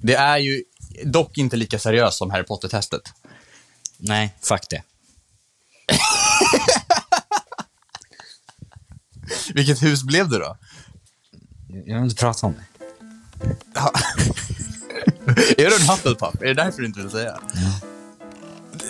Det 0.00 0.14
är 0.14 0.38
ju 0.38 0.62
dock 1.04 1.38
inte 1.38 1.56
lika 1.56 1.78
seriöst 1.78 2.18
som 2.18 2.30
Harry 2.30 2.44
Potter-testet. 2.44 3.02
Nej, 3.98 4.36
fuck 4.40 4.66
det. 4.70 4.82
Vilket 9.54 9.82
hus 9.82 10.02
blev 10.02 10.28
det 10.28 10.38
då? 10.38 10.56
Jag 11.86 11.94
vill 11.94 12.04
inte 12.04 12.16
prata 12.16 12.46
om 12.46 12.54
det. 12.54 12.64
Är 15.62 15.70
du 15.70 15.76
en 15.76 15.88
Hufflepuff? 15.88 16.34
Är 16.40 16.46
det 16.46 16.54
därför 16.54 16.80
du 16.80 16.86
inte 16.86 17.00
vill 17.00 17.10
säga? 17.10 17.40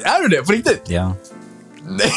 Är 0.05 0.23
du 0.23 0.29
det? 0.37 0.43
På 0.43 0.53
riktigt? 0.53 0.83
Ja. 0.87 1.17
Nej. 1.89 2.13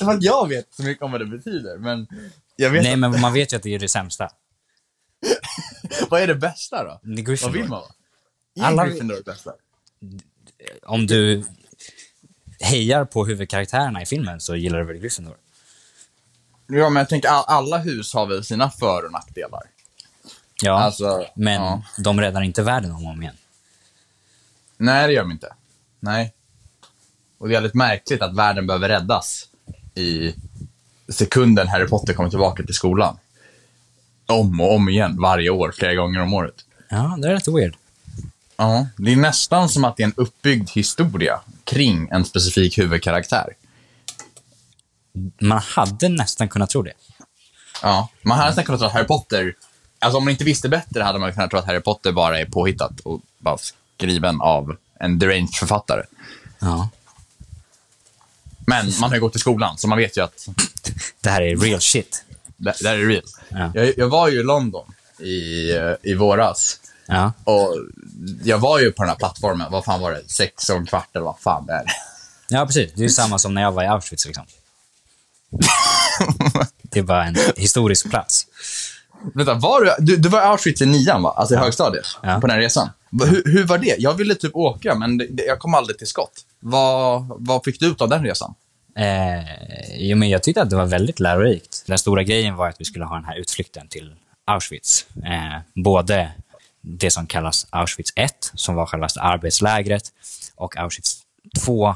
Inte 0.00 0.04
för 0.12 0.18
att 0.18 0.22
jag 0.22 0.48
vet 0.48 0.74
så 0.74 0.82
mycket 0.82 1.02
om 1.02 1.12
vad 1.12 1.20
det 1.20 1.26
betyder, 1.26 1.78
men 1.78 2.06
jag 2.56 2.70
vet 2.70 2.82
Nej, 2.82 2.92
att, 2.92 2.98
men 2.98 3.20
man 3.20 3.32
vet 3.32 3.52
ju 3.52 3.56
att 3.56 3.62
det 3.62 3.74
är 3.74 3.78
det 3.78 3.88
sämsta. 3.88 4.30
vad 6.10 6.22
är 6.22 6.26
det 6.26 6.34
bästa 6.34 6.84
då? 6.84 6.90
Är 6.90 6.98
Vad 7.02 7.16
Gryffindor. 7.26 7.52
vill 7.52 7.68
man 7.68 7.80
vara? 7.80 7.90
Är 8.60 8.62
Alla- 8.62 8.86
Gryffindor 8.86 9.16
det 9.16 9.22
bästa? 9.24 9.52
Om 10.82 11.06
du 11.06 11.44
hejar 12.60 13.04
på 13.04 13.26
huvudkaraktärerna 13.26 14.02
i 14.02 14.06
filmen 14.06 14.40
så 14.40 14.56
gillar 14.56 14.78
du 14.78 14.84
väl 14.84 14.96
Gryffindor? 14.96 15.36
Ja, 16.66 16.90
men 16.90 17.00
jag 17.00 17.08
tänker 17.08 17.28
all, 17.28 17.44
alla 17.46 17.78
hus 17.78 18.14
har 18.14 18.26
väl 18.26 18.44
sina 18.44 18.70
för 18.70 19.04
och 19.04 19.12
nackdelar. 19.12 19.62
Ja, 20.62 20.72
Alltså, 20.80 21.26
men 21.34 21.54
ja. 21.62 21.82
de 21.98 22.20
räddar 22.20 22.42
inte 22.42 22.62
världen 22.62 22.90
om 22.92 23.04
och 23.06 23.10
om 23.12 23.22
igen. 23.22 23.36
Nej, 24.76 25.06
det 25.06 25.12
gör 25.12 25.22
de 25.22 25.30
inte. 25.30 25.54
Nej. 26.00 26.34
Och 27.38 27.48
det 27.48 27.52
är 27.52 27.56
väldigt 27.56 27.74
märkligt 27.74 28.22
att 28.22 28.36
världen 28.36 28.66
behöver 28.66 28.88
räddas 28.88 29.48
i 30.00 30.34
sekunden 31.08 31.68
Harry 31.68 31.86
Potter 31.86 32.14
kommer 32.14 32.30
tillbaka 32.30 32.62
till 32.62 32.74
skolan. 32.74 33.18
Om 34.26 34.60
och 34.60 34.74
om 34.74 34.88
igen, 34.88 35.20
varje 35.20 35.50
år, 35.50 35.74
flera 35.76 35.94
gånger 35.94 36.20
om 36.20 36.34
året. 36.34 36.54
Ja, 36.88 37.18
det 37.22 37.28
är 37.28 37.32
rätt 37.32 37.48
weird. 37.48 37.76
Ja, 38.56 38.86
det 38.96 39.12
är 39.12 39.16
nästan 39.16 39.68
som 39.68 39.84
att 39.84 39.96
det 39.96 40.02
är 40.02 40.04
en 40.04 40.14
uppbyggd 40.16 40.70
historia 40.70 41.40
kring 41.64 42.08
en 42.10 42.24
specifik 42.24 42.78
huvudkaraktär. 42.78 43.54
Man 45.40 45.58
hade 45.58 46.08
nästan 46.08 46.48
kunnat 46.48 46.70
tro 46.70 46.82
det. 46.82 46.92
Ja, 47.82 48.08
man 48.22 48.38
hade 48.38 48.48
nästan 48.50 48.64
kunnat 48.64 48.80
tro 48.80 48.86
att 48.86 48.92
Harry 48.92 49.06
Potter, 49.06 49.54
alltså 49.98 50.18
om 50.18 50.24
man 50.24 50.30
inte 50.30 50.44
visste 50.44 50.68
bättre 50.68 51.02
hade 51.02 51.18
man 51.18 51.32
kunnat 51.32 51.50
tro 51.50 51.58
att 51.58 51.66
Harry 51.66 51.80
Potter 51.80 52.12
bara 52.12 52.40
är 52.40 52.44
påhittat 52.44 53.00
och 53.00 53.20
bara 53.38 53.58
skriven 53.96 54.40
av 54.40 54.76
en 55.00 55.18
deranged 55.18 55.54
författare. 55.54 56.02
Ja. 56.58 56.90
Men 58.70 58.92
man 59.00 59.10
har 59.10 59.16
ju 59.16 59.20
gått 59.20 59.36
i 59.36 59.38
skolan, 59.38 59.78
så 59.78 59.88
man 59.88 59.98
vet 59.98 60.16
ju 60.16 60.24
att 60.24 60.48
Det 61.20 61.30
här 61.30 61.42
är 61.42 61.56
real 61.56 61.80
shit. 61.80 62.24
det, 62.56 62.74
det 62.80 62.88
här 62.88 62.96
är 62.96 63.06
real. 63.06 63.22
Ja. 63.48 63.70
Jag, 63.74 63.98
jag 63.98 64.08
var 64.08 64.28
ju 64.28 64.40
i 64.40 64.42
London 64.42 64.94
i, 65.18 65.72
i 66.02 66.14
våras. 66.14 66.80
Ja. 67.06 67.32
Och 67.44 67.76
jag 68.44 68.58
var 68.58 68.78
ju 68.78 68.92
på 68.92 69.02
den 69.02 69.08
här 69.08 69.16
plattformen, 69.16 69.72
vad 69.72 69.84
fan 69.84 70.00
var 70.00 70.12
det? 70.12 70.22
Sex 70.28 70.68
och 70.70 70.76
en 70.76 70.86
kvart 70.86 71.08
eller 71.12 71.24
vad 71.24 71.38
fan 71.40 71.66
det 71.66 71.72
är. 71.72 71.84
ja, 72.48 72.66
precis. 72.66 72.92
Det 72.94 73.04
är 73.04 73.08
samma 73.08 73.38
som 73.38 73.54
när 73.54 73.62
jag 73.62 73.72
var 73.72 73.82
i 73.82 73.86
Auschwitz. 73.86 74.26
Liksom. 74.26 74.44
Det 76.82 76.98
är 76.98 77.02
bara 77.02 77.24
en 77.24 77.36
historisk 77.56 78.10
plats. 78.10 78.46
Vänta, 79.34 79.54
var 79.54 79.80
du, 79.80 79.94
du, 79.98 80.16
du 80.16 80.28
var 80.28 80.40
i 80.40 80.44
Auschwitz 80.44 80.82
i 80.82 80.86
nian 80.86 81.22
va? 81.22 81.34
Alltså 81.36 81.54
i 81.54 81.58
högstadiet? 81.58 82.06
Ja. 82.22 82.40
På 82.40 82.46
den 82.46 82.50
här 82.50 82.62
resan? 82.62 82.88
Hur, 83.10 83.42
hur 83.44 83.64
var 83.64 83.78
det? 83.78 83.96
Jag 83.98 84.14
ville 84.14 84.34
typ 84.34 84.56
åka, 84.56 84.94
men 84.94 85.18
det, 85.18 85.44
jag 85.46 85.58
kom 85.58 85.74
aldrig 85.74 85.98
till 85.98 86.06
skott. 86.06 86.46
Vad, 86.60 87.24
vad 87.38 87.64
fick 87.64 87.80
du 87.80 87.86
ut 87.86 88.00
av 88.00 88.08
den 88.08 88.24
resan? 88.24 88.54
Eh, 88.96 89.98
jo, 89.98 90.16
men 90.16 90.28
jag 90.28 90.42
tyckte 90.42 90.62
att 90.62 90.70
det 90.70 90.76
var 90.76 90.86
väldigt 90.86 91.20
lärorikt. 91.20 91.84
Den 91.86 91.98
stora 91.98 92.22
grejen 92.22 92.56
var 92.56 92.68
att 92.68 92.80
vi 92.80 92.84
skulle 92.84 93.04
ha 93.04 93.14
den 93.14 93.24
här 93.24 93.36
utflykten 93.36 93.88
till 93.88 94.14
Auschwitz. 94.44 95.06
Eh, 95.24 95.58
både 95.74 96.32
det 96.80 97.10
som 97.10 97.26
kallas 97.26 97.66
Auschwitz 97.70 98.12
1, 98.16 98.52
som 98.54 98.74
var 98.74 98.86
själva 98.86 99.08
arbetslägret, 99.16 100.12
och 100.54 100.76
Auschwitz 100.76 101.22
2, 101.64 101.88
eh, 101.88 101.94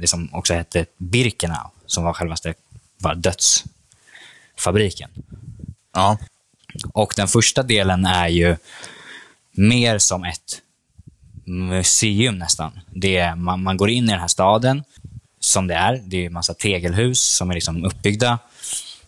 det 0.00 0.06
som 0.06 0.34
också 0.34 0.54
hette 0.54 0.86
Birkenau, 0.96 1.70
som 1.86 2.04
var 2.04 2.12
själva 2.12 2.36
var 2.98 3.14
dödsfabriken. 3.14 5.10
Ja. 5.94 6.18
Och 6.92 7.12
den 7.16 7.28
första 7.28 7.62
delen 7.62 8.06
är 8.06 8.28
ju 8.28 8.56
mer 9.52 9.98
som 9.98 10.24
ett 10.24 10.62
museum 11.44 12.38
nästan. 12.38 12.80
Det 12.90 13.16
är, 13.16 13.36
man, 13.36 13.62
man 13.62 13.76
går 13.76 13.90
in 13.90 14.04
i 14.04 14.10
den 14.10 14.20
här 14.20 14.28
staden 14.28 14.84
som 15.40 15.66
det 15.66 15.74
är. 15.74 16.02
Det 16.06 16.16
är 16.16 16.26
en 16.26 16.32
massa 16.32 16.54
tegelhus 16.54 17.20
som 17.20 17.50
är 17.50 17.54
liksom 17.54 17.84
uppbyggda. 17.84 18.38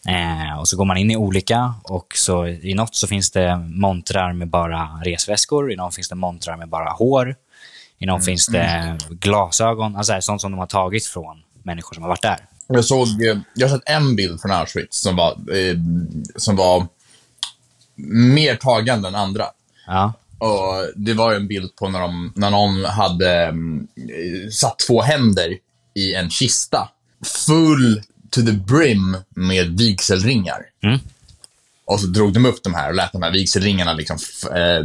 Eh, 0.09 0.59
och 0.59 0.69
så 0.69 0.77
går 0.77 0.85
man 0.85 0.97
in 0.97 1.11
i 1.11 1.17
olika 1.17 1.75
och 1.83 2.13
så 2.17 2.47
i 2.47 2.75
något 2.75 2.95
så 2.95 3.07
finns 3.07 3.31
det 3.31 3.57
montrar 3.57 4.33
med 4.33 4.49
bara 4.49 4.89
resväskor, 5.05 5.73
i 5.73 5.77
något 5.77 5.95
finns 5.95 6.09
det 6.09 6.15
montrar 6.15 6.57
med 6.57 6.69
bara 6.69 6.91
hår, 6.91 7.37
i 7.99 8.07
något 8.07 8.25
finns 8.25 8.47
det 8.47 8.99
glasögon, 9.11 9.97
alltså 9.97 10.21
sånt 10.21 10.41
som 10.41 10.53
de 10.53 10.59
har 10.59 10.67
tagit 10.67 11.07
från 11.07 11.43
människor 11.63 11.95
som 11.95 12.03
har 12.03 12.09
varit 12.09 12.23
där. 12.23 12.39
Jag 12.67 12.85
såg, 12.85 13.23
eh, 13.23 13.39
jag 13.55 13.69
har 13.69 13.77
sett 13.77 13.89
en 13.89 14.17
bild 14.17 14.41
från 14.41 14.51
Auschwitz 14.51 15.01
som 15.01 15.17
var, 15.17 15.31
eh, 15.31 15.77
som 16.37 16.57
var 16.57 16.87
mer 18.35 18.57
tagande 18.57 19.09
än 19.09 19.15
andra. 19.15 19.45
Ja, 19.87 20.13
Och 20.39 20.93
det 20.97 21.15
var 21.15 21.31
ju 21.31 21.37
en 21.37 21.49
bild 21.49 21.77
på 21.77 21.89
när, 21.89 22.01
de, 22.01 22.33
när 22.37 22.51
någon 22.51 22.85
hade 22.85 23.45
mm, 23.45 23.89
eh, 23.97 24.51
satt 24.51 24.79
två 24.79 25.03
händer 25.03 25.59
i 25.95 26.15
en 26.15 26.31
kista. 26.31 26.89
Full 27.47 28.03
to 28.31 28.41
the 28.41 28.53
brim 28.53 29.17
med 29.29 29.79
vigselringar. 29.79 30.67
Mm. 30.83 30.99
Och 31.87 32.01
så 32.01 32.07
drog 32.07 32.33
de 32.33 32.47
upp 32.47 32.63
de 32.63 32.75
här 32.75 32.89
och 32.89 32.95
lät 32.95 33.13
de 33.13 33.23
här 33.23 33.33
vigselringarna 33.33 33.93
liksom 33.93 34.17
eh, 34.55 34.85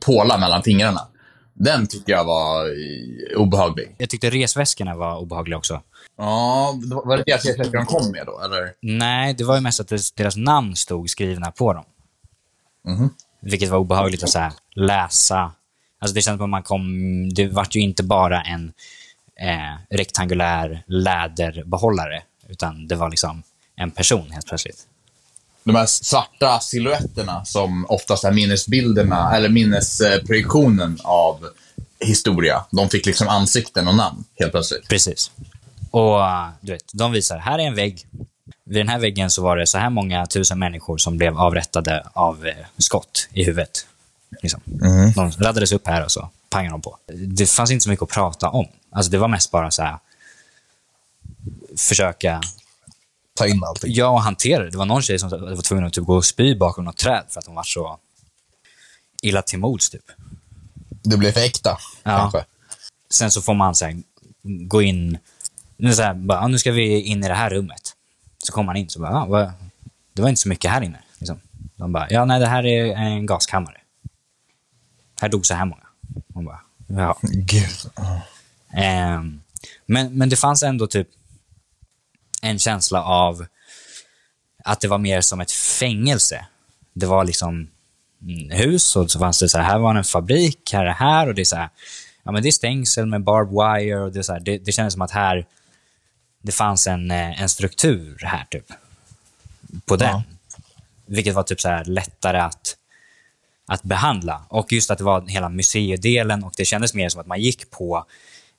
påla 0.00 0.38
mellan 0.38 0.62
fingrarna. 0.62 1.08
Den 1.54 1.86
tycker 1.86 2.12
jag 2.12 2.24
var 2.24 2.66
eh, 2.66 3.40
obehaglig. 3.40 3.94
jag 3.98 4.10
tyckte 4.10 4.30
resväskorna 4.30 4.96
var 4.96 5.16
obehagliga 5.18 5.56
också. 5.58 5.82
Ja, 6.18 6.74
var 7.04 7.16
det 7.16 7.22
deras 7.26 7.44
resväskor 7.44 7.76
de 7.78 7.86
kom 7.86 8.10
med 8.12 8.26
då, 8.26 8.40
eller? 8.40 8.72
Nej, 8.82 9.34
det 9.34 9.44
var 9.44 9.54
ju 9.54 9.60
mest 9.60 9.80
att 9.80 9.88
deras- 10.16 10.36
namn 10.36 10.76
stod 10.76 11.10
skrivna 11.10 11.50
på 11.50 11.72
dem. 11.72 11.84
Mhm. 12.88 13.10
Vilket 13.44 13.68
var 13.68 13.78
obehagligt 13.78 14.22
att 14.22 14.30
så 14.30 14.50
läsa. 14.74 15.52
Alltså 15.98 16.14
det 16.14 16.22
kändes 16.22 16.38
som 16.38 16.44
att 16.44 16.50
man 16.50 16.62
kom... 16.62 17.28
Det 17.34 17.48
vart 17.48 17.74
ju 17.74 17.80
inte 17.80 18.02
bara 18.02 18.42
en 18.42 18.72
eh, 19.40 19.96
rektangulär 19.96 20.84
läderbehållare, 20.86 22.22
utan 22.48 22.88
det 22.88 22.94
var 22.94 23.10
liksom 23.10 23.42
en 23.76 23.90
person 23.90 24.30
helt 24.30 24.46
plötsligt. 24.46 24.86
De 25.64 25.74
här 25.74 25.86
svarta 25.86 26.60
silhuetterna 26.60 27.44
som 27.44 27.86
oftast 27.88 28.24
är 28.24 28.32
minnesbilderna, 28.32 29.36
eller 29.36 29.48
minnesprojektionen 29.48 30.98
av 31.04 31.48
historia. 32.00 32.64
De 32.70 32.88
fick 32.88 33.06
liksom 33.06 33.28
ansikten 33.28 33.88
och 33.88 33.94
namn 33.94 34.24
helt 34.34 34.52
plötsligt. 34.52 34.88
Precis. 34.88 35.30
Och 35.90 36.20
du 36.60 36.72
vet, 36.72 36.84
de 36.92 37.12
visar, 37.12 37.38
här 37.38 37.58
är 37.58 37.62
en 37.62 37.74
vägg. 37.74 38.06
Vid 38.64 38.76
den 38.80 38.88
här 38.88 38.98
väggen 38.98 39.30
så 39.30 39.42
var 39.42 39.56
det 39.56 39.66
så 39.66 39.78
här 39.78 39.90
många 39.90 40.26
tusen 40.26 40.58
människor 40.58 40.98
som 40.98 41.16
blev 41.16 41.38
avrättade 41.38 42.06
av 42.12 42.46
eh, 42.46 42.54
skott 42.78 43.28
i 43.32 43.44
huvudet. 43.44 43.86
Liksom. 44.42 44.60
De 45.14 45.30
raddades 45.30 45.72
upp 45.72 45.86
här 45.86 46.04
och 46.04 46.10
så 46.12 46.30
pangade 46.50 46.74
de 46.74 46.80
på. 46.80 46.98
Det 47.26 47.46
fanns 47.46 47.70
inte 47.70 47.82
så 47.82 47.90
mycket 47.90 48.02
att 48.02 48.08
prata 48.08 48.48
om. 48.48 48.66
Alltså 48.90 49.10
det 49.10 49.18
var 49.18 49.28
mest 49.28 49.50
bara 49.50 49.70
så 49.70 49.82
här 49.82 49.98
försöka 51.76 52.40
Ta 53.36 53.46
in 53.46 53.64
allting. 53.64 53.92
ja, 53.94 54.06
och 54.08 54.22
hantera 54.22 54.64
det. 54.64 54.70
Det 54.70 54.78
var 54.78 54.86
någon 54.86 55.02
tjej 55.02 55.18
som 55.18 55.30
var 55.30 55.62
tvungen 55.62 55.84
att 55.86 55.92
typ 55.92 56.04
gå 56.04 56.16
och 56.16 56.24
spy 56.24 56.54
bakom 56.54 56.84
något 56.84 56.96
träd 56.96 57.24
för 57.28 57.38
att 57.40 57.46
hon 57.46 57.54
var 57.54 57.62
så 57.62 57.98
illa 59.22 59.42
till 59.42 59.58
mods. 59.58 59.90
Typ. 59.90 60.04
Det 61.02 61.16
blev 61.16 61.32
för 61.32 61.40
äkta, 61.40 61.78
Ja. 62.02 62.18
kanske. 62.18 62.44
Sen 63.10 63.30
så 63.30 63.42
får 63.42 63.54
man 63.54 63.74
så 63.74 63.84
här, 63.84 64.02
gå 64.42 64.82
in, 64.82 65.18
nu, 65.76 65.94
så 65.94 66.02
här, 66.02 66.14
bara, 66.14 66.38
"Ja, 66.40 66.48
nu 66.48 66.58
ska 66.58 66.72
vi 66.72 67.00
in 67.00 67.24
i 67.24 67.28
det 67.28 67.34
här 67.34 67.50
rummet. 67.50 67.92
Så 68.46 68.52
kommer 68.52 68.66
man 68.66 68.76
in 68.76 68.88
så 68.88 69.00
bara, 69.00 69.10
"Ja, 69.10 69.26
vad, 69.26 69.52
det 70.12 70.22
var 70.22 70.28
inte 70.28 70.40
så 70.40 70.48
mycket 70.48 70.70
här 70.70 70.80
inne. 70.82 70.98
Liksom. 71.18 71.40
De 71.76 71.92
bara, 71.92 72.06
ja 72.10 72.24
nej 72.24 72.40
det 72.40 72.46
här 72.46 72.66
är 72.66 72.96
en 72.96 73.26
gaskammare. 73.26 73.80
Här 75.20 75.28
dog 75.28 75.46
så 75.46 75.54
här 75.54 75.64
många. 75.64 75.86
Man 76.34 76.44
bara, 76.44 76.60
ja. 76.88 77.18
Gud. 77.22 77.90
Ehm, 78.72 79.40
men, 79.86 80.18
men 80.18 80.28
det 80.28 80.36
fanns 80.36 80.62
ändå 80.62 80.86
typ 80.86 81.08
en 82.42 82.58
känsla 82.58 83.04
av 83.04 83.46
att 84.64 84.80
det 84.80 84.88
var 84.88 84.98
mer 84.98 85.20
som 85.20 85.40
ett 85.40 85.50
fängelse. 85.52 86.46
Det 86.92 87.06
var 87.06 87.24
liksom 87.24 87.68
mm, 88.22 88.50
hus 88.50 88.96
och 88.96 89.10
så 89.10 89.18
fanns 89.18 89.38
det 89.38 89.48
så 89.48 89.58
här, 89.58 89.64
här 89.64 89.78
var 89.78 89.94
en 89.94 90.04
fabrik, 90.04 90.72
här 90.72 90.86
är 90.86 90.92
här 90.92 91.28
och 91.28 91.34
det 91.34 91.42
är 91.42 91.44
så 91.44 91.56
här, 91.56 91.68
ja 92.22 92.32
men 92.32 92.42
det 92.42 92.48
är 92.48 92.52
stängsel 92.52 93.06
med 93.06 93.24
barbed 93.24 93.52
wire 93.52 94.00
och 94.00 94.12
det 94.12 94.18
är 94.18 94.22
så 94.22 94.32
här, 94.32 94.40
det, 94.40 94.58
det 94.58 94.72
kändes 94.72 94.92
som 94.92 95.02
att 95.02 95.10
här, 95.10 95.46
det 96.44 96.52
fanns 96.52 96.86
en, 96.86 97.10
eh, 97.10 97.42
en 97.42 97.48
struktur 97.48 98.18
här 98.22 98.46
typ. 98.50 98.66
På 99.84 99.96
den. 99.96 100.22
vilket 101.06 101.34
var 101.34 101.42
typ 101.42 101.60
så 101.60 101.68
här 101.68 101.84
lättare 101.84 102.38
att, 102.38 102.76
att 103.66 103.82
behandla. 103.82 104.42
Och 104.48 104.72
just 104.72 104.90
att 104.90 104.98
det 104.98 105.04
var 105.04 105.26
hela 105.28 105.48
museidelen 105.48 106.44
och 106.44 106.52
det 106.56 106.64
kändes 106.64 106.94
mer 106.94 107.08
som 107.08 107.20
att 107.20 107.26
man 107.26 107.40
gick 107.40 107.70
på 107.70 108.06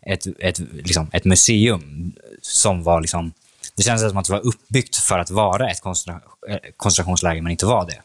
ett, 0.01 0.27
ett, 0.39 0.59
liksom, 0.59 1.09
ett 1.13 1.25
museum 1.25 2.13
som 2.41 2.83
var 2.83 3.01
liksom... 3.01 3.31
Det 3.75 3.83
kändes 3.83 4.09
som 4.09 4.17
att 4.17 4.25
det 4.25 4.33
var 4.33 4.45
uppbyggt 4.45 4.95
för 4.95 5.19
att 5.19 5.29
vara 5.29 5.69
ett 5.69 5.81
koncentra, 5.81 6.21
eh, 6.49 6.57
koncentrationsläger, 6.77 7.41
men 7.41 7.51
inte 7.51 7.65
var 7.65 7.85
det. 7.85 8.01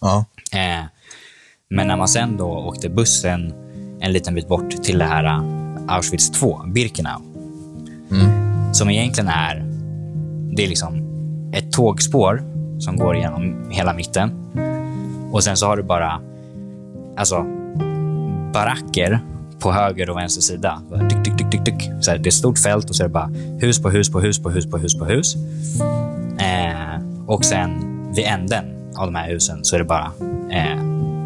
Ja. 0.00 0.24
Eh, 0.52 0.84
men 1.68 1.86
när 1.86 1.96
man 1.96 2.08
sen 2.08 2.36
då 2.36 2.46
åkte 2.46 2.88
bussen 2.88 3.52
en 4.00 4.12
liten 4.12 4.34
bit 4.34 4.48
bort 4.48 4.84
till 4.84 4.98
det 4.98 5.04
här 5.04 5.24
eh, 5.24 5.94
Auschwitz 5.94 6.30
2, 6.30 6.62
Birkenau, 6.66 7.20
som 8.74 8.90
egentligen 8.90 9.28
är, 9.28 9.64
det 10.56 10.64
är 10.64 10.68
liksom 10.68 11.04
ett 11.52 11.72
tågspår 11.72 12.42
som 12.78 12.96
går 12.96 13.16
genom 13.16 13.70
hela 13.70 13.94
mitten. 13.94 14.30
Och 15.32 15.44
sen 15.44 15.56
så 15.56 15.66
har 15.66 15.76
du 15.76 15.82
bara 15.82 16.20
alltså, 17.16 17.44
baracker 18.52 19.20
på 19.58 19.72
höger 19.72 20.10
och 20.10 20.16
vänster 20.16 20.42
sida. 20.42 20.82
Så 20.88 20.96
här, 20.96 21.08
Tyck, 21.08 21.50
tyck, 21.50 21.64
tyck. 21.64 21.90
Så 22.00 22.10
här, 22.10 22.18
det 22.18 22.26
är 22.26 22.28
ett 22.28 22.34
stort 22.34 22.58
fält 22.58 22.90
och 22.90 22.96
så 22.96 23.02
är 23.02 23.08
det 23.08 23.12
bara 23.12 23.30
hus 23.60 23.82
på 23.82 23.90
hus 23.90 24.12
på 24.12 24.20
hus 24.20 24.42
på 24.42 24.50
hus 24.50 24.70
på 24.70 24.78
hus 24.78 24.98
på 24.98 25.04
hus. 25.04 25.36
Eh, 26.38 27.00
och 27.26 27.44
sen 27.44 27.70
vid 28.14 28.24
änden 28.24 28.64
av 28.96 29.06
de 29.06 29.14
här 29.14 29.28
husen 29.28 29.64
så 29.64 29.76
är 29.76 29.78
det 29.78 29.84
bara 29.84 30.12
eh, 30.50 30.80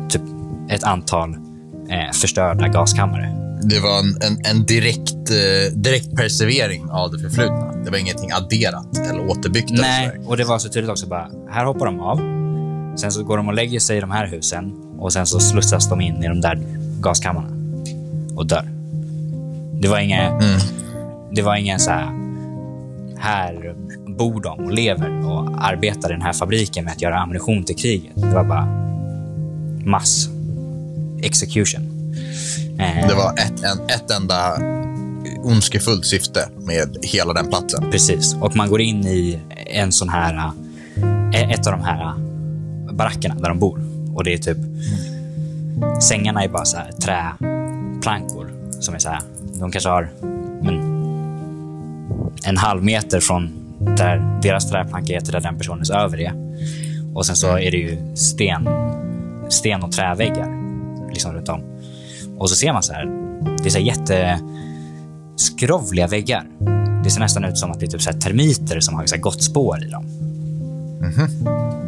typ 0.09 0.23
ett 0.69 0.85
antal 0.85 1.37
eh, 1.89 2.12
förstörda 2.12 2.69
gaskammare. 2.69 3.48
Det 3.63 3.81
var 3.81 3.99
en, 3.99 4.17
en, 4.21 4.39
en 4.45 4.67
direkt, 4.67 5.31
eh, 5.31 5.73
direkt 5.75 6.17
perservering 6.17 6.91
av 6.91 7.13
det 7.13 7.19
förflutna. 7.19 7.73
Det 7.85 7.91
var 7.91 7.99
ingenting 7.99 8.31
adderat 8.33 8.99
eller 8.99 9.27
återbyggt. 9.27 9.71
Nej, 9.71 10.11
och 10.27 10.37
det 10.37 10.45
var 10.45 10.59
så 10.59 10.69
tydligt 10.69 10.91
också 10.91 11.07
bara, 11.07 11.29
här 11.51 11.65
hoppar 11.65 11.87
de 11.87 12.01
av. 12.01 12.17
Sen 12.97 13.13
så 13.13 13.23
går 13.25 13.37
de 13.37 13.49
och 13.49 13.55
lägger 13.55 13.81
sig 13.81 13.97
i 13.97 14.01
de 14.01 14.11
här 14.11 14.27
husen 14.27 14.73
och 14.99 15.13
sen 15.13 15.27
så 15.27 15.41
slussas 15.41 15.89
de 15.89 16.01
in 16.01 16.25
i 16.25 16.29
de 16.29 16.41
där 16.41 16.59
gaskammarna 17.01 17.49
och 18.37 18.47
dör. 18.47 18.69
Det 19.81 19.89
var 19.89 19.99
inga, 19.99 20.29
Mm. 20.29 20.61
det 21.33 21.43
var 21.43 21.57
ingen 21.57 21.79
så 21.81 21.91
här, 21.91 22.07
här 23.19 23.75
bor 24.19 24.41
de 24.41 24.65
och 24.65 24.73
lever 24.73 25.27
och 25.27 25.65
arbetar 25.65 26.11
i 26.11 26.13
den 26.13 26.23
här 26.23 26.33
fabriken 26.33 26.85
med 26.85 26.93
att 26.93 27.03
göra 27.03 27.19
ammunition 27.19 27.65
till 27.65 27.77
kriget. 27.77 28.13
Det 28.15 28.35
var 28.35 28.45
bara 28.45 28.69
mass 29.85 30.29
execution. 31.23 31.88
Eh, 32.79 33.09
Det 33.09 33.15
var 33.15 33.33
ett, 33.33 33.65
en, 33.65 33.87
ett 33.89 34.11
enda 34.11 34.59
ondskefullt 35.43 36.07
syfte 36.07 36.49
med 36.57 36.97
hela 37.03 37.33
den 37.33 37.49
platsen. 37.49 37.91
Precis. 37.91 38.35
Och 38.41 38.57
man 38.57 38.69
går 38.69 38.81
in 38.81 39.07
i 39.07 39.39
en 39.67 39.93
sån 39.93 40.09
här, 40.09 40.53
eh, 41.35 41.51
ett 41.51 41.67
av 41.67 41.73
de 41.73 41.83
här 41.83 42.15
barackerna 42.93 43.35
där 43.35 43.49
de 43.49 43.59
bor. 43.59 43.81
Och 44.15 44.25
det 44.25 44.33
är 44.35 44.39
typ, 44.39 44.59
sängarna 46.03 46.45
är 46.45 46.49
bara 46.49 46.65
så 46.65 46.77
här 46.77 46.93
träplankor 46.93 48.51
som 48.81 48.95
är 48.95 48.99
så 48.99 49.09
här, 49.09 49.21
de 49.61 49.71
kanske 49.71 49.91
har 49.91 50.09
men, 50.63 50.99
en 52.45 52.57
halv 52.57 52.85
meter 52.85 53.21
från 53.21 53.51
där 53.97 54.41
deras 54.43 54.71
träplanka 54.71 55.13
är 55.17 55.21
till 55.21 55.33
där 55.33 55.41
den 55.41 55.59
personens 55.59 55.91
över 55.91 56.21
är. 56.21 56.33
Och 57.15 57.27
sen 57.27 57.37
så 57.37 57.47
är 57.59 57.71
det 57.71 57.77
ju 57.77 58.17
sten, 58.17 58.69
sten 59.49 59.83
och 59.83 59.93
träväggar 59.93 60.49
liksom 61.13 61.33
runt 61.33 61.49
om. 61.49 61.61
Och 62.38 62.50
så 62.50 62.56
ser 62.56 62.73
man 62.73 62.82
så 62.82 62.93
här, 62.93 63.06
det 63.58 63.67
är 63.67 63.70
så 63.70 63.79
här 63.79 63.85
jätteskrovliga 65.38 66.06
väggar. 66.06 66.46
Det 67.05 67.11
ser 67.11 67.20
nästan 67.20 67.44
ut 67.44 67.58
som 67.58 67.70
att 67.70 67.81
det 67.81 67.87
är 67.87 67.90
typ 67.90 68.02
så 68.02 68.12
termiter 68.12 68.81
som 68.81 68.94
har 68.94 69.06
så 69.06 69.17
gått 69.17 69.43
spår 69.43 69.85
i 69.85 69.88
dem. 69.90 70.05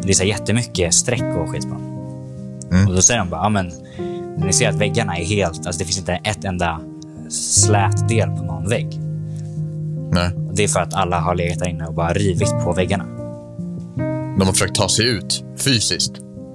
Det 0.03 0.09
är 0.09 0.13
så 0.13 0.23
här 0.23 0.29
jättemycket 0.29 0.95
streck 0.95 1.37
och 1.37 1.49
skit 1.49 1.63
på 1.63 1.75
dem. 1.75 1.87
Och 2.89 2.95
då 2.95 3.03
säger 3.03 3.21
de 3.21 3.31
bara, 3.31 3.43
ja 3.43 3.49
men 3.49 3.73
ni 4.47 4.53
ser 4.53 4.69
att 4.69 4.75
väggarna 4.75 5.17
är 5.19 5.25
helt, 5.25 5.67
alltså 5.67 5.79
det 5.79 5.85
finns 5.85 5.99
inte 5.99 6.13
ett 6.13 6.45
enda 6.45 6.81
slät 7.29 8.09
del 8.09 8.29
på 8.29 8.43
någon 8.43 8.69
vägg. 8.69 9.01
Nej. 10.13 10.31
Det 10.53 10.65
är 10.65 10.69
för 10.69 10.81
att 10.81 10.95
alla 10.95 11.21
har 11.21 11.35
legat 11.35 11.59
där 11.59 11.69
inne 11.69 11.87
och 11.87 11.95
bara 11.95 12.13
rivit 12.13 12.51
på 12.65 12.73
väggarna. 12.73 13.05
De 14.39 14.43
har 14.47 14.53
försökt 14.53 14.75
ta 14.75 14.89
sig 14.89 15.09
ut 15.09 15.45
fysiskt. 15.57 16.13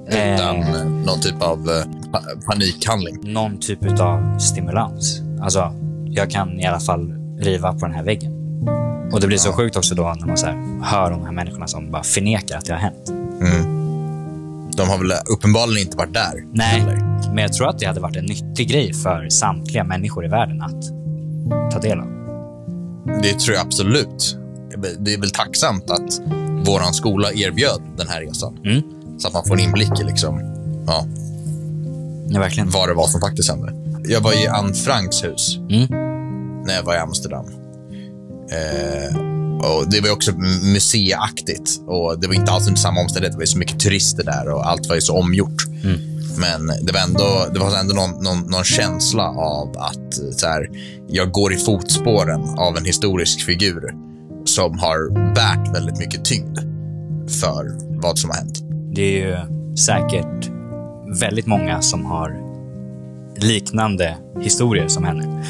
Utan 0.08 0.56
Eh. 0.56 0.86
någon 1.06 1.20
typ 1.22 1.42
av 1.42 1.70
eh, 1.70 2.12
pa 2.12 2.22
panikhandling. 2.46 3.34
Någon 3.34 3.60
typ 3.60 4.00
av 4.00 4.40
stimulans. 4.40 5.22
Alltså, 5.42 5.74
jag 6.06 6.30
kan 6.32 6.60
i 6.60 6.66
alla 6.66 6.80
fall 6.80 7.14
riva 7.40 7.74
på 7.74 7.86
den 7.86 7.96
här 7.96 8.04
väggen. 8.04 8.32
Och 9.14 9.22
det 9.22 9.28
blir 9.28 9.38
så 9.38 9.52
sjukt 9.54 9.76
också 9.78 9.96
då 9.96 10.16
när 10.20 10.28
man 10.28 10.38
så 10.38 10.46
här, 10.46 10.84
hör 10.84 11.12
de 11.12 11.26
här 11.26 11.32
människorna 11.32 11.68
som 11.68 11.92
bara 11.92 12.04
förnekar 12.04 12.58
att 12.58 12.66
det 12.66 12.74
har 12.74 12.80
hänt. 12.80 13.12
De 14.78 14.90
har 14.90 14.98
väl 14.98 15.12
uppenbarligen 15.34 15.82
inte 15.88 15.98
varit 15.98 16.14
där. 16.14 16.44
Nej, 16.54 16.80
heller. 16.80 16.96
men 17.34 17.38
jag 17.38 17.54
tror 17.54 17.70
att 17.70 17.80
det 17.80 17.86
hade 17.86 18.00
varit 18.00 18.16
en 18.16 18.26
nyttig 18.26 18.70
grej 18.70 18.94
för 18.94 19.30
samtliga 19.30 19.84
människor 19.84 20.26
i 20.26 20.28
världen 20.28 20.62
att 20.62 20.84
ta 21.72 21.80
del 21.80 22.00
av. 22.00 22.08
Det 23.24 23.40
tror 23.40 23.56
jag 23.56 23.66
absolut. 23.66 24.38
Det 25.00 25.14
är 25.14 25.20
väl 25.20 25.32
tacksamt 25.32 25.92
att 25.92 26.22
våran 26.68 26.94
skola 26.94 27.32
erbjöd 27.34 27.82
den 27.98 28.08
här 28.08 28.22
resan. 28.22 28.58
Mm. 28.66 28.82
Så 29.18 29.28
att 29.28 29.34
man 29.34 29.44
får 29.46 29.54
en 29.54 29.60
inblick 29.60 30.00
i 30.02 30.04
liksom, 30.04 30.40
ja, 30.88 31.06
Ja, 32.30 32.40
verkligen. 32.40 32.70
vad 32.70 32.90
det 32.90 32.94
var 32.94 33.08
som 33.08 33.22
faktiskt 33.22 33.50
hände. 33.50 33.74
Jag 34.08 34.22
var 34.22 34.44
i 34.44 34.48
Anne 34.48 34.74
Franks 34.74 35.24
hus 35.24 35.58
Mm. 35.58 35.88
när 36.66 36.74
jag 36.76 36.84
var 36.84 36.96
i 36.96 36.98
Amsterdam. 36.98 37.46
Eh, 38.52 39.18
och 39.66 39.90
Det 39.90 40.00
var 40.02 40.08
ju 40.08 40.14
också 40.14 40.32
museiaktigt 40.74 41.70
och 41.88 42.20
det 42.20 42.28
var 42.28 42.34
inte 42.34 42.52
alls 42.52 42.68
under 42.68 42.80
samma 42.82 43.02
omständighet. 43.02 43.32
Det 43.34 43.38
var 43.38 43.44
ju 43.44 43.48
så 43.48 43.58
mycket 43.58 43.80
turister 43.80 44.24
där 44.24 44.48
och 44.54 44.70
allt 44.70 44.88
var 44.88 44.96
ju 44.96 45.02
så 45.02 45.18
omgjort. 45.20 45.64
Men 46.38 46.68
det 46.86 46.92
var 46.94 47.00
ändå, 47.00 47.46
det 47.54 47.60
var 47.60 47.78
ändå 47.80 47.94
någon, 47.96 48.24
någon, 48.24 48.40
någon 48.52 48.64
känsla 48.64 49.24
av 49.30 49.78
att 49.78 50.14
så 50.40 50.48
här, 50.48 50.70
jag 51.08 51.32
går 51.32 51.54
i 51.54 51.58
fotspåren 51.58 52.42
av 52.58 52.78
en 52.78 52.86
historisk 52.86 53.42
figur 53.46 53.94
som 54.46 54.80
har 54.80 55.34
bärt 55.36 55.76
väldigt 55.76 56.00
mycket 56.00 56.26
tyngd 56.26 56.58
för 57.42 57.76
vad 58.02 58.18
som 58.20 58.30
har 58.30 58.38
hänt. 58.38 58.62
Det 58.96 59.02
är 59.02 59.28
ju 59.28 59.38
säkert 59.76 60.50
väldigt 61.20 61.46
många 61.46 61.82
som 61.82 62.06
har 62.06 62.42
liknande 63.38 64.18
historier 64.42 64.88
som 64.88 65.04
henne. 65.04 65.46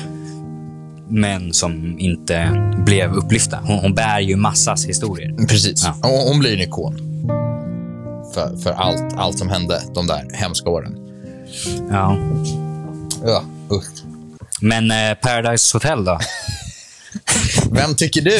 Men 1.10 1.54
som 1.54 2.00
inte 2.00 2.50
blev 2.86 3.14
upplyfta. 3.14 3.58
Hon, 3.64 3.80
hon 3.80 3.94
bär 3.94 4.20
ju 4.20 4.36
massas 4.36 4.86
historier. 4.86 5.48
Precis. 5.48 5.84
Ja. 5.86 6.10
Och 6.10 6.30
hon 6.30 6.40
blir 6.40 6.54
en 6.54 6.62
ikon. 6.62 6.98
För, 8.34 8.58
för 8.58 8.72
allt, 8.72 9.14
allt 9.18 9.38
som 9.38 9.50
hände 9.50 9.82
de 9.94 10.08
där 10.08 10.30
hemska 10.34 10.70
åren. 10.70 10.98
Ja. 11.92 12.18
Ja, 13.26 13.44
usch. 13.72 14.04
Men 14.62 14.92
eh, 14.92 15.14
Paradise 15.22 15.76
Hotel 15.76 16.06
då? 16.06 16.20
Vem 17.72 17.96
tycker 17.96 18.22
du? 18.22 18.40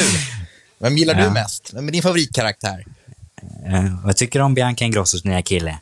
Vem 0.78 0.96
gillar 0.96 1.14
Ja. 1.18 1.24
du 1.24 1.30
mest? 1.30 1.70
Vem 1.74 1.88
är 1.88 1.92
din 1.92 2.02
favoritkaraktär? 2.02 2.84
Eh, 3.66 4.04
vad 4.04 4.16
tycker 4.16 4.38
du 4.38 4.44
om 4.44 4.54
Bianca 4.54 4.84
Ingrossos 4.84 5.24
nya 5.24 5.42
kille? 5.42 5.78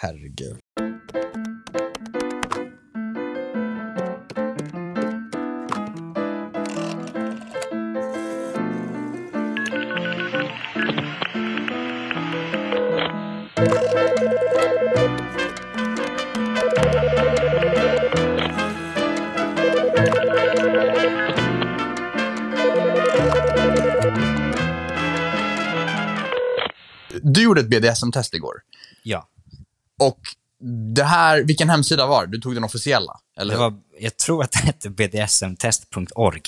Herregud. 0.00 0.58
Gjorde 27.46 27.60
ett 27.60 27.68
BDSM-test 27.68 28.34
igår. 28.34 28.54
Ja. 29.02 29.28
Och 30.00 30.20
det 30.94 31.04
här, 31.04 31.42
vilken 31.42 31.70
hemsida 31.70 32.06
var? 32.06 32.26
Du 32.26 32.40
tog 32.40 32.54
den 32.54 32.64
officiella, 32.64 33.20
eller 33.36 33.54
Det 33.54 33.60
var, 33.60 33.74
jag 33.98 34.16
tror 34.16 34.42
att 34.44 34.52
det 34.52 34.58
hette 34.58 34.90
bdsmtest.org. 34.90 36.42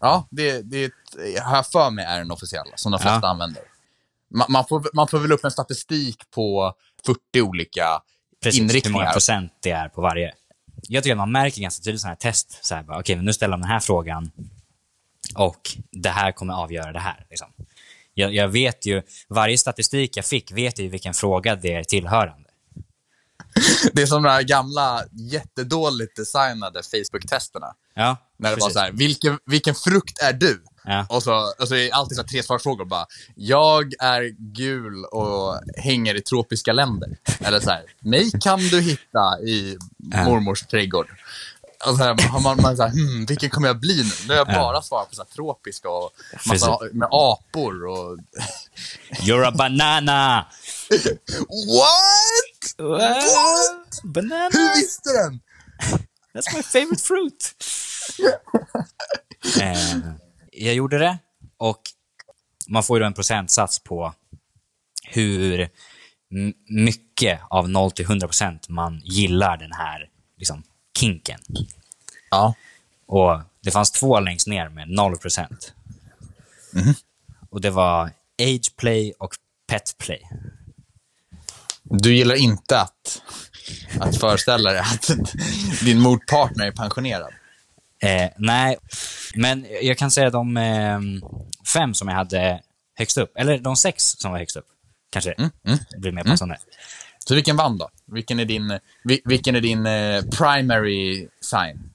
Ja, 0.00 0.28
det, 0.30 0.62
det 0.62 0.92
har 1.42 1.56
jag 1.56 1.66
för 1.66 1.90
mig 1.90 2.04
är 2.04 2.18
den 2.18 2.30
officiella, 2.30 2.72
som 2.76 2.92
de 2.92 3.00
flesta 3.00 3.20
Ja. 3.22 3.28
använder. 3.28 3.62
Man, 4.34 4.46
man, 4.52 4.64
får, 4.66 4.90
man 4.92 5.08
får 5.08 5.18
väl 5.18 5.32
upp 5.32 5.44
en 5.44 5.50
statistik 5.50 6.30
på 6.30 6.74
40 7.06 7.40
olika 7.42 8.02
Precis, 8.42 8.60
hur 8.60 8.64
många 8.64 8.70
inriktningar. 8.72 9.12
procent 9.12 9.52
det 9.62 9.70
är 9.70 9.88
på 9.88 10.00
varje. 10.00 10.32
Jag 10.88 11.02
tycker 11.02 11.12
att 11.14 11.18
man 11.18 11.32
märker 11.32 11.60
ganska 11.62 11.82
tydligt 11.82 12.00
sådana 12.00 12.12
här 12.12 12.16
test. 12.30 12.58
Så 12.62 12.74
här, 12.74 12.82
bara, 12.82 13.00
Okej, 13.00 13.16
men 13.16 13.24
nu 13.24 13.32
ställer 13.32 13.52
de 13.52 13.60
den 13.60 13.70
här 13.70 13.80
frågan 13.80 14.30
och 15.34 15.76
det 15.92 16.08
här 16.10 16.32
kommer 16.32 16.54
avgöra 16.54 16.92
det 16.92 16.98
här. 17.00 17.26
Liksom. 17.30 17.48
Jag, 18.20 18.34
jag 18.34 18.48
vet 18.48 18.86
ju, 18.86 19.02
varje 19.28 19.58
statistik 19.58 20.16
jag 20.16 20.24
fick 20.24 20.52
vet 20.52 20.78
ju 20.78 20.88
vilken 20.88 21.14
fråga 21.14 21.56
det 21.56 21.74
är 21.74 21.84
tillhörande. 21.84 22.50
Det 23.92 24.02
är 24.02 24.06
som 24.06 24.22
de 24.22 24.28
här 24.28 24.42
gamla, 24.42 25.04
jättedåligt 25.12 26.16
designade 26.16 26.82
Facebook-testerna. 26.82 27.66
Ja, 27.94 28.16
När 28.38 28.50
det 28.50 28.56
var 28.56 28.60
precis. 28.60 28.72
så 28.72 28.80
här, 28.80 28.92
vilken, 28.92 29.38
vilken 29.46 29.74
frukt 29.74 30.22
är 30.22 30.32
du? 30.32 30.62
Ja. 30.84 31.06
Och 31.08 31.22
så, 31.22 31.54
och 31.58 31.68
så 31.68 31.74
är 31.74 31.78
det 31.78 31.90
alltid 31.92 32.16
så 32.16 32.22
tre 32.22 32.42
svarsfrågor. 32.42 32.84
Bara, 32.84 33.06
jag 33.34 33.92
är 33.98 34.22
gul 34.54 35.04
och 35.04 35.60
hänger 35.76 36.14
i 36.14 36.20
tropiska 36.20 36.72
länder. 36.72 37.08
Eller 37.40 37.60
så 37.60 37.70
här, 37.70 37.82
mig 38.00 38.30
kan 38.40 38.58
du 38.58 38.80
hitta 38.80 39.40
i 39.42 39.78
mormors 40.00 40.62
trädgård. 40.62 41.06
Och 41.86 41.96
så 41.96 42.02
här, 42.04 42.40
man, 42.42 42.62
man 42.62 42.76
så 42.76 42.82
här, 42.82 42.90
hmm, 42.90 43.26
vilken 43.26 43.50
kommer 43.50 43.68
jag 43.68 43.80
bli 43.80 43.96
nu? 43.96 44.10
Nu 44.28 44.28
har 44.28 44.36
jag 44.38 44.46
bara 44.46 44.82
svarat 44.82 45.08
på 45.08 45.14
så 45.14 45.22
här, 45.22 45.28
tropiska 45.28 45.88
och 45.88 46.10
massa, 46.46 46.78
med 46.92 47.08
apor 47.10 47.86
och... 47.86 48.18
You're 49.10 49.46
a 49.46 49.52
banana! 49.58 50.46
What? 51.48 52.88
What? 52.88 54.02
Banana? 54.04 54.50
Hur 54.52 54.80
visste 54.80 55.10
den? 55.12 55.40
That's 56.34 56.56
my 56.56 56.62
favorite 56.62 57.02
fruit. 57.02 57.54
eh, 59.60 59.98
jag 60.52 60.74
gjorde 60.74 60.98
det 60.98 61.18
och 61.58 61.80
man 62.68 62.82
får 62.82 62.98
ju 62.98 63.00
då 63.00 63.06
en 63.06 63.14
procentsats 63.14 63.78
på 63.78 64.14
hur 65.02 65.68
mycket 66.68 67.40
av 67.50 67.68
0 67.68 67.90
till 67.90 68.06
100% 68.06 68.58
man 68.68 69.00
gillar 69.04 69.56
den 69.56 69.72
här 69.72 70.08
liksom, 70.38 70.62
kinken. 70.98 71.40
Ja. 72.30 72.54
Och 73.06 73.40
det 73.60 73.70
fanns 73.70 73.90
två 73.90 74.20
längst 74.20 74.46
ner 74.46 74.68
med 74.68 74.88
0%. 74.88 75.46
Och 77.50 77.60
det 77.60 77.70
var 77.70 78.10
age 78.42 78.76
play 78.76 79.12
och 79.18 79.34
pet 79.68 79.94
play. 79.98 80.28
Du 81.82 82.14
gillar 82.14 82.34
inte 82.34 82.80
att, 82.80 83.22
att 84.00 84.16
föreställa 84.16 84.72
dig 84.72 84.80
att 84.80 85.10
din 85.84 85.98
motpartner 86.00 86.66
är 86.66 86.72
pensionerad? 86.72 87.32
Eh, 88.02 88.30
nej, 88.36 88.76
men 89.34 89.66
jag 89.82 89.98
kan 89.98 90.10
säga 90.10 90.30
de 90.30 90.56
eh, 90.56 91.00
fem 91.72 91.94
som 91.94 92.08
jag 92.08 92.14
hade 92.14 92.62
högst 92.94 93.18
upp, 93.18 93.32
eller 93.36 93.58
de 93.58 93.76
sex 93.76 94.04
som 94.04 94.30
var 94.30 94.38
högst 94.38 94.56
upp, 94.56 94.66
kanske 95.10 95.34
blir 95.98 96.12
mer 96.12 96.24
passande. 96.24 96.58
Så 97.26 97.34
vilken 97.34 97.56
vann 97.56 97.78
då? 97.78 97.90
Vilken 98.06 98.40
är 98.40 98.44
din, 98.44 98.78
vi- 99.04 99.22
vilken 99.24 99.56
är 99.56 99.60
din 99.60 99.86
eh, 99.86 100.22
primary 100.22 101.28
sign? 101.40 101.90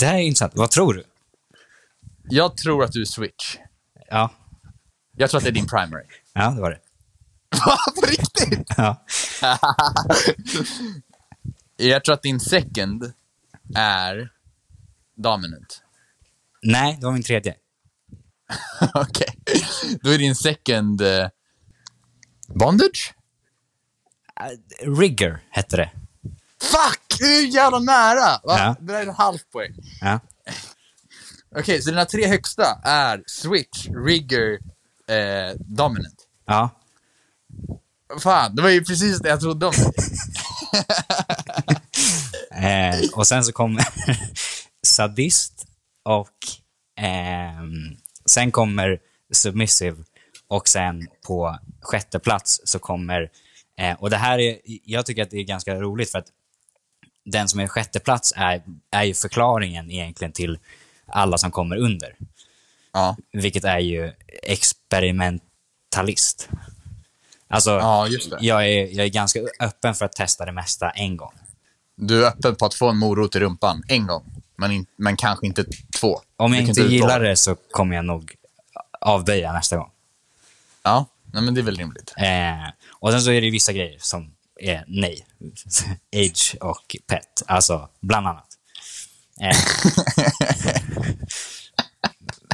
Det 0.00 0.06
här 0.06 0.14
är 0.14 0.18
intressant. 0.18 0.52
Vad 0.56 0.70
tror 0.70 0.94
du? 0.94 1.04
Jag 2.28 2.56
tror 2.56 2.84
att 2.84 2.92
du 2.92 3.00
är 3.00 3.04
switch. 3.04 3.56
Ja, 4.08 4.30
Jag 5.16 5.30
tror 5.30 5.38
att 5.38 5.44
det 5.44 5.50
är 5.50 5.52
din 5.54 5.66
primary. 5.66 6.04
ja 6.32 6.50
det 6.50 6.60
var 6.60 6.70
det. 6.70 6.78
Va? 7.66 7.76
På 8.00 8.06
riktigt? 8.06 8.68
Ja. 8.76 9.04
Jag 11.76 12.04
tror 12.04 12.14
att 12.14 12.22
din 12.22 12.40
second 12.40 13.12
är 13.74 14.32
dominant. 15.16 15.82
Nej, 16.62 16.96
det 17.00 17.06
var 17.06 17.12
min 17.12 17.22
tredje. 17.22 17.54
Okej. 18.94 19.38
Då 20.02 20.10
är 20.10 20.18
din 20.18 20.34
second 20.36 21.00
eh, 21.00 21.28
bondage? 22.48 23.14
Eh, 24.40 24.90
Rigger 24.98 25.38
hette 25.50 25.76
det. 25.76 25.90
Fuck! 26.62 27.18
Du 27.18 27.36
är 27.38 27.46
jävla 27.46 27.78
nära! 27.78 28.40
Va? 28.44 28.58
Ja. 28.58 28.76
Det 28.80 28.92
där 28.92 29.00
är 29.00 29.06
en 29.06 29.14
halv 29.14 29.38
poäng. 29.52 29.72
Ja. 30.00 30.20
Okej, 31.58 31.82
så 31.82 31.90
dina 31.90 32.04
tre 32.04 32.26
högsta 32.26 32.80
är 32.84 33.22
switch, 33.26 33.86
rigger, 34.06 34.52
eh, 35.08 35.54
dominant. 35.60 36.26
ja. 36.46 36.70
Fan, 38.20 38.56
det 38.56 38.62
var 38.62 38.68
ju 38.68 38.84
precis 38.84 39.18
det 39.18 39.28
jag 39.28 39.40
trodde 39.40 39.66
om 39.66 39.72
dig. 39.72 39.92
Eh, 42.50 43.00
och 43.12 43.26
sen 43.26 43.44
så 43.44 43.52
kommer 43.52 43.84
sadist 44.86 45.66
och 46.04 46.30
ehm, 47.00 47.96
sen 48.26 48.50
kommer 48.52 48.98
submissive 49.32 49.96
och 50.48 50.68
sen 50.68 51.08
på 51.26 51.58
sjätte 51.80 52.18
plats 52.18 52.60
så 52.64 52.78
kommer, 52.78 53.30
eh, 53.76 53.94
och 53.98 54.10
det 54.10 54.16
här 54.16 54.38
är, 54.38 54.58
jag 54.64 55.06
tycker 55.06 55.22
att 55.22 55.30
det 55.30 55.38
är 55.38 55.44
ganska 55.44 55.74
roligt 55.74 56.10
för 56.10 56.18
att 56.18 56.26
den 57.24 57.48
som 57.48 57.60
är 57.60 57.66
sjätte 57.66 58.00
plats 58.00 58.32
är, 58.36 58.62
är 58.90 59.04
ju 59.04 59.14
förklaringen 59.14 59.90
egentligen 59.90 60.32
till 60.32 60.58
alla 61.06 61.38
som 61.38 61.50
kommer 61.50 61.76
under. 61.76 62.16
Ja, 62.92 63.16
Vilket 63.32 63.64
är 63.64 63.78
ju 63.78 64.12
experimentalist. 64.42 66.48
Alltså, 67.48 67.70
ja 67.70 68.08
jag, 68.40 68.68
är, 68.68 68.96
jag 68.96 69.06
är 69.06 69.10
ganska 69.10 69.40
öppen 69.60 69.94
för 69.94 70.04
att 70.04 70.12
testa 70.12 70.44
det 70.44 70.52
mesta 70.52 70.90
en 70.90 71.16
gång. 71.16 71.32
Du 71.96 72.24
är 72.24 72.28
öppen 72.28 72.56
på 72.56 72.66
att 72.66 72.74
få 72.74 72.88
en 72.88 72.96
morot 72.96 73.36
i 73.36 73.40
rumpan 73.40 73.82
en 73.88 74.06
gång, 74.06 74.32
men, 74.56 74.72
in, 74.72 74.86
men 74.96 75.16
kanske 75.16 75.46
inte 75.46 75.64
två. 76.00 76.20
Om 76.36 76.54
jag 76.54 76.62
inte 76.62 76.80
gillar 76.80 77.20
det 77.20 77.36
så 77.36 77.56
kommer 77.70 77.96
jag 77.96 78.04
nog 78.04 78.34
avböja 79.00 79.52
nästa 79.52 79.76
gång. 79.76 79.90
Ja, 80.82 81.06
nej, 81.32 81.42
men 81.42 81.54
det 81.54 81.60
är 81.60 81.62
väl 81.62 81.76
rimligt. 81.76 82.14
Eh, 82.16 82.68
och 83.06 83.12
sen 83.12 83.22
så 83.22 83.30
är 83.30 83.40
det 83.40 83.50
vissa 83.50 83.72
grejer 83.72 83.98
som 83.98 84.30
är 84.60 84.84
nej. 84.88 85.26
Age 86.16 86.56
och 86.60 86.96
pet, 87.06 87.42
alltså 87.46 87.88
bland 88.00 88.26
annat. 88.26 88.48
Eh, 89.40 89.56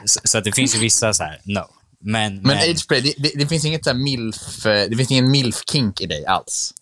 så, 0.05 0.21
så 0.25 0.39
att 0.39 0.45
det 0.45 0.53
finns 0.53 0.75
ju 0.75 0.79
vissa 0.79 1.15
så 1.15 1.23
här, 1.23 1.41
no. 1.45 1.65
Men, 2.01 2.43
Men 2.43 2.59
ageplay, 2.59 3.01
det, 3.01 3.15
det, 3.19 3.33
det 3.35 3.47
finns 3.47 3.65
inget 3.65 3.85
så 3.85 3.91
här 3.91 3.99
milf, 3.99 4.67
eh, 4.67 4.89
det 4.91 4.97
finns 4.97 5.11
ingen 5.11 5.31
milf-kink 5.31 6.01
i 6.01 6.07
dig 6.07 6.27
alls. 6.27 6.75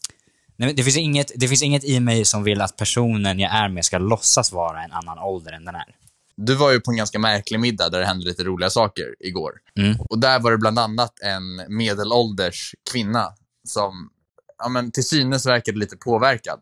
nej, 0.57 0.67
men 0.67 0.77
det, 0.77 0.83
finns 0.83 0.97
inget, 0.97 1.33
det 1.37 1.49
finns 1.49 1.63
inget 1.63 1.85
i 1.85 2.01
mig 2.01 2.25
som 2.25 2.45
vill 2.45 2.61
att 2.61 2.77
personen 2.77 3.39
jag 3.39 3.55
är 3.55 3.69
med 3.69 3.85
ska 3.85 3.99
låtsas 3.99 4.53
vara 4.53 4.83
en 4.83 4.93
annan 4.93 5.19
ålder 5.19 5.53
än 5.53 5.65
den 5.65 5.75
är. 5.75 5.95
Du 6.37 6.55
var 6.55 6.73
ju 6.73 6.81
på 6.81 6.91
en 6.91 6.97
ganska 6.97 7.19
märklig 7.19 7.61
middag 7.61 7.89
där 7.89 8.01
det 8.01 8.07
hände 8.07 8.25
lite 8.25 8.45
roliga 8.45 8.71
saker 8.71 9.15
igår. 9.21 9.53
Mm. 9.79 10.01
Och 10.01 10.19
där 10.19 10.41
var 10.41 10.51
det 10.51 10.59
bland 10.59 10.79
annat 10.79 11.21
en 11.21 11.77
medelålders 11.77 12.75
kvinna 12.93 13.35
som 13.69 14.11
ja, 14.59 14.69
men 14.69 14.93
till 14.93 15.09
synes 15.09 15.47
verkade 15.47 15.79
lite 15.79 15.97
påverkad 15.97 16.61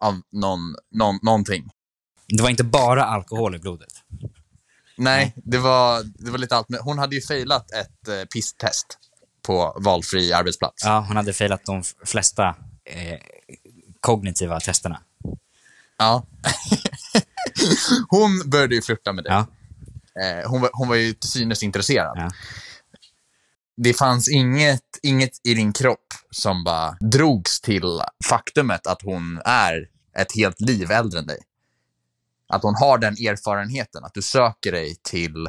av 0.00 0.20
någon, 0.32 0.76
någon, 0.90 1.18
någonting. 1.22 1.70
Det 2.28 2.42
var 2.42 2.50
inte 2.50 2.64
bara 2.64 3.04
alkohol 3.04 3.54
i 3.54 3.58
blodet. 3.58 3.92
Nej, 4.96 5.34
det 5.36 5.58
var, 5.58 6.02
det 6.24 6.30
var 6.30 6.38
lite 6.38 6.56
allt. 6.56 6.68
Men 6.68 6.80
hon 6.80 6.98
hade 6.98 7.14
ju 7.14 7.20
failat 7.20 7.70
ett 7.70 8.08
eh, 8.08 8.24
pisstest 8.24 8.98
på 9.42 9.76
valfri 9.80 10.32
arbetsplats. 10.32 10.84
Ja, 10.84 11.04
hon 11.08 11.16
hade 11.16 11.32
failat 11.32 11.64
de 11.64 11.82
flesta 12.04 12.48
eh, 12.84 13.18
kognitiva 14.00 14.60
testerna. 14.60 15.00
Ja. 15.98 16.26
hon 18.08 18.50
började 18.50 18.74
ju 18.74 18.82
flirta 18.82 19.12
med 19.12 19.24
dig. 19.24 19.32
Ja. 19.32 19.46
Eh, 20.22 20.50
hon, 20.50 20.60
var, 20.60 20.70
hon 20.72 20.88
var 20.88 20.96
ju 20.96 21.12
till 21.12 21.30
synes 21.30 21.62
intresserad. 21.62 22.12
Ja. 22.18 22.30
Det 23.80 23.94
fanns 23.94 24.28
inget, 24.28 24.82
inget 25.02 25.30
i 25.44 25.54
din 25.54 25.72
kropp 25.72 26.06
som 26.30 26.64
bara 26.64 26.96
drogs 27.00 27.60
till 27.60 28.00
faktumet 28.28 28.86
att 28.86 29.02
hon 29.02 29.40
är 29.44 29.88
ett 30.18 30.34
helt 30.36 30.60
liv 30.60 30.90
äldre 30.90 31.18
än 31.18 31.26
dig. 31.26 31.38
Att 32.48 32.62
hon 32.62 32.74
har 32.74 32.98
den 32.98 33.12
erfarenheten, 33.12 34.04
att 34.04 34.14
du 34.14 34.22
söker 34.22 34.72
dig 34.72 34.96
till, 35.02 35.48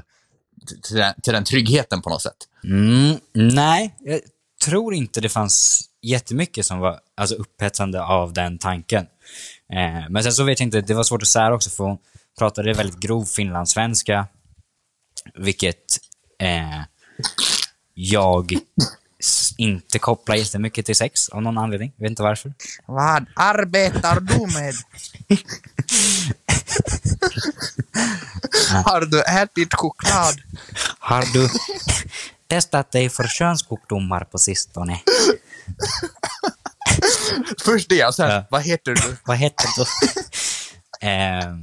till, 0.83 0.97
den, 0.97 1.13
till 1.23 1.33
den 1.33 1.43
tryggheten 1.43 2.01
på 2.01 2.09
något 2.09 2.21
sätt. 2.21 2.37
Mm, 2.63 3.19
nej, 3.33 3.95
jag 3.99 4.19
tror 4.65 4.93
inte 4.93 5.21
det 5.21 5.29
fanns 5.29 5.85
jättemycket 6.01 6.65
som 6.65 6.79
var 6.79 6.99
alltså, 7.17 7.35
upphetsande 7.35 8.03
av 8.03 8.33
den 8.33 8.57
tanken. 8.57 9.05
Eh, 9.73 10.09
men 10.09 10.23
sen 10.23 10.31
så 10.31 10.43
vet 10.43 10.59
jag 10.59 10.67
inte, 10.67 10.81
det 10.81 10.93
var 10.93 11.03
svårt 11.03 11.21
att 11.21 11.27
säga 11.27 11.53
också 11.53 11.69
för 11.69 11.83
hon 11.83 11.97
pratade 12.37 12.73
väldigt 12.73 12.99
grov 12.99 13.25
finlandssvenska. 13.25 14.27
Vilket 15.35 15.97
eh, 16.39 16.81
jag 18.01 18.53
inte 19.57 19.99
kopplar 19.99 20.35
jättemycket 20.35 20.85
till 20.85 20.95
sex 20.95 21.29
av 21.29 21.41
någon 21.41 21.57
anledning. 21.57 21.93
Jag 21.95 22.03
vet 22.03 22.09
inte 22.09 22.23
varför. 22.23 22.53
Vad 22.85 23.25
arbetar 23.35 24.19
du 24.19 24.47
med? 24.53 24.73
Har 28.85 29.01
du 29.01 29.21
ätit 29.23 29.73
choklad? 29.73 30.35
Har 30.99 31.33
du 31.33 31.49
testat 32.47 32.91
dig 32.91 33.09
för 33.09 33.27
könssjukdomar 33.27 34.23
på 34.23 34.37
sistone? 34.37 35.01
Först 37.65 37.89
det, 37.89 38.05
och 38.05 38.15
sen, 38.15 38.29
Ja. 38.31 38.45
vad 38.49 38.61
heter 38.61 38.91
du? 38.95 39.17
Vad 39.25 39.37
heter 39.37 39.65
du? 39.77 39.85
Ehm, 41.07 41.61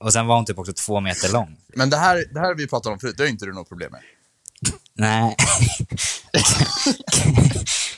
och 0.00 0.12
sen 0.12 0.26
var 0.26 0.36
hon 0.36 0.44
typ 0.44 0.58
också 0.58 0.72
två 0.72 1.00
meter 1.00 1.32
lång. 1.32 1.56
Men 1.76 1.90
det 1.90 1.96
här, 1.96 2.24
det 2.34 2.40
här 2.40 2.54
vi 2.54 2.66
pratat 2.66 2.92
om 2.92 2.98
förut, 2.98 3.14
det 3.16 3.22
har 3.22 3.28
inte 3.28 3.46
du 3.46 3.52
något 3.52 3.68
problem 3.68 3.92
med. 3.92 4.00
Nej. 4.94 5.36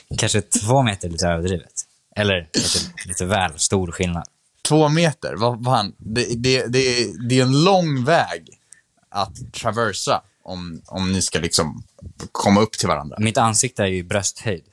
kanske 0.17 0.41
två 0.41 0.81
meter 0.81 1.07
är 1.07 1.11
lite 1.11 1.27
överdrivet. 1.27 1.73
Eller 2.15 2.49
kanske 2.53 2.79
lite 3.05 3.25
väl 3.25 3.59
stor 3.59 3.91
skillnad. 3.91 4.23
Två 4.67 4.89
meter, 4.89 5.35
vad 5.35 5.63
fan. 5.63 5.95
Det, 5.97 6.43
det, 6.43 6.65
det, 6.65 7.11
det 7.29 7.39
är 7.39 7.43
en 7.43 7.63
lång 7.63 8.03
väg 8.03 8.49
att 9.09 9.53
traversa 9.53 10.21
om, 10.43 10.81
om 10.87 11.11
ni 11.11 11.21
ska 11.21 11.39
liksom 11.39 11.83
komma 12.31 12.61
upp 12.61 12.71
till 12.71 12.87
varandra. 12.87 13.17
Mitt 13.19 13.37
ansikte 13.37 13.83
är 13.83 13.87
ju 13.87 14.03
brösthöjd. 14.03 14.65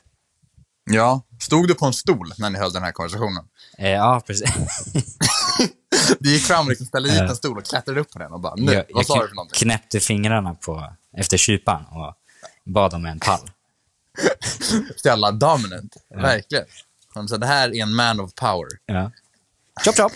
Ja, 0.90 1.22
stod 1.40 1.68
du 1.68 1.75
på 1.75 1.87
en 1.87 1.92
stol 1.92 2.32
när 2.38 2.50
ni 2.50 2.58
höll 2.58 2.72
den 2.72 2.82
här 2.82 2.92
konversationen? 2.92 3.44
Eh, 3.78 3.90
ja, 3.90 4.22
precis. 4.26 4.50
Du 6.18 6.32
gick 6.32 6.42
fram 6.42 6.66
och 6.66 6.68
liksom 6.68 6.87
ställde 6.87 7.11
dit 7.11 7.20
en 7.20 7.37
stol 7.37 7.58
och 7.58 7.64
klättrade 7.64 8.00
upp 8.00 8.11
på 8.11 8.18
den 8.18 8.32
och 8.32 8.40
bara, 8.40 8.54
nu, 8.54 8.72
jag, 8.72 8.84
vad 8.90 9.00
jag 9.00 9.06
sa 9.06 9.22
du 9.22 9.28
för 9.28 9.34
någonting? 9.34 9.58
knäppte 9.58 10.00
fingrarna 10.00 10.54
på, 10.54 10.92
efter 11.16 11.37
kypan 11.37 11.85
och 11.87 12.14
bad 12.64 12.95
om 12.95 13.07
en 13.07 13.21
pall. 13.21 13.50
Jävla 15.04 15.33
dominant. 15.33 15.97
Verkligen. 16.14 16.64
Han 17.14 17.28
sa, 17.28 17.38
det 17.38 17.47
här 17.47 17.75
är 17.75 17.83
en 17.83 17.95
man 17.95 18.21
of 18.21 18.35
power. 18.35 18.69
Ja. 18.87 19.11
Chop 19.85 19.97
chop! 19.97 20.12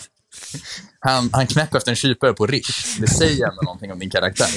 Han, 0.99 1.29
han 1.33 1.47
knäcker 1.47 1.77
efter 1.77 1.91
en 1.91 1.95
kypare 1.95 2.33
på 2.33 2.47
Rish. 2.47 2.97
Det 2.99 3.07
säger 3.07 3.47
ändå 3.49 3.61
någonting 3.61 3.91
om 3.91 3.99
din 3.99 4.09
karaktär. 4.09 4.47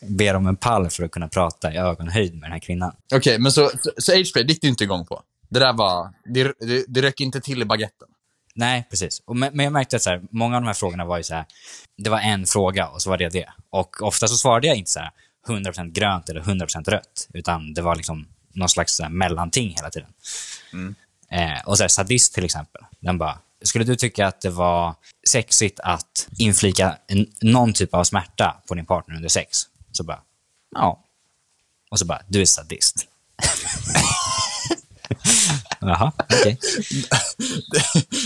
Ber 0.00 0.34
om 0.34 0.46
en 0.46 0.56
pall 0.56 0.90
för 0.90 1.04
att 1.04 1.10
kunna 1.10 1.28
prata 1.28 1.72
i 1.72 1.76
ögonhöjd 1.76 2.32
med 2.32 2.42
den 2.42 2.52
här 2.52 2.58
kvinnan. 2.58 2.92
Okej, 3.14 3.38
men 3.38 3.52
så, 3.52 3.68
så, 3.68 3.90
så 3.98 4.12
H-spray, 4.12 4.44
det 4.44 4.52
gick 4.52 4.62
du 4.62 4.68
inte 4.68 4.84
igång 4.84 5.06
på? 5.06 5.22
Det 5.48 5.58
där 5.58 5.72
var, 5.72 6.12
det, 6.24 6.52
det, 6.60 6.84
det 6.88 7.02
rök 7.02 7.20
inte 7.20 7.40
till 7.40 7.62
i 7.62 7.64
baguetten. 7.64 8.08
Nej, 8.54 8.86
precis. 8.90 9.22
Och, 9.26 9.36
men 9.36 9.56
men 9.56 9.64
jag 9.64 9.72
märkte 9.72 9.96
att 9.96 10.02
så 10.02 10.10
här, 10.10 10.22
många 10.30 10.56
av 10.56 10.62
de 10.62 10.66
här 10.66 10.74
frågorna 10.74 11.04
var 11.04 11.16
ju 11.16 11.22
så 11.22 11.34
här, 11.34 11.44
det 11.96 12.10
var 12.10 12.20
en 12.20 12.46
fråga 12.46 12.88
och 12.88 13.02
så 13.02 13.10
var 13.10 13.18
det 13.18 13.28
det. 13.28 13.48
Och 13.70 14.02
ofta 14.02 14.28
så 14.28 14.36
svarade 14.36 14.66
jag 14.66 14.76
inte 14.76 14.90
så 14.90 15.00
här 15.00 15.10
100% 15.46 15.92
grönt 15.92 16.28
eller 16.28 16.40
100% 16.40 16.90
rött, 16.90 17.28
utan 17.34 17.74
det 17.74 17.82
var 17.82 17.96
liksom 17.96 18.28
någon 18.54 18.68
slags 18.68 19.00
här, 19.00 19.08
mellanting 19.08 19.74
hela 19.76 19.90
tiden. 19.90 20.08
Eh, 21.30 21.60
och 21.66 21.76
så 21.76 21.82
här, 21.82 21.88
sadist 21.88 22.34
till 22.34 22.44
exempel, 22.44 22.82
den 23.00 23.18
bara, 23.18 23.38
skulle 23.62 23.84
du 23.84 23.96
tycka 23.96 24.26
att 24.26 24.40
det 24.40 24.50
var 24.50 24.94
sexigt 25.28 25.80
att 25.80 26.28
inflika 26.38 26.96
en, 27.06 27.26
någon 27.40 27.72
typ 27.72 27.94
av 27.94 28.04
smärta 28.04 28.62
på 28.68 28.74
din 28.74 28.86
partner 28.86 29.16
under 29.16 29.28
sex? 29.28 29.58
Så 29.92 30.04
bara, 30.04 30.20
ja. 30.74 31.04
Och 31.90 31.98
så 31.98 32.04
bara, 32.04 32.22
du 32.28 32.40
är 32.40 32.46
sadist. 32.46 33.06
Jaha, 35.80 36.12
okej. 36.18 36.58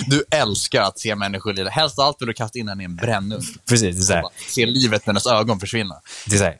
Du 0.06 0.25
älskar 0.30 0.83
att 0.83 0.99
se 0.99 1.14
människor 1.14 1.52
lida. 1.52 1.71
Helst 1.71 1.99
allt 1.99 2.21
vill 2.21 2.26
du 2.26 2.35
kasta 2.35 2.59
in 2.59 2.66
den 2.66 2.80
i 2.80 2.85
en 2.85 2.97
brännugn. 2.97 3.42
Precis, 3.68 3.97
det 3.97 4.02
är 4.02 4.04
så 4.04 4.12
här, 4.12 4.25
Se 4.49 4.66
livet 4.66 5.06
med 5.06 5.14
hennes 5.14 5.26
ögon 5.26 5.61
försvinna. 5.61 6.00
Det 6.26 6.35
är 6.35 6.38
så 6.38 6.44
här, 6.44 6.56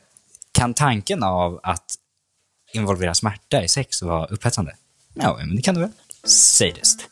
kan 0.55 0.73
tanken 0.73 1.23
av 1.23 1.59
att 1.63 1.85
involvera 2.73 3.13
smärta 3.13 3.63
i 3.63 3.67
sex 3.67 4.01
vara 4.01 4.25
upphetsande? 4.25 4.75
Ja, 5.13 5.35
men 5.37 5.55
det 5.55 5.61
kan 5.61 5.75
det 5.75 5.81
väl. 5.81 5.91
Sadist. 6.23 7.07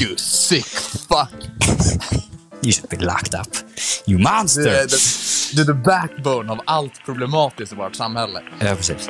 You 0.00 0.16
sick 0.16 0.66
fuck. 1.08 1.48
You 2.62 2.72
should 2.72 2.88
be 2.90 2.96
locked 2.96 3.34
up. 3.40 3.56
You 4.06 4.18
Du 4.18 4.22
monster! 4.24 4.66
är, 4.66 4.86
the, 4.86 4.96
du 5.56 5.62
är 5.62 5.66
the 5.66 5.72
backbone 5.84 6.52
av 6.52 6.60
allt 6.66 7.04
problematiskt 7.04 7.72
i 7.72 7.76
vårt 7.76 7.96
samhälle. 7.96 8.42
Ja, 8.60 8.76
precis. 8.76 9.08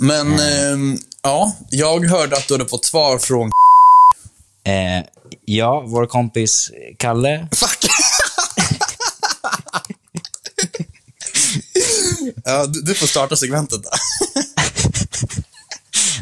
Men, 0.00 0.38
ehm, 0.40 0.98
ja, 1.22 1.56
jag 1.70 2.04
hörde 2.06 2.36
att 2.36 2.48
du 2.48 2.54
hade 2.54 2.66
fått 2.68 2.84
svar 2.84 3.18
från... 3.18 3.50
Eh, 4.64 5.04
ja, 5.44 5.80
vår 5.86 6.06
kompis 6.06 6.70
Kalle. 6.98 7.48
Fuck! 7.54 7.78
ja, 12.44 12.66
du, 12.66 12.80
du 12.82 12.94
får 12.94 13.06
starta 13.06 13.36
segmentet 13.36 13.82
då. 13.82 13.90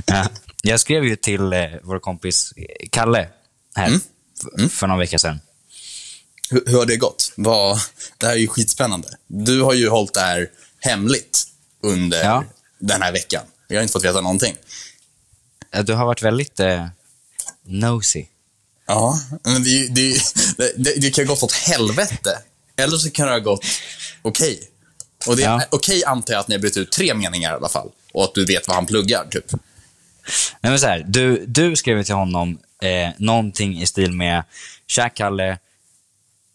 Ja, 0.07 0.29
jag 0.63 0.81
skrev 0.81 1.05
ju 1.05 1.17
till 1.17 1.53
eh, 1.53 1.61
vår 1.83 1.99
kompis 1.99 2.53
eh, 2.57 2.89
Kalle 2.91 3.29
här 3.75 4.01
f- 4.65 4.73
för 4.73 4.87
någon 4.87 4.99
vecka 4.99 5.19
sedan. 5.19 5.41
Hur, 6.51 6.63
hur 6.67 6.79
har 6.79 6.87
det 6.87 6.97
gått? 6.97 7.33
Vad, 7.37 7.79
det 8.19 8.27
här 8.27 8.33
är 8.33 8.39
ju 8.39 8.49
skitspännande. 8.49 9.09
Du 9.27 9.63
har 9.63 9.73
ju 9.75 9.89
hållit 9.89 10.15
det 10.15 10.21
här 10.21 10.51
hemligt 10.81 11.45
under 11.83 12.25
Ja. 12.25 12.45
den 12.79 13.03
här 13.03 13.13
veckan. 13.13 13.43
Jag 13.69 13.77
har 13.77 13.83
inte 13.83 13.93
fått 13.93 14.05
veta 14.05 14.21
någonting. 14.21 14.57
Du 15.85 15.93
har 15.95 16.07
varit 16.07 16.23
väldigt 16.23 16.61
eh, 16.61 16.87
nosy. 17.63 18.25
Ja, 18.87 19.21
men 19.45 19.63
det, 19.65 19.89
det, 19.89 20.21
det, 20.77 20.95
det 21.01 21.11
kan 21.11 21.27
ha 21.27 21.35
gått 21.35 21.43
åt 21.43 21.53
helvete. 21.53 22.39
Eller 22.77 22.97
så 22.97 23.11
kan 23.11 23.27
det 23.27 23.33
ha 23.33 23.39
gått 23.39 23.65
okej. 24.23 24.71
Och 25.27 25.37
det 25.37 25.43
är 25.43 25.47
Ja. 25.47 25.63
okej 25.71 26.05
antar 26.05 26.33
jag 26.35 26.41
att 26.41 26.49
ni 26.49 26.55
har 26.55 26.63
bytt 26.63 26.77
ut 26.77 26.93
tre 26.93 27.15
meningar 27.15 27.51
i 27.53 27.55
alla 27.55 27.69
fall. 27.69 27.91
Och 28.13 28.25
att 28.25 28.35
du 28.35 28.45
vet 28.47 28.69
vad 28.69 28.75
han 28.77 28.87
pluggar, 28.87 29.25
typ. 29.31 29.53
Nej, 29.53 30.71
men 30.71 30.79
så 30.79 30.87
här, 30.87 31.05
du, 31.09 31.45
du 31.47 31.77
skrev 31.77 32.03
till 32.05 32.15
honom 32.15 32.59
eh, 32.83 33.11
någonting 33.19 33.83
i 33.83 33.87
stil 33.87 34.13
med 34.13 34.43
Tja 34.87 35.09
Kalle, 35.09 35.59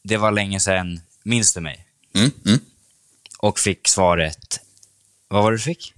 det 0.04 0.17
var 0.17 0.32
länge 0.32 0.60
sedan, 0.60 1.02
minns 1.24 1.54
du 1.54 1.60
mig? 1.62 1.86
Mm, 2.15 2.32
mm. 2.45 2.60
Och 3.38 3.60
fick 3.60 3.88
svaret, 3.88 4.60
vad 5.28 5.43
var 5.43 5.52
det 5.52 5.58
du 5.58 5.62
fick? 5.63 5.93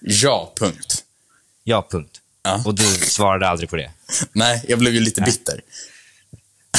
Ja, 0.00 0.52
punkt. 0.56 1.04
Ja, 1.64 1.86
punkt. 1.90 2.20
Ja. 2.42 2.62
Och 2.64 2.74
du 2.74 2.84
svarade 2.84 3.48
aldrig 3.48 3.70
på 3.70 3.76
det. 3.76 3.90
Nej, 4.32 4.64
jag 4.68 4.78
blev 4.78 4.94
ju 4.94 5.00
lite 5.00 5.20
bitter. 5.20 5.60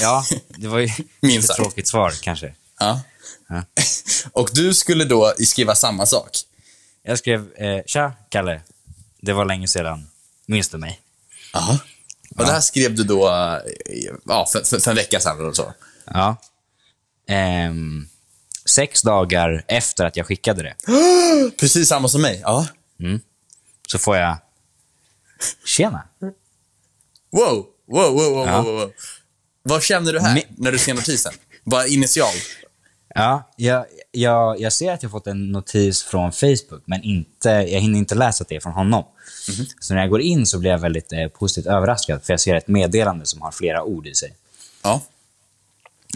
Ja, 0.02 0.26
det 0.48 0.68
var 0.68 0.80
ju 0.80 0.90
Minst 1.20 1.50
ett 1.50 1.56
tråkigt 1.56 1.88
svar 1.88 2.14
kanske. 2.22 2.56
Ja. 2.80 3.02
Ja. 3.50 3.64
Och 4.32 4.50
du 4.54 4.74
skulle 4.74 5.06
då 5.06 5.34
skriva 5.40 5.76
samma 5.76 6.06
sak. 6.06 6.30
Jag 7.04 7.20
skrev, 7.20 7.54
eh, 7.56 7.84
Tja 7.86 8.14
Kalle, 8.30 8.62
det 9.22 9.34
var 9.34 9.46
länge 9.46 9.68
sedan, 9.68 10.08
minns 10.46 10.70
du 10.70 10.78
mig? 10.78 11.00
Ja. 11.54 11.80
Och 12.38 12.46
det 12.46 12.52
här 12.52 12.62
skrev 12.62 12.96
du 12.96 13.04
då 13.04 13.28
eh, 13.28 13.60
ja, 14.26 14.48
för, 14.52 14.64
för, 14.64 14.80
för 14.80 14.92
en 14.92 14.98
vecka 14.98 15.20
sedan 15.20 15.40
eller 15.40 15.54
så. 15.54 15.74
Ja. 16.06 16.38
Ehm, 17.28 18.08
sex 18.66 19.02
dagar 19.02 19.66
efter 19.68 20.06
att 20.06 20.18
jag 20.18 20.26
skickade 20.26 20.64
det 20.64 20.76
Precis 21.60 21.90
samma 21.90 22.08
som 22.08 22.22
mig. 22.22 22.40
Ja. 22.44 22.68
Så 23.88 23.98
får 23.98 24.18
jag, 24.18 24.38
tjena. 25.66 26.04
Wow, 27.32 27.66
wow, 27.88 28.14
wow, 28.14 28.34
wow, 28.34 28.48
Ja. 28.48 28.62
wow, 28.62 28.76
wow. 28.76 28.92
Vad 29.64 29.84
känner 29.84 30.14
du 30.14 30.20
här 30.20 30.44
när 30.58 30.72
du 30.72 30.78
ser 30.80 30.94
notisen? 30.94 31.34
Bara 31.64 31.88
initial. 31.88 32.34
Ja, 33.16 33.52
jag, 33.56 33.86
jag, 34.12 34.60
jag 34.60 34.74
ser 34.74 34.92
att 34.92 35.04
jag 35.04 35.12
fått 35.12 35.28
en 35.28 35.52
notis 35.52 36.04
från 36.04 36.32
Facebook, 36.32 36.84
men 36.86 37.04
inte, 37.04 37.50
jag 37.50 37.80
hinner 37.80 38.00
inte 38.00 38.16
läsa 38.16 38.42
att 38.42 38.50
det 38.50 38.56
är 38.56 38.60
från 38.60 38.74
honom. 38.74 39.04
Så 39.80 39.94
när 39.94 40.02
jag 40.02 40.10
går 40.10 40.22
in 40.22 40.46
så 40.46 40.60
blir 40.60 40.72
jag 40.72 40.78
väldigt 40.78 41.14
eh, 41.14 41.28
positivt 41.28 41.66
överraskad, 41.66 42.24
för 42.24 42.34
jag 42.34 42.40
ser 42.40 42.56
ett 42.56 42.68
meddelande 42.68 43.26
som 43.26 43.42
har 43.42 43.52
flera 43.52 43.84
ord 43.84 44.08
i 44.08 44.16
sig. 44.16 44.36
Ja. 44.84 45.02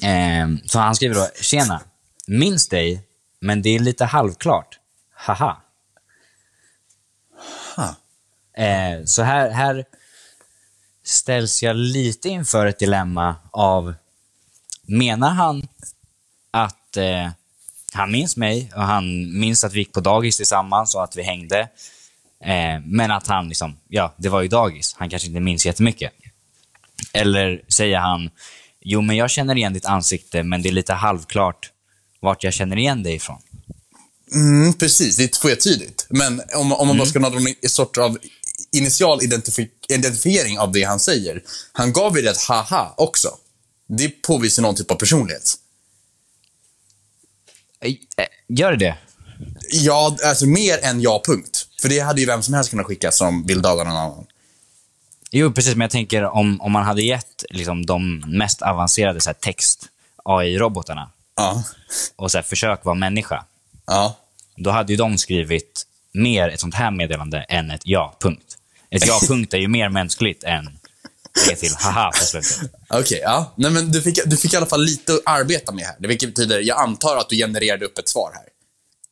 Ehm, 0.01 0.59
så 0.65 0.79
han 0.79 0.95
skriver 0.95 1.15
då, 1.15 1.27
tjena, 1.41 1.81
minns 2.27 2.67
dig, 2.67 3.01
men 3.39 3.61
det 3.61 3.69
är 3.69 3.79
lite 3.79 4.05
halvklart. 4.05 4.79
Haha. 5.13 5.61
Ha. 7.75 7.95
Eh, 8.63 9.05
så 9.05 9.23
här, 9.23 9.49
här 9.49 9.85
ställs 11.03 11.63
jag 11.63 11.75
lite 11.75 12.29
inför 12.29 12.65
ett 12.65 12.79
dilemma 12.79 13.35
av, 13.51 13.93
menar 14.81 15.29
han 15.29 15.67
att 16.51 16.97
eh, 16.97 17.29
han 17.93 18.11
minns 18.11 18.37
mig 18.37 18.71
och 18.75 18.81
han 18.81 19.39
minns 19.39 19.63
att 19.63 19.73
vi 19.73 19.79
gick 19.79 19.93
på 19.93 19.99
dagis 19.99 20.37
tillsammans 20.37 20.95
och 20.95 21.03
att 21.03 21.15
vi 21.15 21.23
hängde. 21.23 21.59
Eh, 22.43 22.79
men 22.83 23.11
att 23.11 23.27
han 23.27 23.47
liksom, 23.47 23.77
ja, 23.87 24.13
det 24.17 24.29
var 24.29 24.41
ju 24.41 24.47
dagis. 24.47 24.95
Han 24.97 25.09
kanske 25.09 25.27
inte 25.27 25.39
minns 25.39 25.65
jättemycket. 25.65 26.11
Eller 27.13 27.61
säger 27.67 27.97
han, 27.97 28.29
jo 28.81 29.01
men 29.01 29.15
jag 29.15 29.29
känner 29.29 29.55
igen 29.55 29.73
ditt 29.73 29.85
ansikte 29.85 30.43
men 30.43 30.61
det 30.61 30.69
är 30.69 30.73
lite 30.73 30.93
halvklart 30.93 31.71
vart 32.19 32.43
jag 32.43 32.53
känner 32.53 32.77
igen 32.77 33.03
dig 33.03 33.15
ifrån. 33.15 33.41
Mm, 34.33 34.73
precis, 34.73 35.15
det 35.17 35.23
är 35.23 35.27
tvetydigt. 35.27 36.05
Men 36.09 36.41
om, 36.55 36.71
om 36.71 36.87
man 36.87 36.87
Mm. 36.87 36.97
bara 36.97 37.07
ska 37.09 37.19
ha 37.19 37.29
någon 37.29 37.53
sort 37.69 37.97
av 37.97 38.17
initial 38.71 39.19
identifi- 39.19 39.69
identifiering 39.89 40.59
av 40.59 40.71
det 40.71 40.83
han 40.83 40.99
säger. 40.99 41.43
Han 41.71 41.93
gav 41.93 42.15
ju 42.17 42.21
det 42.21 42.29
ett 42.29 42.41
haha 42.41 42.93
också. 42.97 43.29
Det 43.87 44.09
påvisar 44.09 44.63
någon 44.63 44.75
typ 44.75 44.91
av 44.91 44.95
personlighet. 44.95 45.53
Eh, 47.81 47.91
Gör 48.47 48.71
det 48.71 48.77
det? 48.77 48.97
Ja, 49.71 50.17
alltså 50.25 50.45
mer 50.45 50.79
än 50.83 51.01
ja, 51.01 51.21
punkt. 51.25 51.67
För 51.81 51.89
det 51.89 51.99
hade 51.99 52.21
ju 52.21 52.27
vem 52.27 52.43
som 52.43 52.53
helst 52.53 52.69
kunnat 52.69 52.85
skicka 52.85 53.11
som 53.11 53.45
vill 53.45 53.61
döda 53.61 53.83
någon 53.83 53.87
annan. 53.97 54.25
Jo, 55.31 55.51
precis. 55.51 55.73
Men 55.75 55.81
jag 55.81 55.91
tänker 55.91 56.23
om, 56.23 56.61
om 56.61 56.71
man 56.71 56.83
hade 56.85 57.01
gett 57.01 57.43
liksom, 57.49 57.85
de 57.85 58.19
mest 58.19 58.61
avancerade 58.61 59.21
så 59.21 59.29
här, 59.29 59.33
text-AI-robotarna 59.39 61.09
Ja. 61.35 61.63
och 62.15 62.31
så 62.31 62.37
här, 62.37 62.43
försök 62.43 62.85
vara 62.85 62.95
människa, 62.95 63.45
Ja. 63.89 64.17
då 64.57 64.71
hade 64.71 64.93
ju 64.93 64.97
de 64.97 65.17
skrivit 65.17 65.85
mer 66.11 66.49
ett 66.49 66.59
sånt 66.59 66.75
här 66.75 66.91
meddelande 66.91 67.41
än 67.41 67.71
ett 67.71 67.81
ja-punkt. 67.83 68.57
Ett 68.89 69.07
ja-punkt 69.07 69.53
är 69.53 69.57
ju 69.57 69.67
mer 69.67 69.89
mänskligt 69.89 70.43
än 70.43 70.79
det 71.47 71.55
till 71.55 71.75
haha 71.79 72.11
på 72.11 72.25
slutet. 72.25 72.71
Okej, 72.89 73.19
ja. 73.23 73.53
Nej, 73.55 73.71
men 73.71 73.91
du 73.91 74.01
fick, 74.01 74.19
du 74.25 74.37
fick 74.37 74.53
i 74.53 74.57
alla 74.57 74.65
fall 74.65 74.83
lite 74.83 75.13
att 75.13 75.21
arbeta 75.25 75.71
med 75.71 75.85
här. 75.85 75.95
Det 75.99 76.07
vilket 76.07 76.29
betyder, 76.29 76.59
jag 76.59 76.79
antar 76.79 77.17
att 77.17 77.29
du 77.29 77.35
genererade 77.35 77.85
upp 77.85 77.97
ett 77.97 78.09
svar 78.09 78.31
här. 78.35 78.43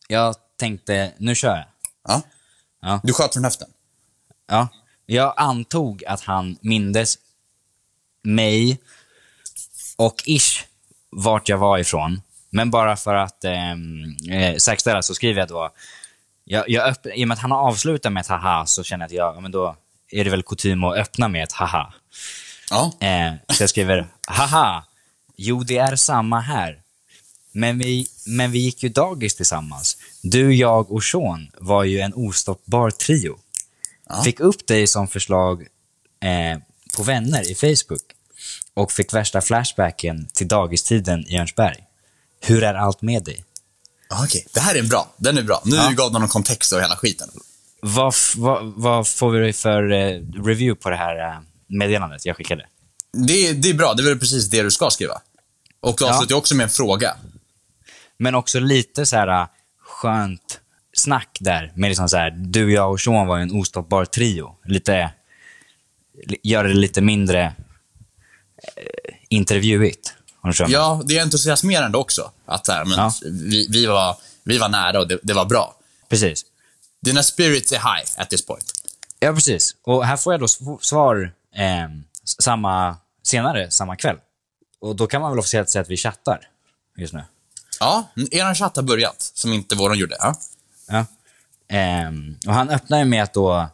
Jag 0.08 0.36
tänkte, 0.58 1.12
nu 1.18 1.36
kör 1.36 1.56
jag. 1.56 1.66
Ja. 2.08 2.22
Ja. 2.82 3.00
Du 3.04 3.13
sköt 3.13 3.34
från 3.34 3.44
höften. 3.44 3.68
Ja. 4.48 4.68
Jag 5.06 5.34
antog 5.38 6.06
att 6.06 6.22
han 6.22 6.58
mindes 6.62 7.18
mig 8.24 8.78
och 9.96 10.24
ish 10.26 10.66
vart 11.10 11.50
jag 11.50 11.58
var 11.58 11.78
ifrån. 11.78 12.22
Men 12.58 12.72
bara 12.72 12.96
för 12.96 13.15
att 13.15 13.43
eh, 13.43 13.72
eh, 14.32 14.56
säkerställa 14.58 15.02
så 15.02 15.15
skriver 15.15 15.39
jag 15.39 15.48
då... 15.48 15.70
Jag, 16.43 16.70
jag 16.70 16.88
öpp, 16.88 17.06
I 17.06 17.24
och 17.24 17.28
med 17.28 17.36
att 17.36 17.41
han 17.41 17.52
har 17.52 17.60
avslutat 17.60 18.13
med 18.13 18.22
ett 18.22 18.28
haha 18.28 18.65
så 18.65 18.84
känner 18.84 19.04
jag 19.04 19.08
att 19.08 19.13
jag, 19.13 19.36
ja, 19.36 19.39
men 19.39 19.52
då 19.52 19.76
är 20.12 20.24
det 20.24 20.30
väl 20.30 20.43
kutym 20.43 20.84
att 20.84 20.98
öppna 20.98 21.28
med 21.28 21.43
ett 21.43 21.52
haha. 21.52 21.93
Ja. 22.70 22.91
Eh, 23.00 23.34
så 23.56 23.63
jag 23.63 23.70
skriver 23.70 24.08
haha, 24.28 24.84
jo 25.36 25.63
det 25.63 25.78
är 25.78 25.96
samma 25.96 26.39
här. 26.39 26.82
Men 27.52 27.80
vi, 27.80 28.08
men 28.26 28.52
vi 28.52 28.60
gick 28.60 28.84
ju 28.84 28.89
dagis 28.89 29.36
tillsammans. 29.36 29.98
Du, 30.22 30.56
jag 30.56 30.91
och 30.91 31.04
Sean 31.04 31.52
var 31.60 31.84
ju 31.84 32.00
en 32.00 32.13
ostoppbar 32.13 32.91
trio. 32.91 33.38
Ja. 34.10 34.24
Fick 34.24 34.39
upp 34.39 34.67
dig 34.67 34.88
som 34.88 35.08
förslag 35.08 35.67
eh, 36.24 36.60
på 36.96 37.04
vänner 37.04 37.52
i 37.52 37.56
Facebook 37.56 38.06
och 38.74 38.91
fick 38.91 39.13
värsta 39.13 39.41
flashbacken 39.41 40.28
till 40.34 40.48
dagistiden 40.48 41.28
i 41.28 41.38
Örnsberg. 41.38 41.87
Hur 42.41 42.63
är 42.63 42.73
allt 42.73 43.02
med 43.02 43.23
dig? 43.23 43.43
Okej, 44.23 44.47
det 44.54 44.60
här 44.60 44.76
är 44.76 44.84
bra. 44.84 45.13
Den 45.17 45.38
är 45.38 45.43
bra. 45.43 45.62
Nu 45.65 45.76
Ja. 45.76 45.91
gav 45.97 46.12
de 46.12 46.19
någon 46.21 46.30
kontext 46.30 46.73
och 46.73 46.82
hela 46.82 46.95
skiten. 46.95 47.30
Vad, 47.82 48.13
vad, 48.38 48.65
vad 48.76 49.08
får 49.08 49.32
vi 49.32 49.54
för 49.54 49.91
eh, 49.91 50.21
review 50.45 50.76
på 50.76 50.89
det 50.89 50.95
här 50.95 51.28
eh, 51.30 51.39
meddelandet 51.67 52.26
jag 52.26 52.36
skickade? 52.38 52.65
Det, 53.28 53.34
är- 53.47 53.54
det 53.54 53.69
är 53.69 53.73
bra. 53.73 53.93
Det 53.93 54.04
är 54.04 54.08
väl 54.10 54.19
precis 54.19 54.50
det 54.50 54.63
du 54.63 54.71
ska 54.71 54.89
skriva. 54.89 55.21
Och 55.80 55.95
du 56.00 56.06
Ja. 56.06 56.10
avslutar 56.13 56.36
ju 56.36 56.38
också 56.39 56.56
med 56.56 56.63
en 56.63 56.69
fråga. 56.69 57.15
Men 58.19 58.36
också 58.36 58.60
lite 58.60 59.06
så 59.06 59.15
här 59.15 59.41
äh, 59.41 59.47
skönt 59.82 60.60
snack 60.93 61.38
där. 61.39 61.71
Med 61.76 61.88
liksom 61.89 62.10
så 62.10 62.17
här, 62.17 62.32
du, 62.32 62.73
jag 62.73 62.91
och 62.91 63.02
Sean 63.02 63.28
var 63.28 63.38
ju 63.38 63.43
en 63.43 63.52
ostoppbar 63.62 64.06
trio. 64.06 64.56
Lite, 64.65 65.12
li- 66.28 66.39
gör 66.43 66.63
det 66.63 66.73
lite 66.73 67.02
mindre 67.02 67.41
eh, 68.76 69.13
intervjuigt. 69.30 70.13
Ja, 70.67 71.01
det 71.05 71.17
är 71.17 71.21
entusiasmerande 71.21 71.97
också. 71.97 72.31
Att 72.45 72.65
så 72.65 72.71
här, 72.71 72.86
men 72.86 72.97
Ja. 72.99 73.12
vi, 73.23 73.67
vi, 73.69 73.86
var, 73.86 74.15
vi 74.43 74.57
var 74.57 74.69
nära 74.69 74.99
och 74.99 75.07
det, 75.07 75.19
det 75.23 75.33
var 75.33 75.45
bra. 75.45 75.75
Precis. 76.10 76.45
Dina 77.01 77.23
spirits 77.23 77.71
är 77.71 77.75
high 77.77 78.10
at 78.21 78.29
this 78.29 78.45
point. 78.45 78.71
Ja, 79.19 79.33
precis. 79.33 79.75
Och 79.83 80.05
här 80.05 80.17
får 80.17 80.33
jag 80.33 80.39
då 80.39 80.45
sv- 80.45 80.77
svar 80.81 81.33
eh, 81.55 81.89
samma, 82.39 82.97
senare, 83.23 83.71
samma 83.71 83.95
kväll. 83.95 84.17
Och 84.79 84.95
då 84.95 85.07
kan 85.07 85.21
man 85.21 85.31
väl 85.31 85.39
officiellt 85.39 85.69
säga 85.69 85.81
att 85.81 85.89
vi 85.89 85.97
chattar 85.97 86.39
just 86.97 87.13
nu. 87.13 87.23
Ja, 87.79 88.07
er 88.31 88.53
chatt 88.53 88.75
har 88.75 88.83
börjat, 88.83 89.31
som 89.33 89.53
inte 89.53 89.75
våran 89.75 89.97
gjorde. 89.97 90.15
Ja. 90.19 90.36
Ja. 90.88 91.05
Ehm, 91.69 92.36
och 92.47 92.53
han 92.53 92.69
öppnar 92.69 92.99
ju 92.99 93.05
med 93.05 93.23
att 93.23 93.33
då 93.33 93.57
eh, 93.57 93.67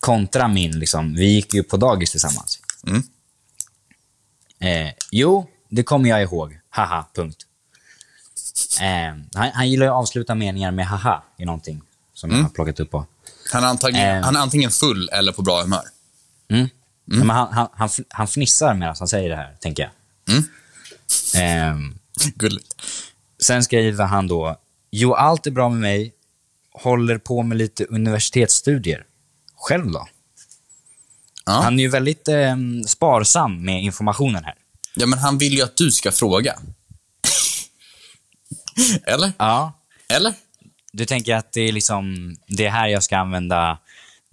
kontra 0.00 0.48
min, 0.48 0.78
liksom, 0.78 1.14
vi 1.14 1.26
gick 1.26 1.54
ju 1.54 1.62
på 1.62 1.76
dagis 1.76 2.10
tillsammans. 2.10 2.58
Mm. 2.86 3.02
Eh, 4.60 4.92
jo, 5.10 5.46
det 5.68 5.82
kommer 5.82 6.08
jag 6.10 6.22
ihåg. 6.22 6.58
Haha, 6.70 7.06
punkt. 7.14 7.46
Ehm, 8.80 9.24
han, 9.34 9.50
han 9.54 9.70
gillar 9.70 9.86
ju 9.86 9.92
att 9.92 9.96
avsluta 9.98 10.34
meningar 10.34 10.70
med 10.70 10.86
haha 10.86 11.22
i 11.36 11.44
någonting 11.44 11.82
som 12.14 12.30
Mm. 12.30 12.40
jag 12.40 12.48
har 12.48 12.54
plockat 12.54 12.80
upp 12.80 12.90
på. 12.90 13.06
Han, 13.52 13.64
är 13.64 13.68
antagligen, 13.68 14.16
Eh. 14.18 14.22
han 14.24 14.36
är 14.36 14.40
antingen 14.40 14.70
full 14.70 15.08
eller 15.08 15.32
på 15.32 15.42
bra 15.42 15.62
humör. 15.62 15.82
Ja, 16.46 16.66
Men 17.04 17.30
han, 17.30 17.52
han, 17.52 17.68
han, 17.72 17.88
han 18.08 18.26
fnissar 18.28 18.74
medan 18.74 18.94
han 18.98 19.08
säger 19.08 19.28
det 19.28 19.36
här, 19.36 19.56
tänker 19.60 19.82
jag. 19.82 19.92
Mm. 20.36 20.44
Ehm, 21.36 21.98
Gulligt. 22.34 22.74
Sen 23.42 23.64
skriver 23.64 24.04
han 24.04 24.28
då, 24.28 24.56
jo 24.90 25.14
allt 25.14 25.46
är 25.46 25.50
bra 25.50 25.68
med 25.68 25.80
mig, 25.80 26.12
håller 26.72 27.18
på 27.18 27.42
med 27.42 27.58
lite 27.58 27.84
universitetsstudier. 27.84 29.04
Själv 29.56 29.90
då? 29.92 30.08
Ja. 31.48 31.60
Han 31.62 31.78
är 31.78 31.82
ju 31.82 31.88
väldigt 31.88 32.28
eh, 32.28 32.56
sparsam 32.86 33.64
med 33.64 33.82
informationen 33.82 34.44
här. 34.44 34.54
ja, 34.94 35.06
men 35.06 35.18
han 35.18 35.38
vill 35.38 35.52
ju 35.52 35.62
att 35.62 35.76
du 35.76 35.90
ska 35.90 36.12
fråga. 36.12 36.58
eller? 39.06 39.32
Ja. 39.38 39.72
Eller? 40.08 40.34
Du 40.92 41.04
tänker 41.04 41.34
att 41.34 41.52
det 41.52 41.60
är 41.60 41.72
liksom, 41.72 42.36
det 42.46 42.66
är 42.66 42.70
här 42.70 42.88
jag 42.88 43.02
ska 43.02 43.18
använda 43.18 43.78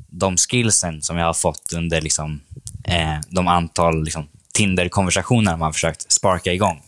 de 0.10 0.38
skillsen 0.38 1.02
som 1.02 1.18
jag 1.18 1.26
har 1.26 1.34
fått 1.34 1.74
under 1.74 2.02
liksom, 2.02 2.42
eh, 2.84 3.20
de 3.30 3.48
antal 3.48 4.04
liksom, 4.04 4.28
Tinder-konversationer 4.54 5.52
man 5.52 5.62
har 5.62 5.74
försökt 5.74 6.12
sparka 6.12 6.54
igång. 6.54 6.82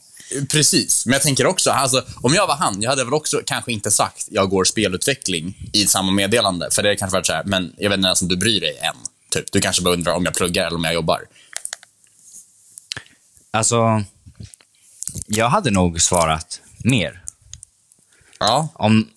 Precis, 0.52 1.06
men 1.06 1.13
jag 1.13 1.22
tänker 1.22 1.46
också, 1.46 1.72
alltså, 1.72 2.04
om 2.22 2.34
jag 2.34 2.48
var 2.48 2.56
han, 2.56 2.82
jag 2.82 2.90
hade 2.90 3.04
väl 3.04 3.13
också 3.13 3.42
kanske 3.46 3.72
inte 3.72 3.92
sagt 3.92 4.28
jag 4.32 4.50
går 4.50 4.63
spelutveckling 4.63 5.70
i 5.74 5.88
samma 5.88 6.12
meddelande. 6.12 6.70
För 6.72 6.84
det 6.84 6.96
kanske 6.96 7.18
varit 7.18 7.26
så 7.26 7.34
här, 7.34 7.44
men 7.44 7.74
jag 7.78 7.90
vet 7.90 7.98
inte 7.98 8.08
ens 8.08 8.22
om 8.22 8.28
du 8.28 8.38
bryr 8.38 8.62
dig 8.62 8.78
än. 8.82 8.96
Typ. 9.38 9.52
Du 9.52 9.62
kanske 9.62 9.82
bara 9.82 9.93
undrar 9.93 10.13
om 10.13 10.26
jag 10.26 10.34
pluggar 10.34 10.67
eller 10.67 10.78
om 10.78 10.84
jag 10.84 10.93
jobbar. 10.93 11.21
Alltså, 13.52 14.04
jag 15.28 15.50
hade 15.50 15.71
nog 15.71 16.02
svarat 16.02 16.62
mer. 16.84 17.23
Ja. 18.39 18.69
om 18.73 19.10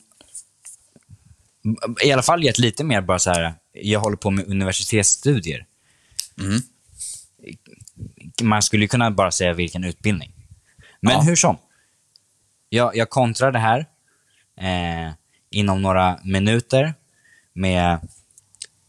I 2.03 2.13
alla 2.13 2.23
fall 2.23 2.45
gett 2.45 2.59
lite 2.59 2.85
mer 2.85 3.01
bara 3.01 3.19
så 3.19 3.31
här, 3.31 3.55
jag 3.73 4.01
håller 4.01 4.17
på 4.17 4.31
med 4.31 4.47
universitetsstudier. 4.49 5.67
Mm. 6.39 6.61
Man 8.43 8.63
skulle 8.63 8.85
ju 8.85 8.89
kunna 8.89 9.11
bara 9.11 9.31
säga 9.31 9.53
vilken 9.53 9.85
utbildning. 9.85 10.33
Men 11.01 11.13
Ja. 11.13 11.21
hur 11.21 11.37
som. 11.37 11.59
Jag, 12.69 12.97
jag 12.97 13.11
kontrar 13.11 13.53
det 13.53 13.59
här 13.59 13.87
eh, 14.61 15.13
inom 15.51 15.83
några 15.83 16.21
minuter 16.25 16.95
med... 17.53 18.09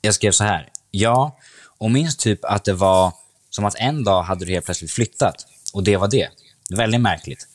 Jag 0.02 0.14
skrev 0.14 0.32
så 0.32 0.44
här. 0.44 0.71
Ja, 0.92 1.38
och 1.78 1.92
minns 1.92 2.18
typ 2.18 2.46
att 2.46 2.64
det 2.64 2.74
var 2.74 3.14
som 3.50 3.66
att 3.66 3.76
en 3.76 4.04
dag 4.04 4.24
hade 4.24 4.46
du 4.46 4.52
helt 4.52 4.66
plötsligt 4.66 4.92
flyttat. 4.92 5.46
Och 5.74 5.84
det 5.84 5.98
var 5.98 6.08
det. 6.08 6.30
Väldigt 6.70 7.02
märkligt. 7.02 7.48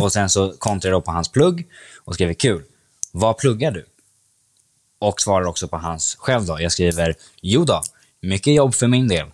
Och 0.00 0.12
sen 0.12 0.30
så 0.30 0.52
kontrade 0.58 0.94
jag 0.96 1.04
på 1.04 1.10
hans 1.10 1.28
plugg 1.28 1.66
och 2.04 2.14
skrev 2.14 2.34
kul. 2.34 2.64
Vad 3.12 3.38
pluggar 3.38 3.70
du? 3.70 3.86
Och 4.98 5.20
svarar 5.20 5.46
också 5.46 5.68
på 5.68 5.76
hans 5.76 6.16
själv 6.18 6.44
då. 6.46 6.60
Jag 6.60 6.72
skriver, 6.72 7.14
jo 7.42 7.64
då, 7.64 7.82
mycket 8.20 8.54
jobb 8.54 8.74
för 8.74 8.86
min 8.86 9.08
del. 9.08 9.26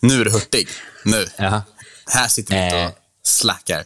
Nu 0.00 0.20
är 0.20 0.24
du 0.24 0.30
hurtig. 0.30 0.68
Nu. 1.04 1.26
Ja. 1.38 1.62
Här 2.06 2.28
sitter 2.28 2.54
vi 2.58 2.64
inte 2.64 2.76
Eh. 2.76 2.86
och 2.86 2.92
slackar. 3.22 3.84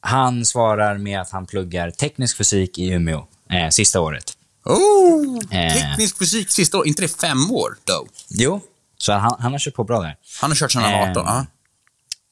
Han 0.00 0.44
svarar 0.44 0.98
med 0.98 1.20
att 1.20 1.30
han 1.30 1.46
pluggar 1.46 1.90
teknisk 1.90 2.36
fysik 2.36 2.78
i 2.78 2.88
Umeå, 2.88 3.26
eh, 3.50 3.68
sista 3.68 4.00
året. 4.00 4.33
Oh, 4.64 5.38
Eh. 5.50 5.72
teknisk 5.74 6.18
fysik 6.18 6.50
sista 6.50 6.78
år. 6.78 6.86
inte 6.86 7.02
det 7.02 7.20
fem 7.20 7.50
år 7.50 7.76
då? 7.84 8.06
Jo, 8.28 8.60
så 8.98 9.12
han, 9.12 9.36
han 9.40 9.52
har 9.52 9.58
kört 9.58 9.74
på 9.74 9.84
bra 9.84 10.00
där. 10.02 10.16
Han 10.40 10.50
har 10.50 10.54
kört 10.56 10.72
sedan 10.72 10.82
han 10.82 10.92
var 10.92 11.00
Eh. 11.06 11.10
18. 11.10 11.24
ja. 11.26 11.46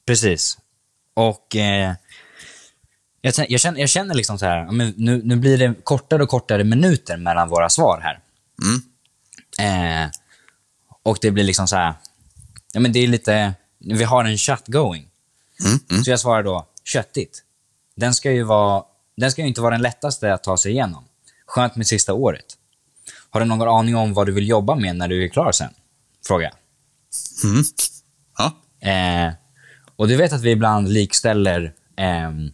Precis. 0.05 0.57
Och 1.13 1.55
eh, 1.55 1.93
jag, 3.21 3.33
jag, 3.49 3.59
känner, 3.59 3.79
jag 3.79 3.89
känner 3.89 4.13
liksom 4.15 4.39
så 4.39 4.45
här, 4.45 4.71
nu, 4.97 5.21
nu 5.25 5.35
blir 5.35 5.57
det 5.57 5.73
kortare 5.83 6.23
och 6.23 6.29
kortare 6.29 6.63
minuter 6.63 7.17
mellan 7.17 7.49
våra 7.49 7.69
svar 7.69 7.99
här. 8.01 8.19
Eh, 9.59 10.09
och 11.03 11.17
det 11.21 11.31
blir 11.31 11.43
liksom 11.43 11.67
så 11.67 11.75
här, 11.75 11.93
ja 12.73 12.79
men 12.79 12.91
det 12.91 12.99
är 12.99 13.07
lite, 13.07 13.53
vi 13.79 14.03
har 14.03 14.23
en 14.25 14.37
chatt 14.37 14.63
going. 14.67 15.07
Så 16.03 16.09
jag 16.11 16.19
svarar 16.19 16.43
då, 16.43 16.67
köttigt. 16.83 17.43
Den 17.95 18.13
ska 18.13 18.31
ju 18.31 18.43
vara, 18.43 18.83
den 19.17 19.31
ska 19.31 19.41
ju 19.41 19.47
inte 19.47 19.61
vara 19.61 19.71
den 19.71 19.81
lättaste 19.81 20.33
att 20.33 20.43
ta 20.43 20.57
sig 20.57 20.71
igenom. 20.71 21.03
Skönt 21.53 21.75
med 21.75 21.87
sista 21.87 22.13
året. 22.13 22.45
Har 23.29 23.39
du 23.39 23.45
någon 23.45 23.67
aning 23.67 23.95
om 23.95 24.13
vad 24.13 24.27
du 24.27 24.31
vill 24.31 24.49
jobba 24.49 24.75
med 24.75 24.95
när 24.95 25.07
du 25.07 25.23
är 25.23 25.27
klar 25.27 25.51
sen? 25.51 25.73
Fråga 26.27 26.43
jag. 26.43 26.53
Ja. 28.37 28.89
Eh, 28.89 29.33
och 29.95 30.07
du 30.07 30.15
vet 30.15 30.33
att 30.33 30.41
vi 30.41 30.51
ibland 30.51 30.89
likställer 30.89 31.73
ehm, 31.97 32.51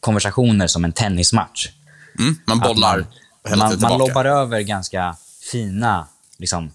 konversationer 0.00 0.66
som 0.66 0.84
en 0.84 0.92
tennismatch. 0.92 1.68
Mm, 2.18 2.36
man 2.46 2.58
bollar 2.60 2.98
Att 3.42 3.50
man, 3.50 3.58
man, 3.58 3.80
man 3.80 3.98
lobbar 3.98 4.24
över 4.24 4.60
ganska 4.60 5.16
fina 5.52 6.08
liksom, 6.38 6.70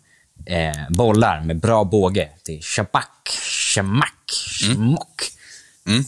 eh, 0.45 0.89
bollar 0.89 1.41
med 1.41 1.60
bra 1.60 1.84
båge. 1.84 2.30
Det 2.45 2.58
är 2.58 2.62
shabak, 2.62 3.30
shamak, 3.76 4.32
shmock. 4.60 5.32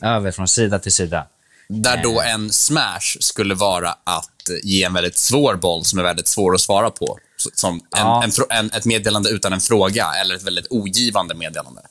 Över 0.02 0.32
från 0.32 0.48
sida 0.48 0.80
till 0.80 0.92
sida. 0.92 1.28
Där 1.70 2.04
då 2.04 2.22
en 2.22 2.52
smash 2.54 3.18
skulle 3.20 3.56
vara 3.56 3.96
att 4.04 4.30
ge 4.64 4.84
en 4.84 4.94
väldigt 4.94 5.18
svår 5.18 5.56
boll 5.56 5.86
som 5.86 6.00
är 6.00 6.04
väldigt 6.04 6.28
svår 6.28 6.56
att 6.56 6.62
svara 6.62 6.90
på. 6.90 7.18
Som 7.54 7.74
en, 7.76 7.82
Ja. 7.92 8.24
en, 8.24 8.32
en, 8.50 8.72
ett 8.72 8.86
meddelande 8.86 9.30
utan 9.30 9.54
en 9.54 9.62
fråga 9.62 10.14
eller 10.22 10.36
ett 10.36 10.44
väldigt 10.44 10.68
ogivande 10.70 11.36
meddelande. 11.36 11.82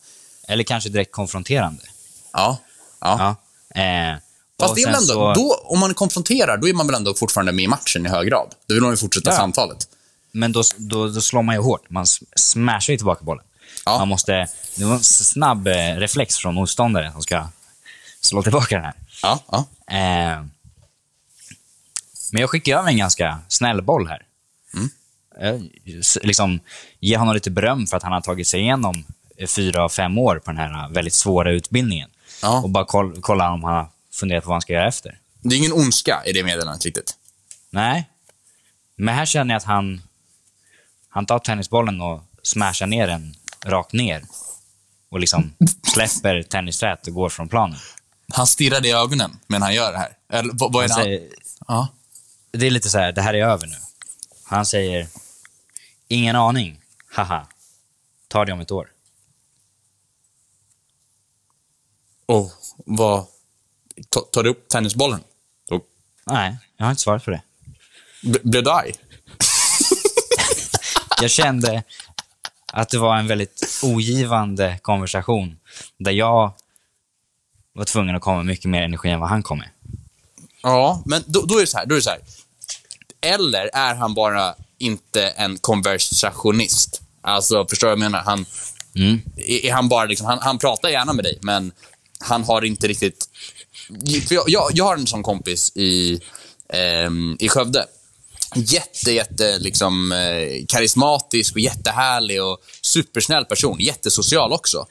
Eller 0.48 0.64
kanske 0.64 0.88
direkt 0.90 1.12
konfronterande. 1.12 1.82
Ja. 2.32 2.58
ja. 3.00 3.36
Ja. 3.74 3.80
Eh, 3.82 4.18
Fast 4.60 4.74
det 4.74 4.82
är 4.82 4.86
väl 4.86 4.94
ändå, 4.94 5.06
så- 5.12 5.32
då, 5.34 5.60
om 5.64 5.78
man 5.80 5.94
konfronterar, 5.94 6.56
då 6.56 6.68
är 6.68 6.72
man 6.72 6.86
väl 6.86 6.96
ändå 6.96 7.14
fortfarande 7.14 7.52
med 7.52 7.64
i 7.64 7.68
matchen 7.68 8.06
i 8.06 8.08
hög 8.08 8.28
grad. 8.28 8.54
Då 8.66 8.74
vill 8.74 8.82
man 8.82 8.90
ju 8.92 8.96
fortsätta 8.96 9.30
Ja. 9.30 9.36
samtalet. 9.36 9.88
Men 10.32 10.52
då, 10.52 10.62
då, 10.76 11.08
då 11.08 11.20
slår 11.20 11.42
man 11.42 11.54
ju 11.54 11.60
hårt. 11.60 11.90
Man 11.90 12.06
smashar 12.36 12.92
ju 12.92 12.96
tillbaka 12.96 13.24
bollen. 13.24 13.44
Ja. 13.84 13.98
Man 13.98 14.08
måste, 14.08 14.46
det 14.74 14.84
var 14.84 14.94
en 14.94 15.02
snabb 15.02 15.66
eh, 15.68 15.72
reflex 15.96 16.36
från 16.36 16.54
motståndaren 16.54 17.12
som 17.12 17.22
ska 17.22 17.48
slå 18.20 18.42
tillbaka 18.42 18.74
den 18.74 18.84
här. 18.84 18.94
Ja, 19.22 19.40
ja. 19.50 19.66
Eh, 19.96 20.44
men 22.32 22.40
jag 22.40 22.50
skickar 22.50 22.78
över 22.78 22.88
en 22.88 22.96
ganska 22.96 23.38
snäll 23.48 23.82
boll 23.82 24.08
här. 24.08 24.26
Mm. 24.74 24.90
Eh, 25.40 25.60
liksom, 26.22 26.60
ge 27.00 27.16
honom 27.16 27.34
lite 27.34 27.50
beröm 27.50 27.86
för 27.86 27.96
att 27.96 28.02
han 28.02 28.12
har 28.12 28.20
tagit 28.20 28.46
sig 28.48 28.60
igenom 28.60 29.04
fyra, 29.48 29.88
fem 29.88 30.18
år 30.18 30.38
på 30.44 30.50
den 30.50 30.60
här 30.60 30.88
väldigt 30.88 31.14
svåra 31.14 31.52
utbildningen. 31.52 32.10
Ja. 32.42 32.62
Och 32.62 32.70
bara 32.70 32.84
koll, 32.84 33.20
kolla 33.20 33.50
om 33.50 33.64
han 33.64 33.74
har 33.74 33.88
funderat 34.12 34.44
på 34.44 34.48
vad 34.48 34.54
han 34.54 34.62
ska 34.62 34.72
göra 34.72 34.88
efter. 34.88 35.18
Det 35.40 35.54
är 35.54 35.58
ingen 35.58 35.72
ondska 35.72 36.22
i 36.26 36.32
det 36.32 36.44
meddelandet 36.44 36.84
riktigt. 36.84 37.16
Nej. 37.70 38.08
Men 38.96 39.14
här 39.14 39.26
känner 39.26 39.54
jag 39.54 39.58
att 39.58 39.64
han, 39.64 40.02
han 41.08 41.26
tar 41.26 41.38
tennisbollen 41.38 42.00
och 42.00 42.22
smashar 42.42 42.86
ner 42.86 43.06
den 43.06 43.36
rakt 43.64 43.92
ner. 43.92 44.22
Och 45.08 45.20
liksom 45.20 45.52
släpper 45.94 46.42
tennisträt 46.42 47.06
och 47.06 47.14
går 47.14 47.28
från 47.28 47.48
planen. 47.48 47.78
Han 48.32 48.46
stirrar 48.46 48.86
i 48.86 48.92
ögonen 48.92 49.38
medan 49.46 49.62
han 49.62 49.74
gör 49.74 49.92
det 49.92 49.98
här. 49.98 50.16
Eller 50.28 50.52
vad, 50.54 50.72
vad 50.72 50.84
är 50.84 50.88
Han 50.88 50.98
det 50.98 51.04
säger, 51.04 51.20
han... 51.66 51.76
Ja. 51.76 51.88
det 52.58 52.66
är 52.66 52.70
lite 52.70 52.90
så 52.90 52.98
här, 52.98 53.12
det 53.12 53.22
här 53.22 53.34
är 53.34 53.46
över 53.46 53.66
nu. 53.66 53.76
Han 54.44 54.66
säger, 54.66 55.08
ingen 56.08 56.36
aning, 56.36 56.80
haha. 57.12 57.46
Ta 58.28 58.44
det 58.44 58.52
om 58.52 58.60
ett 58.60 58.70
år. 58.70 58.88
Och 62.26 62.52
vad... 62.76 63.26
Ta, 64.08 64.20
tar 64.20 64.42
du 64.42 64.50
upp 64.50 64.68
tennisbollen? 64.68 65.20
Då 65.68 65.80
Nej, 66.26 66.56
jag 66.76 66.84
har 66.86 66.90
inte 66.90 67.02
svarat 67.02 67.24
på 67.24 67.30
det. 67.30 67.42
b- 68.22 68.38
blev 68.42 68.64
du 68.64 68.70
arg? 68.70 68.92
Jag 71.20 71.30
kände 71.30 71.82
att 72.72 72.88
det 72.88 72.98
var 72.98 73.16
en 73.16 73.26
väldigt 73.26 73.80
ogivande 73.82 74.78
konversation 74.82 75.58
där 75.98 76.12
jag 76.12 76.52
var 77.74 77.84
tvungen 77.84 78.16
att 78.16 78.22
komma 78.22 78.36
med 78.36 78.46
mycket 78.46 78.70
mer 78.70 78.82
energi 78.82 79.08
än 79.08 79.20
vad 79.20 79.28
han 79.28 79.42
kom 79.42 79.58
med. 79.58 79.68
Ja, 80.62 81.02
men 81.06 81.24
då, 81.26 81.42
då 81.42 81.56
är 81.56 81.60
det 81.60 81.66
så 81.66 81.78
här. 81.78 81.86
Då 81.86 81.94
är 81.94 81.96
det 81.96 82.02
så 82.02 82.10
här. 82.10 82.20
Eller 83.20 83.70
är 83.74 83.94
han 83.94 84.14
bara 84.14 84.54
inte 84.78 85.28
en 85.28 85.58
konversationist? 85.58 87.00
Alltså, 87.22 87.66
förstår 87.66 87.86
du 87.86 87.90
vad 87.90 88.04
jag 88.04 88.10
menar? 88.10 88.24
Han, 88.24 88.46
Mm. 88.96 89.20
är, 89.36 89.66
är 89.66 89.72
han 89.72 89.88
bara 89.88 90.04
liksom, 90.04 90.26
han, 90.26 90.38
han 90.38 90.58
pratar 90.58 90.88
gärna 90.88 91.12
med 91.12 91.24
dig, 91.24 91.38
men 91.42 91.72
han 92.20 92.44
har 92.44 92.64
inte 92.64 92.88
riktigt... 92.88 93.28
För 94.28 94.34
jag, 94.34 94.44
jag, 94.48 94.70
jag 94.74 94.84
har 94.84 94.96
en 94.96 95.06
sån 95.06 95.22
kompis 95.22 95.72
i, 95.76 96.20
ehm, 96.68 97.36
i 97.40 97.48
Skövde. 97.48 97.86
Jätte, 98.54 99.12
jätte 99.12 99.58
liksom, 99.58 100.12
eh, 100.12 100.64
karismatisk 100.68 101.54
och 101.54 101.60
jättehärlig 101.60 102.42
och 102.42 102.58
supersnäll 102.82 103.44
person. 103.44 103.80
Jättesocial 103.80 104.52
också. 104.52 104.86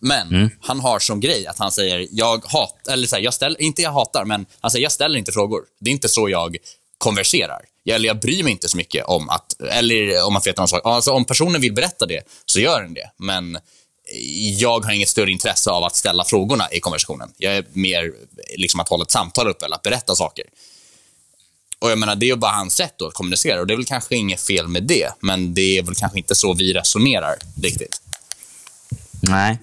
Men 0.00 0.50
han 0.60 0.80
har 0.80 0.98
som 0.98 1.20
grej 1.20 1.46
att 1.46 1.58
han 1.58 1.72
säger, 1.72 2.06
jag 2.10 2.44
hat, 2.44 2.88
eller 2.88 3.06
så 3.06 3.16
här, 3.16 3.22
jag 3.22 3.34
ställer, 3.34 3.60
inte 3.60 3.82
jag 3.82 3.92
hatar, 3.92 4.24
men 4.24 4.46
han 4.60 4.70
säger, 4.70 4.82
jag 4.82 4.92
ställer 4.92 5.18
inte 5.18 5.32
frågor. 5.32 5.62
Det 5.80 5.90
är 5.90 5.92
inte 5.92 6.08
så 6.08 6.28
jag 6.28 6.56
konverserar. 6.98 7.60
Jag, 7.82 7.94
eller 7.94 8.06
jag 8.06 8.20
bryr 8.20 8.42
mig 8.42 8.52
inte 8.52 8.68
så 8.68 8.76
mycket 8.76 9.04
om 9.04 9.28
att, 9.28 9.60
eller 9.60 10.24
om 10.26 10.32
man 10.32 10.42
veta 10.44 10.62
någon 10.62 10.68
sak. 10.68 10.80
Alltså, 10.84 11.10
om 11.10 11.24
personen 11.24 11.60
vill 11.60 11.72
berätta 11.72 12.06
det, 12.06 12.22
så 12.46 12.60
gör 12.60 12.82
den 12.82 12.94
det. 12.94 13.10
Men 13.16 13.58
jag 14.58 14.84
har 14.84 14.92
inget 14.92 15.08
större 15.08 15.30
intresse 15.30 15.70
av 15.70 15.84
att 15.84 15.96
ställa 15.96 16.24
frågorna 16.24 16.68
i 16.72 16.80
konversationen. 16.80 17.32
Jag 17.36 17.56
är 17.56 17.64
mer 17.72 18.12
liksom 18.56 18.80
att 18.80 18.88
hålla 18.88 19.02
ett 19.02 19.10
samtal 19.10 19.48
uppe 19.48 19.64
eller 19.64 19.76
att 19.76 19.82
berätta 19.82 20.14
saker. 20.14 20.44
Och 21.78 21.90
jag 21.90 21.98
menar, 21.98 22.16
det 22.16 22.26
är 22.26 22.28
ju 22.28 22.36
bara 22.36 22.52
hans 22.52 22.74
sätt 22.74 22.94
då 22.96 23.06
att 23.06 23.14
kommunicera 23.14 23.60
och 23.60 23.66
det 23.66 23.74
är 23.74 23.76
väl 23.76 23.86
kanske 23.86 24.16
inget 24.16 24.40
fel 24.40 24.68
med 24.68 24.82
det, 24.82 25.12
men 25.20 25.54
det 25.54 25.78
är 25.78 25.82
väl 25.82 25.94
kanske 25.94 26.18
inte 26.18 26.34
så 26.34 26.54
vi 26.54 26.72
resonerar 26.72 27.36
riktigt. 27.62 28.00
Nej. 29.20 29.58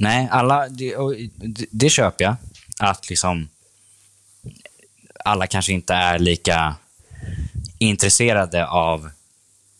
Nej, 0.00 0.28
alla... 0.30 0.68
Det, 0.68 0.96
och 0.96 1.14
det, 1.36 1.66
det 1.70 1.90
köper 1.90 2.24
jag. 2.24 2.36
Att 2.78 3.10
liksom... 3.10 3.48
Alla 5.24 5.46
kanske 5.46 5.72
inte 5.72 5.94
är 5.94 6.18
lika 6.18 6.76
intresserade 7.78 8.66
av 8.66 9.10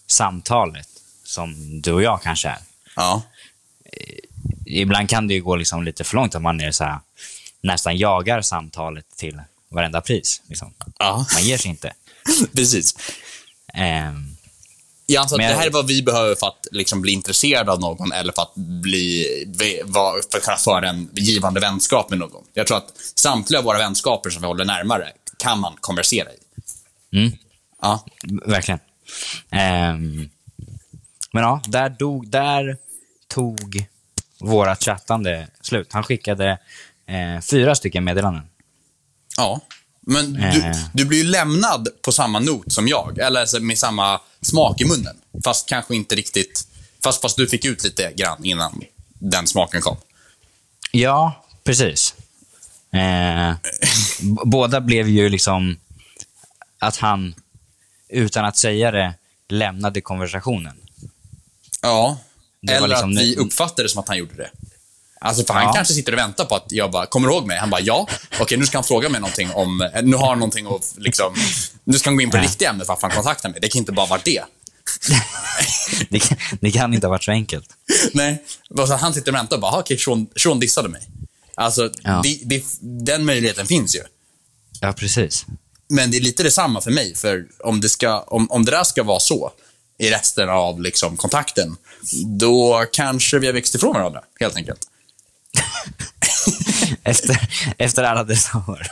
samtalet 0.06 0.88
som 1.24 1.80
du 1.80 1.92
och 1.92 2.02
jag 2.02 2.22
kanske 2.22 2.48
är. 2.48 2.59
Ja. 2.96 3.22
Ibland 4.66 5.09
kan 5.09 5.28
det 5.28 5.35
ju 5.35 5.42
gå 5.42 5.56
liksom 5.56 5.83
lite 5.85 6.04
för 6.04 6.16
långt 6.16 6.35
att 6.35 6.42
man 6.42 6.61
är 6.61 6.70
så 6.70 6.85
här, 6.85 6.98
nästan 7.61 7.96
jagar 7.96 8.42
samtalet 8.42 9.06
till 9.16 9.40
varenda 9.68 10.00
pris. 10.00 10.42
Liksom. 10.46 10.74
Ja, 10.98 11.26
Man 11.35 11.42
ger 11.42 11.59
sig 11.59 11.70
inte. 11.70 11.92
precis. 12.54 12.94
Ehm, 13.74 14.37
Jag 15.12 15.22
antar 15.22 15.36
att 15.36 15.48
det 15.48 15.54
här 15.54 15.66
är 15.66 15.70
vad 15.70 15.86
vi 15.86 16.02
behöver 16.02 16.34
för 16.34 16.46
att 16.46 16.66
liksom 16.70 17.02
bli 17.02 17.12
intresserade 17.12 17.72
av 17.72 17.80
någon 17.80 18.12
eller 18.12 18.32
för 18.32 18.42
att, 18.42 18.54
bli, 18.54 19.26
för 20.30 20.36
att 20.38 20.44
kunna 20.44 20.56
föra 20.56 20.88
en 20.88 21.10
givande 21.12 21.60
vänskap 21.60 22.10
med 22.10 22.18
någon. 22.18 22.44
Jag 22.52 22.66
tror 22.66 22.76
att 22.76 22.92
samtliga 23.14 23.62
våra 23.62 23.78
vänskaper 23.78 24.30
som 24.30 24.42
vi 24.42 24.48
håller 24.48 24.64
närmare 24.64 25.08
kan 25.38 25.60
man 25.60 25.76
konversera 25.80 26.28
i. 26.32 26.36
Mm. 27.16 27.32
Ja. 27.82 28.04
Verkligen. 28.46 28.80
Ehm, 29.50 30.30
men 31.32 31.42
ja, 31.42 31.62
där, 31.66 31.88
dog, 31.88 32.28
där 32.28 32.76
tog 33.28 33.86
våra 34.40 34.76
chattande 34.76 35.48
slut. 35.60 35.92
Han 35.92 36.02
skickade 36.02 36.58
eh, 37.06 37.40
fyra 37.40 37.74
stycken 37.74 38.04
meddelanden. 38.04 38.42
Ja. 39.36 39.60
Men 40.06 40.32
du, 40.32 40.40
Eh. 40.60 40.76
du 40.92 41.04
blir 41.04 41.18
ju 41.18 41.24
lämnad 41.24 41.88
på 42.02 42.12
samma 42.12 42.38
not 42.38 42.72
som 42.72 42.88
jag, 42.88 43.18
eller 43.18 43.60
med 43.60 43.78
samma 43.78 44.20
smak 44.42 44.80
i 44.80 44.84
munnen. 44.84 45.16
Fast 45.44 45.68
kanske 45.68 45.94
inte 45.96 46.14
riktigt... 46.14 46.66
Fast, 47.04 47.22
fast 47.22 47.36
du 47.36 47.46
fick 47.46 47.64
ut 47.64 47.84
lite 47.84 48.12
grann 48.16 48.44
innan 48.44 48.80
den 49.18 49.46
smaken 49.46 49.80
kom. 49.80 49.96
Ja, 50.92 51.44
precis. 51.64 52.14
Eh, 52.92 53.54
båda 54.44 54.80
blev 54.80 55.08
ju 55.08 55.28
liksom 55.28 55.76
att 56.78 56.96
han, 56.96 57.34
utan 58.08 58.44
att 58.44 58.56
säga 58.56 58.90
det, 58.90 59.14
lämnade 59.48 60.00
konversationen. 60.00 60.76
Ja. 61.82 62.18
Det 62.62 62.72
Eller 62.72 62.88
liksom- 62.88 63.10
att 63.12 63.18
vi 63.18 63.36
uppfattade 63.36 63.82
det 63.82 63.88
som 63.88 64.00
att 64.00 64.08
han 64.08 64.18
gjorde 64.18 64.34
det. 64.34 64.50
Alltså, 65.22 65.44
för 65.44 65.54
han 65.54 65.62
Ja. 65.62 65.72
kanske 65.72 65.94
sitter 65.94 66.12
och 66.12 66.18
väntar 66.18 66.44
på 66.44 66.54
att 66.54 66.72
jag 66.72 66.90
bara, 66.90 67.06
kommer 67.06 67.28
du 67.28 67.35
ihåg 67.35 67.46
mig? 67.46 67.59
Han 67.59 67.70
bara, 67.70 67.80
ja. 67.80 68.09
Okej, 68.40 68.59
nu 68.59 68.66
ska 68.66 68.76
han 68.78 68.85
fråga 68.85 69.09
mig 69.09 69.20
någonting 69.20 69.50
om, 69.50 69.80
eh, 69.80 70.02
nu 70.02 70.16
har 70.16 70.28
han 70.28 70.38
någonting 70.38 70.66
att 70.66 70.94
liksom, 70.96 71.35
nu 71.85 71.98
ska 71.98 72.11
han 72.11 72.16
gå 72.16 72.22
in 72.22 72.30
på 72.30 72.37
det 72.37 72.42
Ja. 72.42 72.48
riktiga 72.48 72.70
ämnet 72.70 72.88
varför 72.88 73.02
han 73.02 73.11
kontaktar 73.16 73.48
mig. 73.48 73.61
Det 73.61 73.68
kan 73.68 73.78
inte 73.78 73.92
bara 73.92 74.06
vara 74.06 74.20
det. 74.24 74.42
Det 76.11 76.18
kan, 76.20 76.38
det 76.61 76.70
kan 76.70 76.94
inte 76.94 77.06
ha 77.06 77.11
varit 77.11 77.24
så 77.24 77.30
enkelt. 77.30 77.68
Nej. 78.12 78.42
Alltså, 78.78 78.94
han 78.94 79.14
sitter 79.14 79.33
och 79.33 79.35
väntar 79.38 79.56
och 79.56 79.61
bara, 79.62 79.72
"Ah, 79.72 79.80
okej, 79.80 79.98
Sean, 79.98 80.26
Sean 80.37 80.61
dissade 80.61 80.88
mig. 80.88 81.00
Alltså, 81.54 81.90
Ja. 82.02 82.20
det, 82.24 82.38
det, 82.44 82.64
den 82.80 83.24
möjligheten 83.24 83.66
finns 83.66 83.96
ju. 83.96 84.00
Ja, 84.80 84.92
precis. 84.92 85.46
Men 85.88 86.11
det 86.11 86.16
är 86.16 86.20
lite 86.20 86.42
detsamma 86.42 86.80
för 86.80 86.90
mig, 86.90 87.14
för 87.14 87.44
om 87.64 87.80
det, 87.80 87.88
ska, 87.88 88.20
om, 88.20 88.50
om 88.50 88.64
det 88.64 88.70
där 88.70 88.85
ska 88.85 89.02
vara 89.02 89.20
så 89.20 89.52
i 89.98 90.11
resten 90.11 90.48
av 90.48 90.80
liksom, 90.83 91.16
kontakten, 91.16 91.76
då 92.38 92.85
kanske 92.92 93.38
vi 93.38 93.46
har 93.46 93.54
växt 93.54 93.74
ifrån 93.74 93.94
varandra, 93.94 94.20
helt 94.40 94.56
enkelt. 94.56 94.80
Efter, 97.04 97.36
efter 97.78 98.02
alla 98.02 98.24
dessa 98.24 98.58
år. 98.68 98.86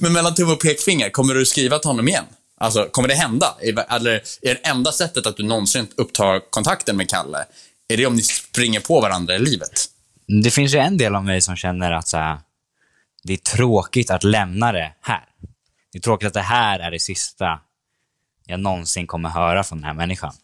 Men 0.00 0.12
mellan 0.12 0.34
tumme 0.34 0.52
och 0.52 0.60
pekfinger, 0.60 1.10
kommer 1.10 1.34
du 1.34 1.46
skriva 1.46 1.78
till 1.78 1.88
honom 1.88 2.08
igen? 2.08 2.24
Alltså, 2.58 2.88
kommer 2.92 3.08
det 3.08 3.14
hända? 3.14 3.54
Eller 3.88 4.12
är 4.42 4.54
det 4.54 4.68
enda 4.68 4.92
sättet 4.92 5.26
att 5.26 5.36
du 5.36 5.42
någonsin 5.42 5.88
upptar 5.96 6.50
kontakten 6.50 6.96
med 6.96 7.10
Kalle, 7.10 7.44
är 7.88 7.96
det 7.96 8.06
om 8.06 8.16
ni 8.16 8.22
springer 8.22 8.80
på 8.80 9.00
varandra 9.00 9.34
i 9.34 9.38
livet? 9.38 9.84
Det 10.42 10.50
finns 10.50 10.74
ju 10.74 10.78
en 10.78 10.98
del 10.98 11.14
av 11.14 11.24
mig 11.24 11.40
som 11.40 11.56
känner 11.56 11.92
att 11.92 12.08
så 12.08 12.16
här, 12.16 12.38
det 13.22 13.32
är 13.32 13.36
tråkigt 13.36 14.10
att 14.10 14.24
lämna 14.24 14.72
det 14.72 14.92
här. 15.00 15.24
Det 15.92 15.98
är 15.98 16.02
tråkigt 16.02 16.26
att 16.26 16.34
det 16.34 16.40
här 16.40 16.78
är 16.78 16.90
det 16.90 16.98
sista 16.98 17.60
jag 18.46 18.60
någonsin 18.60 19.06
kommer 19.06 19.28
höra 19.28 19.64
från 19.64 19.78
den 19.78 19.84
här 19.84 19.94
människan. 19.94 20.34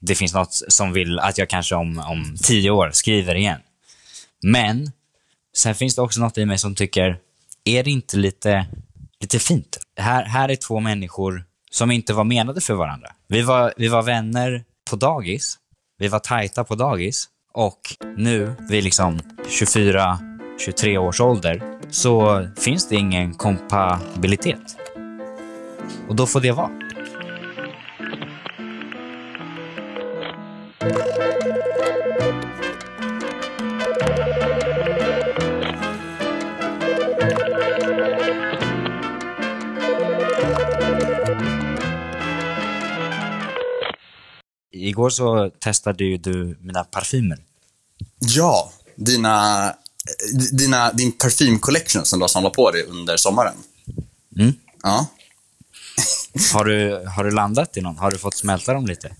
Det 0.00 0.14
finns 0.14 0.34
något 0.34 0.62
som 0.68 0.92
vill 0.92 1.18
att 1.18 1.38
jag 1.38 1.48
kanske 1.48 1.74
om, 1.74 1.98
om 1.98 2.36
tio 2.42 2.70
år 2.70 2.90
skriver 2.92 3.34
igen. 3.34 3.60
Men 4.42 4.92
sen 5.56 5.74
finns 5.74 5.94
det 5.94 6.02
också 6.02 6.20
något 6.20 6.38
i 6.38 6.46
mig 6.46 6.58
som 6.58 6.74
tycker, 6.74 7.18
är 7.64 7.84
det 7.84 7.90
inte 7.90 8.16
lite, 8.16 8.66
lite 9.20 9.38
fint? 9.38 9.78
Här, 9.96 10.24
här 10.24 10.48
är 10.48 10.56
två 10.56 10.80
människor 10.80 11.44
som 11.70 11.90
inte 11.90 12.12
var 12.12 12.24
menade 12.24 12.60
för 12.60 12.74
varandra. 12.74 13.08
Vi 13.28 13.42
var, 13.42 13.74
vi 13.76 13.88
var 13.88 14.02
vänner 14.02 14.64
på 14.90 14.96
dagis. 14.96 15.58
Vi 15.98 16.08
var 16.08 16.18
tajta 16.18 16.64
på 16.64 16.74
dagis. 16.74 17.28
Och 17.52 17.80
nu, 18.16 18.54
vid 18.68 18.84
liksom 18.84 19.20
24-23 19.48 20.98
års 20.98 21.20
ålder, 21.20 21.62
så 21.90 22.46
finns 22.58 22.88
det 22.88 22.96
ingen 22.96 23.34
kompabilitet. 23.34 24.76
Och 26.08 26.16
då 26.16 26.26
får 26.26 26.40
det 26.40 26.52
vara. 26.52 26.89
Igår 44.90 45.10
så 45.10 45.50
testade 45.50 46.04
ju 46.04 46.16
du 46.16 46.58
mina 46.60 46.84
parfymer. 46.84 47.38
Ja, 48.18 48.72
dina, 48.96 49.74
dina, 50.52 50.92
din 50.92 51.12
parfym 51.12 51.58
collection 51.58 52.04
som 52.04 52.18
du 52.18 52.22
har 52.22 52.28
samlat 52.28 52.52
på 52.52 52.70
dig 52.70 52.82
under 52.82 53.16
sommaren. 53.16 53.54
Mm. 54.38 54.52
Ja. 54.82 55.06
Har 56.52 56.64
du, 56.64 57.04
har 57.16 57.24
du 57.24 57.30
landat 57.30 57.76
i 57.76 57.80
någon? 57.80 57.98
Har 57.98 58.10
du 58.10 58.18
fått 58.18 58.36
smälta 58.36 58.72
dem 58.72 58.86
lite? 58.86 59.10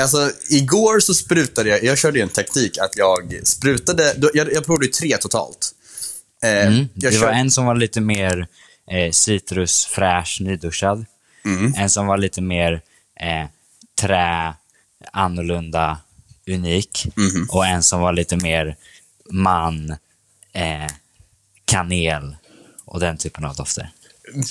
Alltså, 0.00 0.30
igår 0.48 1.00
så 1.00 1.14
sprutade 1.14 1.68
jag, 1.68 1.84
jag 1.84 1.98
körde 1.98 2.18
ju 2.18 2.22
en 2.22 2.28
taktik 2.28 2.78
att 2.78 2.96
jag 2.96 3.40
sprutade, 3.44 4.14
jag, 4.34 4.52
jag 4.52 4.64
provade 4.64 4.86
ju 4.86 4.92
tre 4.92 5.16
totalt. 5.16 5.70
Eh, 6.42 6.66
Mm. 6.66 6.88
Det 6.94 7.06
var 7.06 7.12
kör- 7.26 7.32
en 7.32 7.50
som 7.50 7.64
var 7.66 7.74
lite 7.74 8.00
mer 8.00 8.46
eh, 8.90 9.10
citrus, 9.12 9.86
fräsch, 9.86 10.38
nyduschad. 10.40 11.04
Mm. 11.44 11.74
En 11.76 11.90
som 11.90 12.06
var 12.06 12.18
lite 12.18 12.40
mer 12.40 12.72
eh, 13.20 13.46
trä, 14.00 14.54
annorlunda, 15.12 15.98
unik. 16.46 17.06
Mhm. 17.16 17.46
Och 17.50 17.66
en 17.66 17.82
som 17.82 18.00
var 18.00 18.12
lite 18.12 18.36
mer 18.36 18.76
man, 19.30 19.90
eh, 20.52 20.92
kanel 21.64 22.36
och 22.84 23.00
den 23.00 23.16
typen 23.16 23.44
av 23.44 23.54
dofter. 23.54 23.90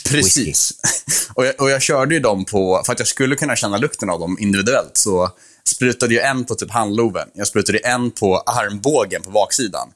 Precis. 0.10 0.74
Och 1.34 1.45
jag, 1.45 1.62
och 1.62 1.69
jag 1.69 1.82
körde 1.82 2.13
ju 2.13 2.19
dem 2.19 2.45
på, 2.45 2.82
för 2.86 2.93
att 2.93 3.00
jag 3.00 3.08
skulle 3.08 3.36
kunna 3.36 3.56
känna 3.56 3.78
lukten 3.78 4.10
av 4.10 4.19
dem 4.19 4.38
individuellt, 4.39 4.97
så 4.97 5.30
sprutade 5.63 6.13
jag 6.13 6.30
en 6.30 6.45
på 6.45 6.56
typ 6.56 6.71
handloven. 6.71 7.28
Jag 7.34 7.47
sprutade 7.47 7.78
en 7.78 8.12
på 8.12 8.38
armbågen 8.38 9.21
på 9.21 9.32
baksidan 9.32 9.89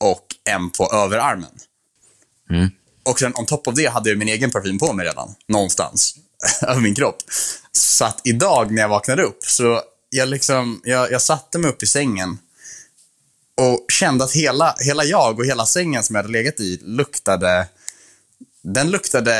och 0.00 0.26
en 0.44 0.70
på 0.70 0.92
överarmen. 0.92 1.50
Mm. 2.50 2.70
Och 3.04 3.18
sen 3.18 3.32
on 3.36 3.46
top 3.46 3.68
of 3.68 3.74
det 3.74 3.86
hade 3.86 4.08
jag 4.10 4.18
min 4.18 4.28
egen 4.28 4.50
parfym 4.50 4.78
på 4.78 4.92
mig 4.92 5.06
redan, 5.06 5.34
någonstans, 5.48 6.14
över 6.62 6.80
min 6.80 6.94
kropp. 6.94 7.16
Så 7.72 8.04
att 8.04 8.20
idag 8.24 8.72
när 8.72 8.82
jag 8.82 8.88
vaknade 8.88 9.22
upp, 9.22 9.44
så 9.44 9.82
jag 10.16 10.28
liksom, 10.28 10.80
jag, 10.84 11.12
jag 11.12 11.22
satte 11.22 11.58
mig 11.58 11.70
upp 11.70 11.82
i 11.82 11.86
sängen 11.86 12.38
och 13.56 13.86
kände 13.92 14.24
att 14.24 14.32
hela, 14.32 14.74
hela 14.78 15.04
jag 15.04 15.38
och 15.38 15.46
hela 15.46 15.66
sängen 15.66 16.02
som 16.02 16.16
jag 16.16 16.22
hade 16.22 16.32
legat 16.32 16.60
i 16.60 16.80
luktade 16.82 17.66
den 18.64 18.90
luktade... 18.90 19.32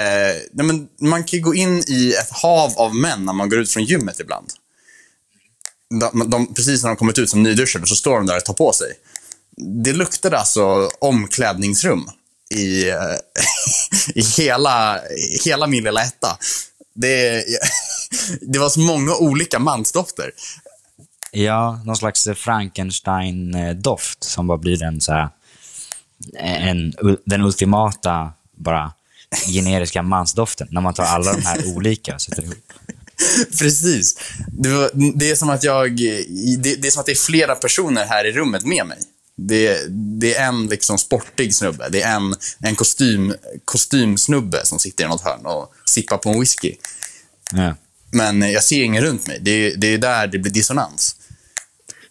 Nej 0.53 0.67
men, 0.67 0.89
man 1.01 1.25
kan 1.25 1.37
ju 1.39 1.43
gå 1.45 1.55
in 1.55 1.85
i 1.89 2.15
ett 2.21 2.31
hav 2.31 2.73
av 2.77 2.95
män 2.95 3.25
när 3.25 3.33
man 3.33 3.49
går 3.49 3.59
ut 3.59 3.71
från 3.71 3.85
gymmet 3.85 4.21
ibland. 4.21 4.53
De, 6.01 6.31
de, 6.31 6.55
precis 6.55 6.83
när 6.83 6.91
de 6.91 6.97
kommit 6.97 7.19
ut 7.19 7.31
som 7.31 7.43
nyduschade 7.43 7.87
så 7.87 7.95
står 7.95 8.17
de 8.17 8.27
där 8.27 8.37
och 8.37 8.45
tar 8.45 8.55
på 8.55 8.73
sig. 8.73 8.93
Det 9.85 9.93
luktade 9.93 10.39
alltså 10.39 10.91
omklädningsrum 11.01 12.11
i, 12.55 12.85
i 14.15 14.23
hela, 14.37 15.01
hela 15.45 15.67
min 15.67 15.85
lilla 15.85 16.03
etta. 16.03 16.39
Det, 16.95 17.45
det 18.41 18.59
var 18.59 18.69
så 18.69 18.81
många 18.81 19.17
olika 19.17 19.59
mansdofter. 19.59 20.31
Ja, 21.31 21.81
någon 21.85 21.97
slags 21.97 22.29
Frankenstein-doft 22.29 24.25
som 24.25 24.47
bara 24.47 24.59
blir 24.59 24.83
en 24.83 25.01
så 25.01 25.13
här, 25.13 25.29
en, 26.35 26.95
den 27.25 27.43
ultimata 27.43 28.33
bara 28.57 28.93
generiska 29.47 30.03
mansdoften. 30.03 30.69
När 30.71 30.81
man 30.81 30.95
tar 30.95 31.05
alla 31.05 31.33
de 31.33 31.43
här 31.43 31.67
olika 31.77 32.15
och 32.15 32.21
sätter 32.21 32.43
ihop. 32.43 32.73
Precis. 33.59 34.17
Det, 34.49 34.69
var, 34.69 34.91
det, 35.19 35.31
är 35.31 35.35
som 35.35 35.51
att 35.51 35.65
jag, 35.65 35.97
det, 36.59 36.75
det 36.77 36.87
är 36.87 36.91
som 36.91 37.01
att 37.01 37.07
det 37.07 37.13
är 37.13 37.27
flera 37.27 37.55
personer 37.55 38.07
här 38.07 38.25
i 38.25 38.33
rummet 38.33 38.65
med 38.65 38.87
mig. 38.87 38.99
Det, 39.37 39.79
det 40.21 40.35
är 40.35 40.49
en 40.49 40.67
liksom 40.67 40.99
sportig 40.99 41.55
snubbe. 41.55 41.89
Det 41.89 42.03
är 42.03 42.17
en, 42.17 42.35
en 42.59 42.77
kostym, 42.77 43.35
kostymsnubbe 43.65 44.67
som 44.67 44.79
sitter 44.79 45.05
i 45.05 45.09
något 45.09 45.25
hörn 45.25 45.47
och 45.47 45.75
sippar 45.95 46.19
på 46.19 46.31
en 46.31 46.41
whisky. 46.41 46.75
Ja. 47.53 47.75
Men 48.11 48.41
jag 48.53 48.65
ser 48.65 48.83
ingen 48.85 49.05
runt 49.05 49.27
mig. 49.27 49.39
Det, 49.41 49.71
det 49.75 49.87
är 49.95 49.99
där 49.99 50.27
det 50.27 50.39
blir 50.39 50.53
dissonans. 50.53 51.17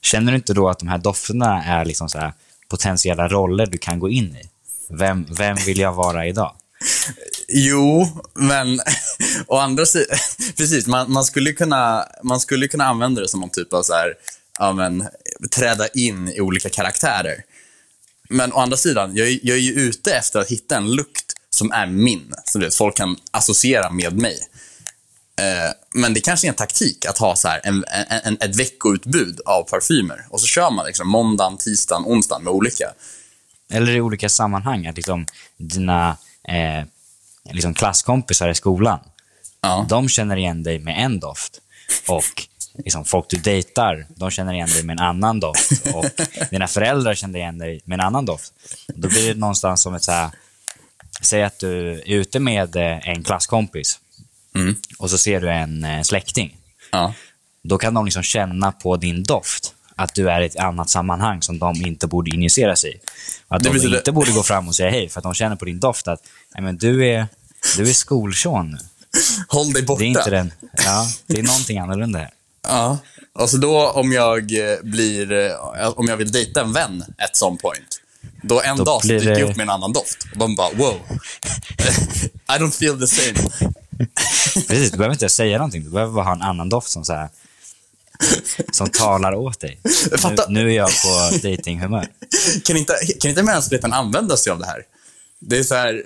Känner 0.02 0.32
du 0.32 0.36
inte 0.36 0.54
då 0.54 0.70
att 0.70 0.80
de 0.80 0.88
här 0.88 0.98
dofterna 0.98 1.64
är 1.64 1.86
liksom 1.86 2.10
så 2.10 2.18
här 2.18 2.34
potentiella 2.70 3.28
roller 3.28 3.66
du 3.66 3.78
kan 3.78 4.00
gå 4.00 4.10
in 4.10 4.36
i? 4.36 4.50
Vem, 4.90 5.26
vem 5.38 5.56
vill 5.66 5.80
jag 5.80 5.94
vara 5.94 6.28
idag? 6.28 6.56
Jo, 7.48 8.08
men 8.34 8.80
å 9.48 9.58
andra 9.58 9.86
sidan, 9.86 10.18
precis, 10.58 10.88
man, 10.88 11.12
man, 11.12 11.26
skulle 11.26 11.54
kunna, 11.54 12.06
man 12.24 12.40
skulle 12.40 12.68
kunna 12.68 12.86
använda 12.86 13.22
det 13.22 13.28
som 13.28 13.40
någon 13.40 13.50
typ 13.50 13.74
av 13.74 13.84
så 13.84 13.94
här, 13.94 14.14
ja, 14.60 14.74
men, 14.74 15.08
träda 15.52 15.88
in 15.88 16.30
i 16.30 16.42
olika 16.42 16.70
karaktärer. 16.70 17.44
Men 18.30 18.54
å 18.54 18.60
andra 18.60 18.78
sidan, 18.78 19.16
jag, 19.16 19.28
är- 19.28 19.40
jag 19.44 19.58
är 19.58 19.62
ju 19.62 19.72
ute 19.74 20.14
efter 20.16 20.40
att 20.40 20.48
hitta 20.48 20.78
en 20.78 20.92
lukt 20.96 21.23
som 21.54 21.72
är 21.72 21.86
min, 21.88 22.34
som 22.46 22.62
du 22.62 22.68
vet, 22.68 22.76
folk 22.76 22.98
kan 22.98 23.18
associera 23.32 23.90
med 23.90 24.18
mig. 24.22 24.40
Eh, 25.40 25.72
men 25.94 26.14
det 26.14 26.20
kanske 26.20 26.48
är 26.48 26.50
en 26.50 26.56
taktik 26.56 27.06
att 27.06 27.18
ha 27.18 27.36
så 27.36 27.48
här 27.48 27.62
en, 27.64 27.86
en, 27.88 28.22
en, 28.24 28.38
ett 28.42 28.56
veckoutbud 28.56 29.40
av 29.46 29.64
parfymer. 29.64 30.26
Och 30.30 30.42
så 30.42 30.48
kör 30.48 30.72
man 30.72 30.86
liksom 30.86 31.08
måndagen, 31.08 31.58
tisdagen, 31.58 32.04
onsdagen 32.06 32.44
med 32.44 32.54
olika. 32.54 32.86
Eller 33.72 33.92
i 33.92 34.02
olika 34.02 34.30
sammanhang, 34.30 34.88
att 34.88 34.96
liksom 34.96 35.26
dina 35.58 36.18
eh, 36.48 36.86
liksom 37.54 37.74
klasskompisar 37.74 38.50
i 38.50 38.56
skolan, 38.56 39.00
Ja. 39.62 39.86
de 39.90 40.10
känner 40.10 40.36
igen 40.36 40.64
dig 40.64 40.80
med 40.80 41.06
en 41.06 41.20
doft. 41.20 41.60
Och 42.08 42.48
liksom 42.86 43.06
folk 43.06 43.30
du 43.30 43.38
dejtar, 43.38 44.06
de 44.16 44.32
känner 44.32 44.54
igen 44.54 44.70
dig 44.70 44.84
med 44.84 44.94
en 45.00 45.06
annan 45.06 45.40
doft. 45.40 45.72
Och 45.94 46.06
dina 46.52 46.68
föräldrar 46.68 47.16
känner 47.16 47.40
igen 47.40 47.58
dig 47.58 47.82
med 47.86 48.00
en 48.00 48.06
annan 48.06 48.26
doft. 48.26 48.54
Då 48.88 49.08
blir 49.10 49.34
det 49.34 49.40
någonstans 49.40 49.82
som 49.82 49.94
ett 49.96 50.04
så 50.04 50.12
här, 50.12 50.30
säg 51.22 51.44
att 51.44 51.60
du 51.60 51.92
är 51.92 52.14
ute 52.14 52.40
med 52.40 52.76
eh, 52.76 53.10
en 53.10 53.24
klasskompis 53.24 54.00
Mm. 54.56 54.76
och 54.98 55.10
så 55.10 55.18
ser 55.18 55.42
du 55.42 55.50
en 55.52 55.84
eh, 55.84 56.02
släkting. 56.02 56.58
Ja. 56.92 57.14
Då 57.64 57.78
kan 57.78 57.94
de 57.94 58.06
liksom 58.06 58.24
känna 58.24 58.72
på 58.72 58.98
din 58.98 59.24
doft 59.24 59.74
att 59.96 60.16
du 60.16 60.30
är 60.30 60.42
i 60.42 60.46
ett 60.46 60.56
annat 60.56 60.90
sammanhang 60.90 61.42
som 61.42 61.60
de 61.60 61.76
inte 61.86 62.08
borde 62.08 62.32
injicera 62.32 62.76
sig 62.76 62.92
i. 62.96 63.00
Att 63.48 63.64
Det 63.64 63.70
de 63.70 63.96
inte 63.96 64.12
borde 64.12 64.32
gå 64.32 64.44
fram 64.44 64.68
och 64.68 64.76
säga 64.76 64.90
hej, 64.90 65.10
för 65.10 65.20
att 65.20 65.24
de 65.24 65.34
känner 65.34 65.56
på 65.56 65.66
din 65.66 65.80
doft 65.80 66.08
att 66.08 66.20
Nej, 66.56 66.64
men 66.64 66.78
du 66.78 67.06
är, 67.08 67.28
du 67.78 67.90
är 67.90 67.94
skolson 67.94 68.72
nu. 68.72 68.78
Håll 69.48 69.74
dig 69.74 69.84
borta. 69.84 70.00
Det 70.00 70.06
är 70.06 70.08
inte 70.08 70.30
den. 70.30 70.54
Ja, 70.86 71.08
det 71.28 71.40
är 71.40 71.44
någonting 71.44 71.80
annorlunda 71.80 72.20
här. 72.20 72.30
Ja. 72.68 72.98
Alltså 73.40 73.58
då 73.58 73.90
om 73.90 74.12
jag 74.12 74.40
eh, 74.72 74.78
blir, 74.84 75.52
om 76.00 76.08
jag 76.08 76.18
vill 76.18 76.32
dejta 76.32 76.62
en 76.62 76.74
vän 76.74 77.04
at 77.18 77.36
some 77.36 77.58
point. 77.58 78.02
Då 78.46 78.62
en 78.62 78.78
Då 78.78 78.84
dag 78.84 79.02
så 79.02 79.08
dyker 79.08 79.36
det- 79.36 79.44
upp 79.44 79.56
med 79.56 79.64
en 79.64 79.70
annan 79.70 79.94
doft. 79.94 80.18
Och 80.32 80.38
de 80.40 80.56
bara, 80.56 80.70
wow. 80.74 80.96
I 82.50 82.60
don't 82.60 82.72
feel 82.72 83.00
the 83.00 83.08
same. 83.08 83.50
Precis, 84.68 84.92
du 84.92 84.98
behöver 84.98 85.14
inte 85.14 85.30
säga 85.30 85.58
någonting. 85.58 85.84
Du 85.84 85.90
behöver 85.90 86.14
bara 86.14 86.26
ha 86.26 86.32
en 86.36 86.42
annan 86.42 86.70
doft 86.70 86.90
som, 86.90 87.06
så 87.06 87.14
här, 87.14 87.30
som 88.72 88.90
talar 88.90 89.36
åt 89.36 89.60
dig. 89.60 89.80
Nu, 90.24 90.36
nu 90.50 90.72
är 90.72 90.76
jag 90.76 90.90
på 90.90 91.38
datinghumör. 91.48 92.08
Kan 92.64 92.78
inte, 92.78 92.94
kan 93.22 93.30
inte 93.30 93.44
mänskligheten 93.44 93.94
använda 93.94 94.38
sig 94.38 94.52
av 94.52 94.60
det 94.60 94.66
här? 94.66 94.84
Det 95.40 95.58
är 95.58 95.64
så 95.64 95.76
här, 95.76 96.04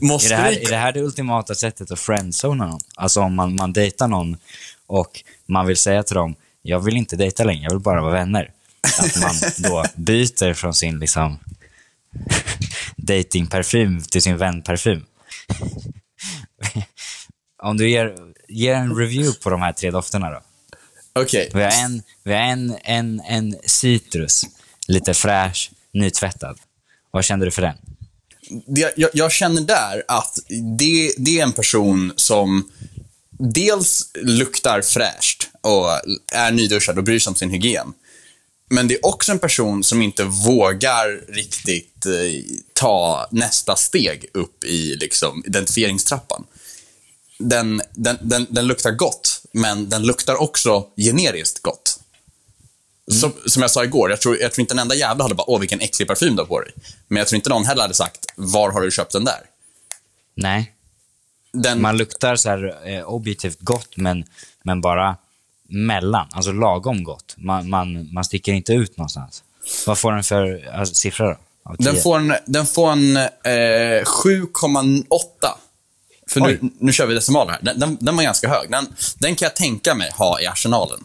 måste 0.00 0.26
Är 0.34 0.36
det, 0.38 0.42
här, 0.42 0.50
vi... 0.50 0.64
är 0.64 0.70
det 0.70 0.76
här 0.76 0.92
det 0.92 1.00
ultimata 1.00 1.54
sättet 1.54 1.90
att 1.90 2.00
friendzona 2.00 2.66
någon? 2.66 2.80
Alltså 2.96 3.20
om 3.20 3.34
man, 3.34 3.54
man 3.54 3.72
dejtar 3.72 4.08
någon 4.08 4.36
och 4.86 5.22
man 5.46 5.66
vill 5.66 5.76
säga 5.76 6.02
till 6.02 6.14
dem, 6.16 6.34
jag 6.62 6.80
vill 6.80 6.96
inte 6.96 7.16
dejta 7.16 7.44
längre, 7.44 7.62
jag 7.62 7.70
vill 7.70 7.78
bara 7.78 8.00
vara 8.02 8.12
vänner. 8.12 8.50
Att 8.98 9.16
man 9.22 9.34
då 9.56 9.84
byter 9.94 10.54
från 10.54 10.74
sin 10.74 10.98
liksom 10.98 11.38
datingparfym 12.96 14.02
till 14.02 14.22
sin 14.22 14.36
vänparfym. 14.36 15.06
om 17.62 17.76
du 17.76 17.90
ger, 17.90 18.16
ger 18.48 18.74
en 18.74 18.96
review 18.96 19.42
på 19.42 19.50
de 19.50 19.62
här 19.62 19.72
tre 19.72 19.90
dofterna 19.90 20.30
då. 20.30 20.42
Okej. 21.12 21.50
Vi 21.54 21.62
har 21.62 21.70
en, 21.70 22.02
vi 22.24 22.32
har 22.32 22.40
en, 22.40 22.76
en, 22.84 23.20
en 23.20 23.56
citrus, 23.66 24.44
lite 24.88 25.14
fräsch, 25.14 25.70
nytvättad. 25.92 26.58
Vad 27.10 27.24
kände 27.24 27.46
du 27.46 27.50
för 27.50 27.62
den? 27.62 27.76
det, 28.66 28.92
jag, 28.96 29.10
jag 29.14 29.32
känner 29.32 29.60
där 29.60 30.02
att 30.08 30.38
det, 30.78 31.14
det 31.18 31.38
är 31.38 31.42
en 31.42 31.52
person 31.52 32.12
som 32.16 32.70
dels 33.38 34.10
luktar 34.14 34.82
fräscht 34.82 35.48
och 35.60 35.88
är 36.32 36.50
nyduschad 36.50 36.98
och 36.98 37.04
bryr 37.04 37.18
sig 37.18 37.30
om 37.30 37.36
sin 37.36 37.50
hygien. 37.50 37.92
Men 38.72 38.88
det 38.88 38.94
är 38.94 39.06
också 39.06 39.32
en 39.32 39.38
person 39.38 39.84
som 39.84 40.02
inte 40.02 40.24
vågar 40.24 41.32
riktigt 41.32 42.06
eh, 42.06 42.12
ta 42.72 43.28
nästa 43.30 43.76
steg 43.76 44.26
upp 44.34 44.64
i 44.64 44.96
liksom, 44.96 45.42
identifieringstrappan. 45.46 46.44
Den, 47.38 47.82
den, 47.92 48.18
den, 48.20 48.46
den 48.50 48.66
luktar 48.66 48.90
gott, 48.90 49.42
men 49.52 49.88
den 49.88 50.02
luktar 50.02 50.42
också 50.42 50.86
generiskt 50.96 51.62
gott. 51.62 52.00
Som, 53.10 53.32
som 53.46 53.62
jag 53.62 53.70
sa 53.70 53.84
igår, 53.84 54.10
jag 54.10 54.20
tror, 54.20 54.40
jag 54.40 54.52
tror 54.52 54.62
inte 54.62 54.74
en 54.74 54.78
enda 54.78 54.94
jävla 54.94 55.24
hade 55.24 55.34
bara 55.34 55.50
åh 55.50 55.60
vilken 55.60 55.80
äcklig 55.80 56.08
parfym 56.08 56.36
du 56.36 56.42
har 56.42 56.46
på 56.46 56.60
dig. 56.60 56.72
Men 57.08 57.16
jag 57.16 57.26
tror 57.26 57.36
inte 57.36 57.50
någon 57.50 57.64
heller 57.64 57.82
hade 57.82 57.94
sagt 57.94 58.26
var 58.36 58.70
har 58.70 58.80
du 58.80 58.90
köpt 58.90 59.12
den 59.12 59.24
där? 59.24 59.40
Nej, 60.34 60.72
Den, 61.52 61.82
Man 61.82 61.96
luktar 61.96 62.36
så 62.36 62.48
här 62.48 62.88
eh, 62.88 63.04
objektivt 63.04 63.60
gott, 63.60 63.96
men, 63.96 64.24
men 64.62 64.80
bara 64.80 65.16
mellan. 65.72 66.26
Alltså 66.32 66.52
lagom 66.52 67.04
gott. 67.04 67.34
Man, 67.36 67.70
man, 67.70 68.12
man 68.12 68.24
sticker 68.24 68.52
inte 68.52 68.72
ut 68.72 68.96
någonstans. 68.96 69.42
Vad 69.86 69.98
får 69.98 70.12
den 70.12 70.24
för 70.24 70.70
alltså, 70.74 70.94
siffra 70.94 71.28
då? 71.28 71.36
Den, 71.78 71.94
10? 71.94 72.02
får 72.02 72.18
en, 72.18 72.34
den 72.46 72.66
får 72.66 72.92
en 72.92 73.16
eh, 73.16 73.22
7,8. 74.04 75.04
För 76.28 76.40
nu, 76.40 76.58
Oj. 76.62 76.70
nu 76.78 76.92
kör 76.92 77.06
vi 77.06 77.14
decimaler 77.14 77.52
här. 77.52 77.60
Den, 77.62 77.80
den, 77.80 77.96
den 78.00 78.16
var 78.16 78.22
ganska 78.22 78.48
hög. 78.48 78.70
Den, 78.70 78.86
den 79.18 79.34
kan 79.34 79.46
jag 79.46 79.56
tänka 79.56 79.94
mig 79.94 80.10
ha 80.14 80.40
i 80.40 80.46
arsenalen. 80.46 81.04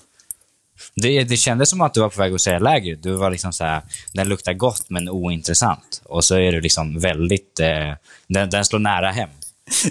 Det, 0.96 1.24
det 1.24 1.38
kändes 1.38 1.70
som 1.70 1.82
att 1.82 1.94
du 1.94 2.00
var 2.00 2.10
på 2.10 2.20
väg 2.20 2.34
att 2.34 2.42
säga 2.42 2.60
lägre. 2.60 2.96
Du 2.96 3.12
var 3.12 3.32
liksom 3.32 3.54
så 3.54 3.64
här, 3.64 3.82
den 4.14 4.30
luktar 4.30 4.54
gott 4.54 4.90
men 4.90 5.10
ointressant. 5.10 6.02
Och 6.06 6.24
så 6.24 6.36
är 6.36 6.52
du 6.52 6.62
liksom 6.62 7.00
väldigt, 7.00 7.60
eh, 7.60 7.94
den, 8.28 8.50
den 8.50 8.66
slår 8.66 8.80
nära 8.80 9.12
hem. 9.12 9.30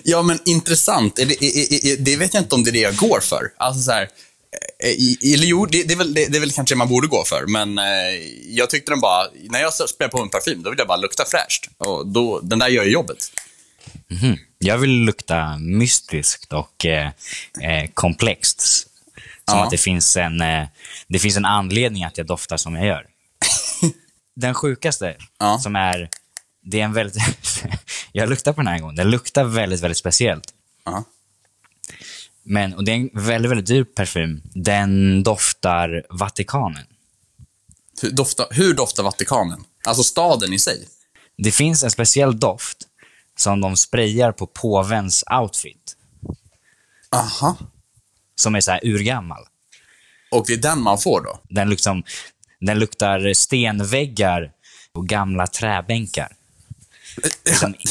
Ja, 0.02 0.22
men 0.22 0.38
intressant. 0.44 1.16
Det, 1.16 1.22
är, 1.22 1.96
det 1.96 2.16
vet 2.16 2.34
jag 2.34 2.42
inte 2.42 2.54
om 2.54 2.64
det 2.64 2.70
är 2.70 2.72
det 2.72 2.78
jag 2.78 2.96
går 2.96 3.20
för. 3.20 3.52
Alltså 3.56 3.82
så 3.82 3.90
här, 3.90 4.08
eller 5.34 5.46
jo, 5.46 5.66
det, 5.66 5.82
det, 5.82 5.94
är 5.94 5.98
väl, 5.98 6.14
det, 6.14 6.26
det 6.26 6.36
är 6.38 6.40
väl 6.40 6.52
kanske 6.52 6.74
det 6.74 6.78
man 6.78 6.88
borde 6.88 7.06
gå 7.08 7.24
för, 7.24 7.46
men 7.46 7.78
eh, 7.78 7.84
jag 8.48 8.70
tyckte 8.70 8.92
den 8.92 9.00
bara, 9.00 9.26
när 9.50 9.60
jag 9.60 9.72
sprayar 9.72 10.10
på 10.10 10.20
en 10.22 10.28
parfym, 10.28 10.62
då 10.62 10.70
vill 10.70 10.78
jag 10.78 10.88
bara 10.88 10.96
lukta 10.96 11.24
fräscht. 11.24 11.68
Och 11.78 12.06
då, 12.06 12.40
den 12.40 12.58
där 12.58 12.68
gör 12.68 12.84
ju 12.84 12.90
jobbet. 12.90 13.18
Mhm. 14.10 14.38
Jag 14.58 14.78
vill 14.78 14.90
lukta 14.90 15.58
mystiskt 15.58 16.52
och 16.52 16.86
eh, 16.86 17.06
eh, 17.62 17.90
komplext. 17.94 18.60
Som 19.50 19.58
Ja. 19.58 19.64
att 19.64 19.70
det 19.70 19.78
finns, 19.78 20.16
en, 20.16 20.40
eh, 20.40 20.66
det 21.08 21.18
finns 21.18 21.36
en 21.36 21.44
anledning 21.44 22.04
att 22.04 22.18
jag 22.18 22.26
doftar 22.26 22.56
som 22.56 22.74
jag 22.76 22.86
gör. 22.86 23.06
Den 24.36 24.54
sjukaste, 24.54 25.16
Ja. 25.38 25.58
som 25.58 25.76
är... 25.76 26.08
Det 26.62 26.80
är 26.80 26.84
en 26.84 26.92
väldigt... 26.92 27.22
jag 28.12 28.28
luktar 28.28 28.52
på 28.52 28.60
den 28.60 28.66
här 28.68 28.74
en 28.74 28.82
gång. 28.82 28.94
Den 28.94 29.10
luktar 29.10 29.44
väldigt, 29.44 29.80
väldigt 29.80 29.98
speciellt. 29.98 30.44
Ja. 30.84 31.04
Men, 32.48 32.74
och 32.74 32.84
det 32.84 32.92
är 32.92 32.96
en 32.96 33.10
väldigt, 33.12 33.50
väldigt 33.50 33.66
dyr 33.66 33.84
parfym. 33.84 34.42
Den 34.44 35.22
doftar 35.22 36.06
Vatikanen. 36.10 36.86
Hur, 38.02 38.10
doftar, 38.10 38.46
hur 38.50 38.74
doftar 38.74 39.02
Vatikanen? 39.02 39.64
Alltså 39.84 40.02
staden 40.02 40.52
i 40.52 40.58
sig? 40.58 40.88
Det 41.38 41.52
finns 41.52 41.84
en 41.84 41.90
speciell 41.90 42.38
doft 42.38 42.78
som 43.38 43.60
de 43.60 43.76
sprayar 43.76 44.32
på 44.32 44.46
påvens 44.46 45.24
outfit. 45.40 45.96
Aha. 47.10 47.56
Som 48.34 48.54
är 48.54 48.60
så 48.60 48.70
här 48.70 48.80
urgammal. 48.84 49.44
Och 50.30 50.44
det 50.46 50.52
är 50.52 50.56
den 50.56 50.82
man 50.82 50.98
får 50.98 51.20
då? 51.20 51.40
Den, 51.48 51.70
liksom, 51.70 52.02
den 52.60 52.78
luktar 52.78 53.34
stenväggar 53.34 54.52
och 54.92 55.08
gamla 55.08 55.46
träbänkar. 55.46 56.28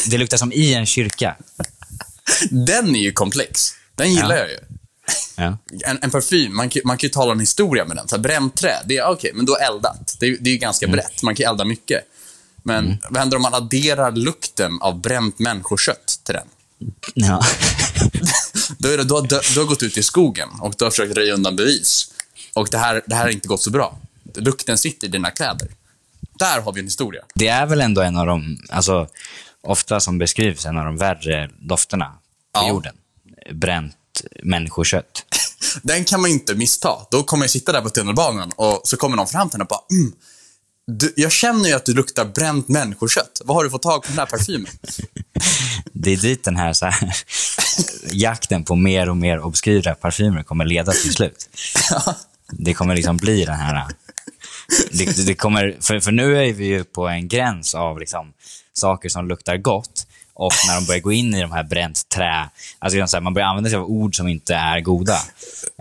Det 0.09 0.17
luktar 0.17 0.37
som 0.37 0.51
i 0.51 0.73
en 0.73 0.85
kyrka. 0.85 1.35
Den 2.49 2.95
är 2.95 2.99
ju 2.99 3.11
komplex. 3.11 3.73
Den 3.95 4.13
gillar 4.13 4.35
Ja. 4.35 4.41
jag 4.41 4.49
ju. 4.49 4.57
Ja. 5.35 5.57
En, 5.85 5.99
en 6.01 6.11
parfym, 6.11 6.55
man 6.55 6.69
kan, 6.69 6.81
man 6.85 6.97
kan 6.97 7.07
ju 7.07 7.11
tala 7.13 7.31
en 7.31 7.39
historia 7.39 7.85
med 7.85 7.97
den. 7.97 8.07
Så 8.07 8.15
här, 8.15 8.23
bränt 8.23 8.55
trä, 8.55 8.75
det 8.85 8.97
är 8.97 9.05
okej, 9.07 9.31
men 9.35 9.45
då 9.45 9.55
eldat. 9.57 10.15
Det, 10.19 10.37
det 10.37 10.49
är 10.49 10.53
ju 10.53 10.57
ganska 10.57 10.87
brett, 10.87 11.23
man 11.23 11.35
kan 11.35 11.51
elda 11.51 11.65
mycket. 11.65 12.01
Men 12.63 12.97
vad 13.09 13.17
händer 13.19 13.37
om 13.37 13.41
man 13.43 13.53
adderar 13.53 14.11
lukten 14.11 14.77
av 14.81 15.01
bränt 15.01 15.39
människokött 15.39 16.19
till 16.23 16.33
den? 16.35 16.47
Ja. 17.13 17.41
Då, 18.77 18.89
är 18.89 18.97
det, 18.97 19.03
då, 19.03 19.21
då, 19.21 19.39
du 19.53 19.59
har 19.59 19.67
gått 19.67 19.83
ut 19.83 19.97
i 19.97 20.03
skogen 20.03 20.49
och 20.61 20.73
du 20.77 20.83
har 20.85 20.91
försökt 20.91 21.17
röja 21.17 21.33
undan 21.33 21.55
bevis. 21.55 22.11
Och 22.53 22.67
det 22.71 22.77
här, 22.77 23.01
det 23.07 23.15
här 23.15 23.23
har 23.23 23.29
inte 23.29 23.47
gått 23.47 23.61
så 23.61 23.69
bra. 23.71 23.97
Lukten 24.35 24.77
sitter 24.77 25.07
i 25.07 25.11
dina 25.11 25.31
kläder. 25.31 25.67
Där 26.39 26.61
har 26.61 26.73
vi 26.73 26.79
en 26.79 26.85
historia. 26.85 27.21
Det 27.35 27.47
är 27.47 27.65
väl 27.65 27.81
ändå 27.81 28.01
en 28.01 28.17
av 28.17 28.25
de, 28.25 28.57
alltså, 28.69 29.07
ofta 29.63 29.99
som 29.99 30.17
beskrivs, 30.17 30.65
en 30.65 30.77
av 30.77 30.85
de 30.85 30.97
värre 30.97 31.49
dofterna 31.59 32.05
på 32.05 32.19
Ja. 32.53 32.69
jorden. 32.69 32.95
Bränt 33.53 33.95
människokött. 34.43 35.25
Den 35.83 36.05
kan 36.05 36.21
man 36.21 36.29
inte 36.29 36.55
missta. 36.55 36.89
Då 37.11 37.23
kommer 37.23 37.43
jag 37.43 37.51
sitta 37.51 37.71
där 37.71 37.81
på 37.81 37.89
tunnelbanan 37.89 38.51
och 38.55 38.81
så 38.83 38.97
kommer 38.97 39.17
någon 39.17 39.27
fram 39.27 39.49
till 39.49 39.53
henne 39.53 39.63
och 39.63 39.67
bara 39.67 39.97
mm, 39.97 40.11
du, 40.87 41.13
Jag 41.15 41.31
känner 41.31 41.69
ju 41.69 41.75
att 41.75 41.85
du 41.85 41.93
luktar 41.93 42.25
bränt 42.25 42.67
människokött. 42.67 43.41
Vad 43.45 43.57
har 43.57 43.63
du 43.63 43.69
fått 43.69 43.81
tag 43.81 44.03
på 44.03 44.07
den 44.07 44.19
här 44.19 44.25
parfymen? 44.25 44.71
Det 45.93 46.13
är 46.13 46.17
dit 46.17 46.43
den 46.43 46.55
här, 46.55 46.73
så 46.73 46.85
här 46.85 47.15
jakten 48.11 48.63
på 48.63 48.75
mer 48.75 49.09
och 49.09 49.17
mer 49.17 49.39
obskyra 49.39 49.95
parfymer 49.95 50.43
kommer 50.43 50.65
leda 50.65 50.91
till 50.91 51.13
slut. 51.13 51.49
Det 52.51 52.73
kommer 52.73 52.95
liksom 52.95 53.17
bli 53.17 53.45
den 53.45 53.55
här... 53.55 53.85
Det, 54.91 55.25
det 55.25 55.35
kommer, 55.35 55.77
för, 55.81 55.99
för 55.99 56.11
nu 56.11 56.37
är 56.37 56.53
vi 56.53 56.65
ju 56.65 56.83
på 56.83 57.07
en 57.07 57.27
gräns 57.27 57.75
av 57.75 57.99
liksom 57.99 58.33
saker 58.73 59.09
som 59.09 59.27
luktar 59.27 59.57
gott 59.57 60.04
och 60.35 60.53
när 60.67 60.75
de 60.75 60.85
börjar 60.85 61.01
gå 61.01 61.11
in 61.11 61.35
i 61.35 61.41
de 61.41 61.51
här 61.51 61.63
bränt 61.63 62.09
trä... 62.09 62.49
Alltså 62.79 63.21
man 63.21 63.33
börjar 63.33 63.47
använda 63.47 63.69
sig 63.69 63.77
av 63.79 63.85
ord 63.85 64.15
som 64.15 64.27
inte 64.27 64.55
är 64.55 64.79
goda. 64.79 65.17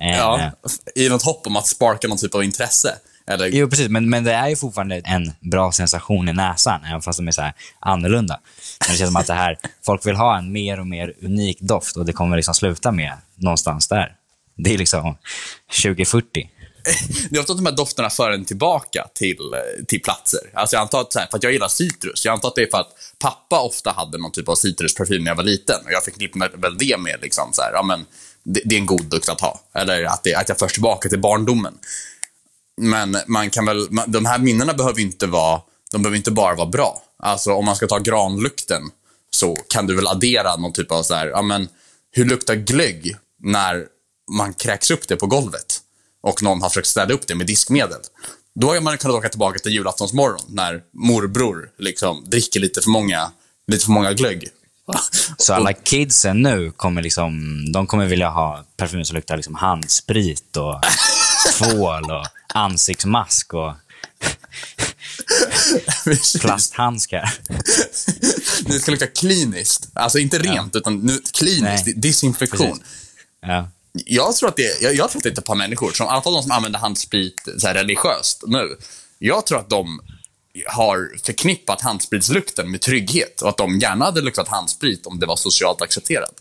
Eh, 0.01 0.17
Ja, 0.17 0.51
I 0.95 1.09
något 1.09 1.23
hopp 1.23 1.47
om 1.47 1.57
att 1.57 1.67
sparka 1.67 2.09
någon 2.09 2.19
typ 2.19 2.35
av 2.35 2.45
intresse. 2.45 2.95
Eller, 3.27 3.47
Jo, 3.47 3.69
precis. 3.71 3.89
Men, 3.89 4.11
men 4.11 4.25
det 4.25 4.33
är 4.33 4.49
ju 4.49 4.57
fortfarande 4.57 5.01
en 5.05 5.33
bra 5.41 5.73
sensation 5.73 6.29
i 6.29 6.33
näsan, 6.33 6.85
även 6.85 7.03
fast 7.03 7.19
de 7.19 7.29
är 7.29 7.33
så 7.33 7.51
annorlunda. 7.81 8.41
Men 8.87 8.93
det 8.93 8.99
känns 8.99 9.09
som 9.11 9.17
att 9.17 9.27
det 9.27 9.35
här, 9.35 9.59
folk 9.87 10.07
vill 10.07 10.17
ha 10.17 10.39
en 10.39 10.53
mer 10.53 10.81
och 10.81 10.87
mer 10.87 11.13
unik 11.23 11.61
doft 11.61 11.97
och 11.97 12.07
det 12.07 12.13
kommer 12.13 12.37
liksom 12.37 12.55
sluta 12.55 12.93
med 12.93 13.13
någonstans 13.37 13.89
där. 13.89 14.15
Det 14.57 14.75
är 14.75 14.79
liksom 14.79 15.17
2040. 15.83 16.51
Det 17.31 17.37
är 17.37 17.41
ofta 17.41 17.53
att 17.53 17.59
de 17.59 17.67
här 17.67 17.77
dofterna 17.77 18.11
för 18.11 18.31
en 18.31 18.45
tillbaka 18.45 19.09
till, 19.15 19.39
till 19.89 20.03
platser. 20.03 20.41
Alltså 20.55 20.77
jag 20.77 20.81
antar 20.81 21.01
att, 21.01 21.13
så 21.13 21.19
här, 21.19 21.27
för 21.27 21.37
att 21.37 21.43
jag 21.43 21.53
gillar 21.53 21.69
citrus, 21.69 22.25
jag 22.25 22.33
antar 22.33 22.49
att 22.49 22.55
det 22.55 22.63
är 22.63 22.71
för 22.71 22.81
att 22.81 22.93
pappa 23.19 23.61
ofta 23.61 23.91
hade 23.91 24.19
någon 24.19 24.33
typ 24.33 24.49
av 24.49 24.55
citrusparfym 24.55 25.25
när 25.25 25.31
jag 25.31 25.37
var 25.37 25.45
liten. 25.45 25.81
Och 25.85 25.93
jag 25.93 26.05
förknippar 26.05 26.57
väl 26.57 26.79
det 26.79 26.97
med 26.99 27.19
liksom 27.23 27.53
så 27.53 27.63
här, 27.63 27.73
ja 27.73 27.83
men, 27.83 28.07
det, 28.43 28.61
det 28.65 28.75
är 28.75 28.79
en 28.79 28.87
god 28.87 29.05
dukt 29.05 29.29
att 29.29 29.41
ha. 29.41 29.61
Eller 29.75 30.05
att, 30.05 30.25
det, 30.25 30.35
att 30.35 30.49
jag 30.49 30.59
förs 30.59 30.73
tillbaka 30.73 31.09
till 31.09 31.21
barndomen. 31.21 31.75
Men 32.77 33.17
man 33.27 33.51
kan 33.51 33.67
väl, 33.67 33.87
man, 33.91 34.13
de 34.13 34.25
här 34.25 34.39
minnena 34.39 34.75
behöver 34.75 35.01
inte 35.01 35.27
vara, 35.27 35.61
de 35.93 36.03
behöver 36.03 36.17
inte 36.17 36.31
bara 36.31 36.55
vara 36.55 36.69
bra. 36.69 37.03
Alltså 37.19 37.53
om 37.53 37.65
man 37.65 37.77
ska 37.77 37.87
ta 37.87 37.99
granlukten 37.99 38.83
så 39.31 39.57
kan 39.57 39.87
du 39.87 39.95
väl 39.95 40.07
addera 40.07 40.57
någon 40.57 40.73
typ 40.73 40.93
av 40.93 41.03
så 41.03 41.15
här, 41.15 41.27
ja 41.27 41.43
men, 41.43 41.69
hur 42.11 42.25
luktar 42.25 42.55
glögg 42.55 43.17
när 43.43 43.87
man 44.31 44.55
kräks 44.55 44.91
upp 44.91 45.09
det 45.09 45.17
på 45.17 45.27
golvet 45.27 45.81
och 46.25 46.43
någon 46.43 46.63
har 46.63 46.69
försökt 46.69 46.87
städa 46.87 47.15
upp 47.15 47.27
det 47.27 47.35
med 47.35 47.47
diskmedel. 47.47 48.01
Då 48.55 48.75
har 48.75 48.81
man 48.81 48.99
kunnat 48.99 49.17
åka 49.17 49.29
tillbaka 49.29 49.59
till 49.59 49.73
julaftonsmorgon 49.73 50.41
när 50.49 50.83
morbror 50.93 51.71
liksom 51.79 52.25
dricker 52.27 52.61
lite 52.61 52.81
för 52.83 52.91
många, 52.91 53.33
lite 53.67 53.85
för 53.85 53.93
många 53.93 54.13
glögg. 54.13 54.49
Så 55.39 55.55
alla 55.55 55.73
kidsen 55.73 56.43
nu 56.43 56.71
kommer 56.71 57.03
liksom, 57.03 57.65
de 57.73 57.87
kommer 57.87 58.07
vilja 58.07 58.29
ha 58.29 58.65
parfym 58.77 59.05
som 59.05 59.15
luktar 59.15 59.37
liksom 59.37 59.55
handsprit 59.55 60.57
och 60.57 60.81
tvål 61.59 62.11
och 62.11 62.27
ansiktsmask 62.55 63.55
och 63.55 63.73
plasthandskar. 66.41 67.35
Det 68.67 68.81
ska 68.81 68.91
lukta 68.91 69.07
kliniskt. 69.07 69.89
Alltså 69.93 70.19
inte 70.19 70.39
rent, 70.39 70.77
utan 70.77 71.01
nu, 71.01 71.21
kliniskt. 71.33 71.87
Nej. 71.87 71.95
Disinfektion. 71.97 72.83
Ja. 73.41 73.69
Jag 74.05 74.37
tror, 74.37 74.49
att 74.49 74.57
det, 74.57 74.83
jag, 74.83 74.95
jag 74.95 75.11
tror 75.11 75.19
att 75.21 75.23
det 75.23 75.29
är 75.29 75.39
ett 75.39 75.45
par 75.45 75.55
människor, 75.55 75.91
som, 75.93 76.07
i 76.07 76.09
alla 76.09 76.23
fall 76.23 76.33
de 76.33 76.43
som 76.43 76.53
använder 76.53 76.79
handsprit 76.79 77.49
så 77.59 77.67
här 77.67 77.75
religiöst 77.75 78.45
nu. 78.47 78.77
Jag 79.19 79.47
tror 79.47 79.59
att 79.59 79.71
de 79.71 80.01
har 80.67 81.19
förknippat 81.25 81.81
handspritslukten 81.81 82.71
med 82.71 82.81
trygghet 82.81 83.41
och 83.43 83.49
att 83.49 83.57
de 83.57 83.79
gärna 83.79 84.05
hade 84.05 84.21
luktat 84.21 84.49
handsprit 84.49 85.07
om 85.07 85.19
det 85.21 85.27
var 85.27 85.37
socialt 85.37 85.83
accepterat. 85.83 86.39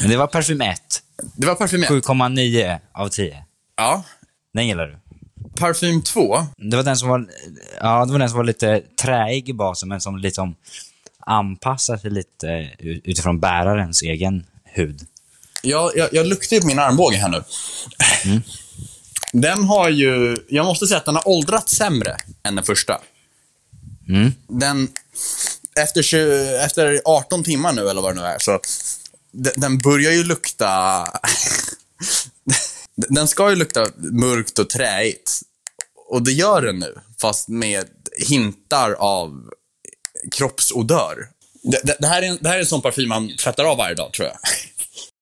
Men 0.00 0.08
det 0.10 0.16
var 0.16 0.26
parfym 0.26 0.60
1. 0.60 1.02
Det 1.36 1.46
var 1.46 1.54
parfym 1.54 1.82
1. 1.82 1.90
7,9 1.90 2.78
av 2.92 3.08
10. 3.08 3.44
Ja. 3.76 4.04
Den 4.54 4.66
gillar 4.66 4.86
du? 4.86 4.98
Parfym 5.56 6.02
2. 6.02 6.46
Det 6.56 6.76
var 6.76 6.82
den 6.84 6.96
som 6.96 7.08
var, 7.08 7.26
ja, 7.80 8.04
det 8.06 8.12
var 8.12 8.18
den 8.18 8.28
som 8.28 8.36
var 8.36 8.44
lite 8.44 8.82
träig 9.02 9.48
i 9.48 9.52
basen, 9.52 9.88
men 9.88 10.00
som 10.00 10.16
liksom 10.18 10.54
anpassar 11.26 11.96
sig 11.96 12.10
lite 12.10 12.70
ut- 12.78 13.02
utifrån 13.04 13.40
bärarens 13.40 14.02
egen 14.02 14.46
hud. 14.64 15.00
Jag, 15.62 15.96
jag, 15.96 16.08
jag 16.12 16.26
luktar 16.26 16.56
ju 16.56 16.60
på 16.60 16.66
min 16.66 16.78
armbåge 16.78 17.16
här 17.16 17.28
nu. 17.28 17.42
Den 19.32 19.64
har 19.64 19.88
ju, 19.88 20.36
jag 20.48 20.66
måste 20.66 20.86
säga 20.86 20.98
att 20.98 21.04
den 21.04 21.14
har 21.14 21.28
åldrats 21.28 21.76
sämre 21.76 22.16
än 22.42 22.54
den 22.54 22.64
första. 22.64 23.00
Mm. 24.08 24.32
Den, 24.48 24.88
efter, 25.76 26.02
20, 26.02 26.56
efter 26.64 27.00
18 27.04 27.44
timmar 27.44 27.72
nu, 27.72 27.88
eller 27.88 28.02
vad 28.02 28.16
det 28.16 28.20
nu 28.20 28.26
är, 28.26 28.38
så 28.38 28.60
den, 29.32 29.52
den 29.56 29.78
börjar 29.78 30.12
ju 30.12 30.24
lukta... 30.24 31.06
den 32.96 33.28
ska 33.28 33.50
ju 33.50 33.56
lukta 33.56 33.86
mörkt 33.98 34.58
och 34.58 34.70
träigt. 34.70 35.40
Och 36.08 36.22
det 36.22 36.32
gör 36.32 36.62
den 36.62 36.78
nu, 36.78 36.94
fast 37.20 37.48
med 37.48 37.86
hintar 38.28 38.92
av 38.92 39.50
kroppsodör. 40.32 41.28
Det, 41.62 41.80
det, 41.84 41.96
det, 42.00 42.06
här 42.06 42.22
är 42.22 42.26
en, 42.26 42.38
det 42.40 42.48
här 42.48 42.56
är 42.56 42.60
en 42.60 42.66
sån 42.66 42.82
parfym 42.82 43.08
man 43.08 43.36
tvättar 43.36 43.64
av 43.64 43.76
varje 43.76 43.94
dag, 43.94 44.12
tror 44.12 44.28
jag. 44.28 44.36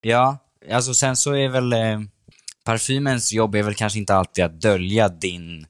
Ja, 0.01 0.39
alltså 0.73 0.95
sen 0.95 1.17
så 1.17 1.37
är 1.37 1.49
väl 1.49 1.73
eh, 1.73 2.01
parfymens 2.65 3.33
jobb 3.33 3.55
är 3.55 3.63
väl 3.63 3.75
kanske 3.75 3.99
inte 3.99 4.15
alltid 4.15 4.45
att 4.45 4.61
dölja 4.61 5.09
din 5.09 5.67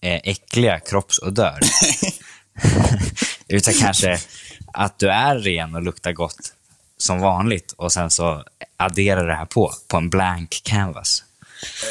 eh, 0.00 0.20
äckliga 0.24 0.80
kroppsodör. 0.80 1.60
Utan 3.48 3.74
kanske 3.74 4.18
att 4.72 4.98
du 4.98 5.10
är 5.10 5.38
ren 5.38 5.74
och 5.74 5.82
luktar 5.82 6.12
gott 6.12 6.52
som 6.98 7.20
vanligt 7.20 7.72
och 7.76 7.92
sen 7.92 8.10
så 8.10 8.44
adderar 8.76 9.26
det 9.26 9.34
här 9.34 9.46
på, 9.46 9.74
på 9.88 9.96
en 9.96 10.10
blank 10.10 10.60
canvas. 10.64 11.24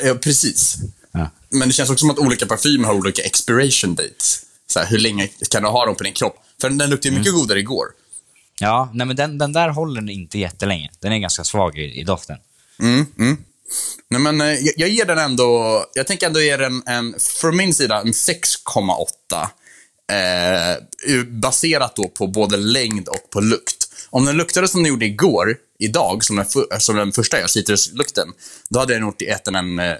Ja, 0.03 0.15
precis. 0.15 0.77
Ja. 1.11 1.29
Men 1.49 1.67
det 1.67 1.73
känns 1.73 1.89
också 1.89 2.03
som 2.03 2.09
att 2.09 2.19
olika 2.19 2.45
parfymer 2.45 2.87
har 2.87 2.95
olika 2.95 3.21
expiration 3.21 3.95
dates. 3.95 4.45
Så 4.67 4.79
här, 4.79 4.85
hur 4.85 4.97
länge 4.97 5.27
kan 5.49 5.63
du 5.63 5.69
ha 5.69 5.85
dem 5.85 5.95
på 5.95 6.03
din 6.03 6.13
kropp? 6.13 6.35
För 6.61 6.69
den 6.69 6.89
luktar 6.89 7.09
ju 7.09 7.17
mycket 7.17 7.33
godare 7.33 7.59
igår. 7.59 7.85
Ja, 8.63 8.89
nej 8.93 9.07
men 9.07 9.15
den, 9.15 9.37
den 9.37 9.53
där 9.53 9.69
håller 9.69 10.09
inte 10.09 10.39
jättelänge. 10.39 10.89
Den 10.99 11.11
är 11.13 11.17
ganska 11.17 11.43
svag 11.43 11.77
i, 11.77 11.99
i 11.99 12.03
doften. 12.03 12.37
Mm, 12.79 13.05
mm. 13.19 13.37
Nej, 14.09 14.21
men, 14.21 14.41
eh, 14.41 14.47
jag, 14.47 14.73
jag 14.77 14.89
ger 14.89 15.05
den 15.05 15.17
ändå, 15.17 15.85
jag 15.93 16.07
tänker 16.07 16.27
ändå 16.27 16.41
ge 16.41 16.57
den 16.57 16.83
en, 16.85 17.15
från 17.41 17.57
min 17.57 17.73
sida, 17.73 18.01
en 18.01 18.11
6,8. 18.11 19.47
Eh, 20.11 21.23
baserat 21.27 21.95
då 21.95 22.03
på 22.07 22.27
både 22.27 22.57
längd 22.57 23.07
och 23.07 23.29
på 23.29 23.39
lukt. 23.41 23.89
Om 24.09 24.25
den 24.25 24.37
luktade 24.37 24.67
som 24.67 24.83
den 24.83 24.89
gjorde 24.89 25.05
igår, 25.05 25.55
idag, 25.79 26.23
som 26.23 26.35
den, 26.35 26.45
fu- 26.45 26.79
som 26.79 26.95
den 26.95 27.11
första 27.11 27.39
gör, 27.39 27.47
citruslukten, 27.47 28.27
då 28.69 28.79
hade 28.79 28.93
den 28.93 29.01
gjort 29.01 29.21
ätit 29.21 29.47
en 29.47 29.79
eh, 29.79 29.85
7,8. 29.85 29.95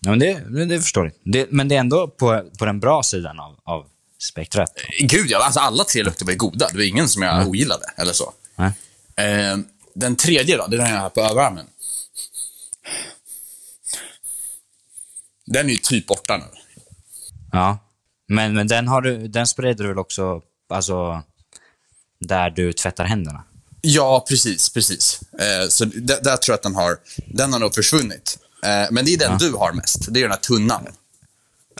Ja, 0.00 0.10
men 0.10 0.18
det, 0.18 0.64
det 0.64 0.80
förstår 0.80 1.04
jag. 1.04 1.32
Det, 1.32 1.46
men 1.50 1.68
det 1.68 1.74
är 1.74 1.80
ändå 1.80 2.08
på, 2.08 2.42
på 2.58 2.64
den 2.64 2.80
bra 2.80 3.02
sidan 3.02 3.40
av, 3.40 3.56
av 3.64 3.86
spektrat. 4.18 4.72
Gud 5.00 5.30
ja, 5.30 5.44
alltså 5.44 5.60
alla 5.60 5.84
tre 5.84 6.02
lukter 6.02 6.26
var 6.26 6.32
goda. 6.34 6.68
Det 6.68 6.76
var 6.76 6.84
ingen 6.84 7.08
som 7.08 7.22
jag 7.22 7.48
ogillade, 7.48 7.86
eller 7.96 8.12
så. 8.12 8.32
Nej. 8.56 8.72
Eh, 9.16 9.56
den 9.94 10.16
tredje 10.16 10.56
då, 10.56 10.66
det 10.66 10.76
är 10.76 10.80
den 10.80 10.90
jag 10.90 11.00
har 11.00 11.10
på 11.10 11.20
överarmen. 11.20 11.66
Den 15.46 15.66
är 15.66 15.70
ju 15.70 15.76
typ 15.76 16.06
borta 16.06 16.36
nu. 16.36 16.44
Ja. 17.52 17.78
Men, 18.28 18.54
men 18.54 18.68
den, 18.68 18.88
har 18.88 19.00
du, 19.00 19.28
den 19.28 19.46
sprider 19.46 19.84
du 19.84 19.88
väl 19.88 19.98
också 19.98 20.42
alltså, 20.68 21.22
där 22.20 22.50
du 22.50 22.72
tvättar 22.72 23.04
händerna? 23.04 23.44
Ja, 23.80 24.24
precis, 24.28 24.72
precis. 24.72 25.20
Eh, 25.38 25.68
så 25.68 25.84
där 25.84 26.36
tror 26.36 26.52
jag 26.52 26.54
att 26.54 26.62
den 26.62 26.74
har, 26.74 26.96
den 27.26 27.52
har 27.52 27.60
nog 27.60 27.74
försvunnit. 27.74 28.38
Eh, 28.64 28.86
men 28.90 29.04
det 29.04 29.14
är 29.14 29.18
den 29.18 29.38
du 29.38 29.52
har 29.52 29.72
mest. 29.72 30.12
Det 30.12 30.20
är 30.20 30.22
den 30.22 30.30
här 30.30 30.38
tunnan. 30.38 30.86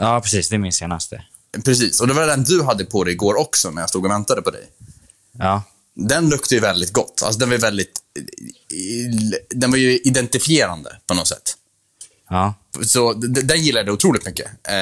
Ja, 0.01 0.21
precis. 0.21 0.49
Det 0.49 0.57
är 0.57 0.59
min 0.59 0.73
senaste. 0.73 1.25
Precis, 1.65 2.01
och 2.01 2.09
det 2.09 2.15
var 2.15 2.27
den 2.27 2.45
du 2.45 2.63
hade 2.63 2.85
på 2.85 3.05
dig 3.05 3.13
igår 3.15 3.35
också 3.35 3.71
när 3.71 3.83
jag 3.83 3.89
stod 3.89 4.05
och 4.05 4.11
väntade 4.11 4.43
på 4.43 4.51
dig. 4.51 4.63
Ja. 5.39 5.63
Den 5.97 6.29
luktar 6.29 6.57
ju 6.57 6.61
väldigt 6.61 6.93
gott. 6.93 7.23
Alltså 7.25 7.39
den 7.39 7.51
var 7.51 7.59
väldigt... 7.59 8.01
Den 9.49 9.71
var 9.71 9.79
ju 9.79 9.99
identifierande 9.99 10.97
på 11.07 11.15
något 11.15 11.29
sätt. 11.29 11.57
Ja. 12.31 12.55
Så 12.83 13.13
den 13.13 13.63
gillade 13.63 13.87
jag 13.87 13.95
otroligt 13.95 14.27
mycket. 14.27 14.47
Eh, 14.69 14.75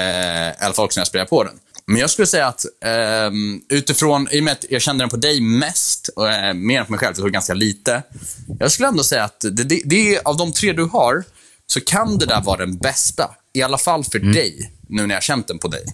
I 0.49 0.55
alla 0.61 0.75
fall 0.75 0.85
också 0.85 0.99
när 0.99 1.01
jag 1.01 1.07
sprayade 1.07 1.29
på 1.29 1.45
den. 1.45 1.59
Men 1.87 1.97
jag 1.97 2.11
skulle 2.11 2.27
säga 2.27 2.47
att 2.47 2.65
ehm, 2.85 3.63
utifrån, 3.69 4.29
i 4.31 4.41
och 4.41 4.45
med 4.45 4.53
att 4.53 4.65
jag 4.69 4.83
kände 4.83 5.03
den 5.03 5.11
på 5.11 5.17
dig 5.17 5.41
mest, 5.41 6.09
och, 6.09 6.31
eh, 6.31 6.55
mer 6.55 6.81
än 6.81 6.87
på 6.87 6.93
mig 6.93 6.99
själv, 6.99 7.15
för 7.15 7.23
det 7.23 7.27
var 7.27 7.31
ganska 7.31 7.55
lite. 7.55 8.03
Jag 8.59 8.73
skulle 8.73 8.89
ändå 8.89 9.05
säga 9.05 9.25
att 9.25 9.41
det, 9.41 9.51
det, 9.51 9.83
det, 9.85 10.21
av 10.25 10.37
de 10.37 10.53
tre 10.53 10.73
du 10.73 10.85
har, 10.85 11.25
så 11.67 11.81
kan 11.81 12.19
det 12.19 12.27
där 12.27 12.41
vara 12.41 12.57
den 12.57 12.79
bästa. 12.79 13.31
I 13.53 13.63
alla 13.63 13.79
fall 13.79 14.05
för 14.05 14.19
dig, 14.19 14.73
nu 14.89 15.03
när 15.03 15.09
jag 15.09 15.17
har 15.17 15.21
känt 15.21 15.49
den 15.49 15.59
på 15.59 15.69
dig. 15.69 15.85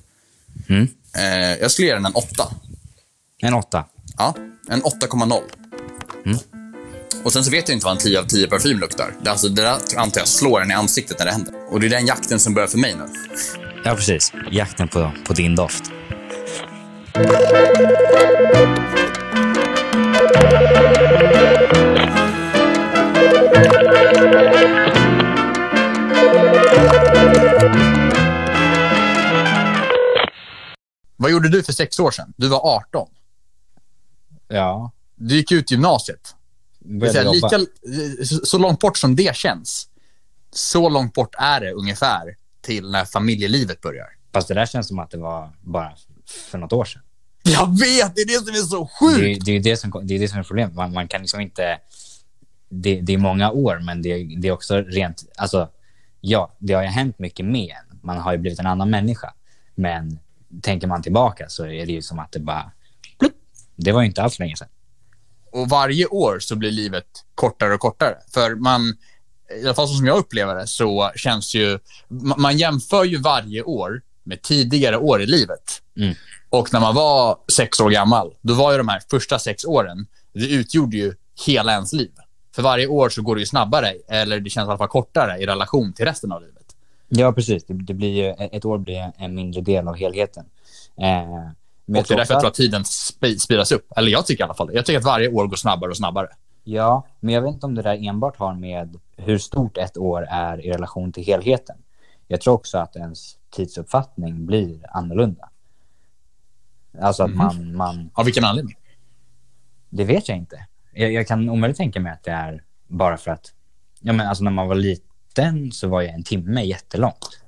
Mm. 0.68 0.88
Eh, 1.16 1.60
jag 1.60 1.70
skulle 1.70 1.88
ge 1.88 1.94
den 1.94 2.06
en 2.06 2.14
åtta. 2.14 2.52
En 3.42 3.54
åtta. 3.54 3.84
Ja, 4.18 4.34
en 4.68 4.82
8,0. 4.82 5.42
Och 7.24 7.32
sen 7.32 7.44
så 7.44 7.50
vet 7.50 7.68
jag 7.68 7.76
inte 7.76 7.86
vad 7.86 7.96
en 7.96 8.02
10 8.02 8.18
av 8.20 8.24
10 8.24 8.46
parfym 8.46 8.78
luktar. 8.78 9.14
Det, 9.22 9.30
alltså, 9.30 9.48
det 9.48 9.62
där 9.62 9.78
antar 9.96 10.20
jag 10.20 10.28
slår 10.28 10.62
en 10.62 10.70
i 10.70 10.74
ansiktet 10.74 11.18
när 11.18 11.26
det 11.26 11.32
händer. 11.32 11.54
Och 11.70 11.80
det 11.80 11.86
är 11.86 11.90
den 11.90 12.06
jakten 12.06 12.40
som 12.40 12.54
börjar 12.54 12.68
för 12.68 12.78
mig 12.78 12.94
nu. 12.94 13.04
Ja, 13.84 13.94
precis. 13.94 14.32
Jakten 14.50 14.88
på, 14.88 15.12
på 15.24 15.32
din 15.32 15.56
doft. 15.56 15.84
Vad 31.20 31.30
gjorde 31.30 31.48
du 31.48 31.62
för 31.62 31.72
sex 31.72 31.98
år 32.00 32.10
sedan? 32.10 32.32
Du 32.36 32.48
var 32.48 32.60
18. 32.76 33.08
Ja. 34.48 34.90
Du 35.16 35.34
gick 35.36 35.52
ut 35.52 35.70
gymnasiet. 35.70 36.34
Säga, 37.12 37.30
lika, 37.32 37.48
så- 38.46 38.58
långt 38.58 38.80
bort 38.80 38.96
som 38.96 39.16
det 39.16 39.36
känns, 39.36 39.88
så 40.50 40.88
långt 40.88 41.14
bort 41.14 41.34
är 41.38 41.60
det 41.60 41.72
ungefär 41.72 42.36
till 42.60 42.90
när 42.90 43.04
familjelivet 43.04 43.80
börjar. 43.80 44.06
Fast 44.32 44.48
det 44.48 44.54
där 44.54 44.66
känns 44.66 44.88
som 44.88 44.98
att 44.98 45.10
det 45.10 45.18
var 45.18 45.50
bara 45.60 45.92
för 46.50 46.58
något 46.58 46.72
år 46.72 46.84
sedan. 46.84 47.02
Jag 47.42 47.66
vet! 47.80 48.14
Det 48.14 48.20
är 48.20 48.26
det 48.26 48.46
som 48.46 48.54
är 48.54 48.58
så 48.68 48.86
sjukt! 49.00 49.44
Det, 49.44 49.52
är- 49.52 49.60
det 49.60 49.68
är 49.68 49.72
det 49.72 49.76
som, 49.76 50.00
det 50.06 50.14
är 50.14 50.18
det 50.18 50.28
som 50.28 50.38
är 50.38 50.42
problemet. 50.42 50.74
Man, 50.74 50.92
man 50.92 51.08
kan 51.08 51.20
liksom 51.20 51.40
inte... 51.40 51.78
Det, 52.68 53.00
det 53.00 53.14
är 53.14 53.18
många 53.18 53.50
år, 53.50 53.80
men 53.84 54.02
det, 54.02 54.24
det 54.40 54.48
är 54.48 54.52
också 54.52 54.76
rent... 54.80 55.24
Alltså, 55.36 55.68
ja, 56.20 56.56
det 56.58 56.72
har 56.74 56.82
ju 56.82 56.88
hänt 56.88 57.18
mycket 57.18 57.46
med 57.46 57.70
en. 57.90 57.98
Man 58.02 58.18
har 58.18 58.32
ju 58.32 58.38
blivit 58.38 58.58
en 58.58 58.66
annan 58.66 58.90
människa. 58.90 59.34
Men 59.74 60.18
tänker 60.62 60.86
man 60.86 61.02
tillbaka 61.02 61.48
så 61.48 61.64
är 61.64 61.86
det 61.86 61.92
ju 61.92 62.02
som 62.02 62.18
att 62.18 62.32
det 62.32 62.40
bara... 62.40 62.72
Plupp. 63.18 63.34
Det 63.76 63.92
var 63.92 64.00
ju 64.00 64.06
inte 64.06 64.22
alls 64.22 64.38
länge 64.38 64.56
sedan. 64.56 64.68
Och 65.52 65.68
varje 65.68 66.06
år 66.06 66.38
så 66.40 66.56
blir 66.56 66.70
livet 66.70 67.06
kortare 67.34 67.74
och 67.74 67.80
kortare. 67.80 68.16
För 68.34 68.54
man, 68.54 68.96
i 69.62 69.64
alla 69.64 69.74
fall 69.74 69.88
som 69.88 70.06
jag 70.06 70.18
upplever 70.18 70.54
det, 70.54 70.66
så 70.66 71.12
känns 71.16 71.54
ju... 71.54 71.78
Man, 72.08 72.40
man 72.40 72.58
jämför 72.58 73.04
ju 73.04 73.16
varje 73.18 73.62
år 73.62 74.02
med 74.24 74.42
tidigare 74.42 74.96
år 74.96 75.22
i 75.22 75.26
livet. 75.26 75.82
Mm. 75.96 76.14
Och 76.50 76.72
när 76.72 76.80
man 76.80 76.94
var 76.94 77.38
sex 77.52 77.80
år 77.80 77.90
gammal, 77.90 78.34
då 78.42 78.54
var 78.54 78.72
ju 78.72 78.78
de 78.78 78.88
här 78.88 79.02
första 79.10 79.38
sex 79.38 79.64
åren, 79.64 80.06
det 80.32 80.48
utgjorde 80.48 80.96
ju 80.96 81.14
hela 81.46 81.72
ens 81.72 81.92
liv. 81.92 82.10
För 82.54 82.62
varje 82.62 82.86
år 82.86 83.08
så 83.08 83.22
går 83.22 83.34
det 83.34 83.40
ju 83.40 83.46
snabbare, 83.46 83.94
eller 84.08 84.40
det 84.40 84.50
känns 84.50 84.66
i 84.66 84.68
alla 84.68 84.78
fall 84.78 84.88
kortare 84.88 85.38
i 85.38 85.46
relation 85.46 85.92
till 85.92 86.04
resten 86.04 86.32
av 86.32 86.42
livet. 86.42 86.57
Ja, 87.08 87.32
precis. 87.32 87.64
Det, 87.64 87.74
det 87.74 87.94
blir 87.94 88.08
ju, 88.24 88.46
ett 88.50 88.64
år 88.64 88.78
blir 88.78 89.12
en 89.16 89.34
mindre 89.34 89.60
del 89.60 89.88
av 89.88 89.94
helheten. 89.96 90.46
Eh, 90.96 91.04
men 91.84 92.00
Och 92.00 92.06
det 92.08 92.10
är 92.14 92.16
därför 92.16 92.34
jag 92.34 92.40
tror 92.40 92.48
att- 92.48 92.54
tiden 92.54 92.82
sp- 92.82 93.38
speedas 93.38 93.72
upp. 93.72 93.92
Eller 93.96 94.10
jag 94.10 94.26
tycker 94.26 94.42
i 94.42 94.44
alla 94.44 94.54
fall. 94.54 94.70
Jag 94.74 94.86
tycker 94.86 94.98
att 94.98 95.04
varje 95.04 95.28
år 95.28 95.46
går 95.46 95.56
snabbare 95.56 95.90
och 95.90 95.96
snabbare. 95.96 96.28
Ja, 96.64 97.06
men 97.20 97.34
jag 97.34 97.42
vet 97.42 97.54
inte 97.54 97.66
om 97.66 97.74
det 97.74 97.82
där 97.82 98.08
enbart 98.08 98.36
har 98.36 98.54
med 98.54 98.96
hur 99.16 99.38
stort 99.38 99.76
ett 99.78 99.96
år 99.96 100.26
är 100.30 100.66
i 100.66 100.70
relation 100.70 101.12
till 101.12 101.24
helheten. 101.24 101.76
Jag 102.26 102.40
tror 102.40 102.54
också 102.54 102.78
att 102.78 102.96
ens 102.96 103.36
tidsuppfattning 103.50 104.46
blir 104.46 104.80
annorlunda. 104.90 105.48
Alltså 107.00 107.22
att 107.22 107.34
man, 107.34 107.76
man, 107.76 108.10
Av 108.14 108.24
vilken 108.24 108.44
anledning? 108.44 108.76
det 109.90 110.04
vet 110.04 110.28
jag 110.28 110.38
inte. 110.38 110.66
Jag, 110.92 111.12
jag 111.12 111.26
kan 111.26 111.48
omöjligt 111.50 111.76
tänka 111.76 112.00
mig 112.00 112.12
att 112.12 112.22
det 112.24 112.30
är 112.30 112.62
bara 112.86 113.16
för 113.16 113.30
att, 113.30 113.52
ja 114.00 114.12
men 114.12 114.26
alltså 114.28 114.44
när 114.44 114.50
man 114.50 114.68
var 114.68 114.74
liten 114.74 115.07
så 115.72 115.88
var 115.88 116.00
ju 116.00 116.08
en 116.08 116.22
timme 116.24 116.62
jättelångt. 116.62 117.40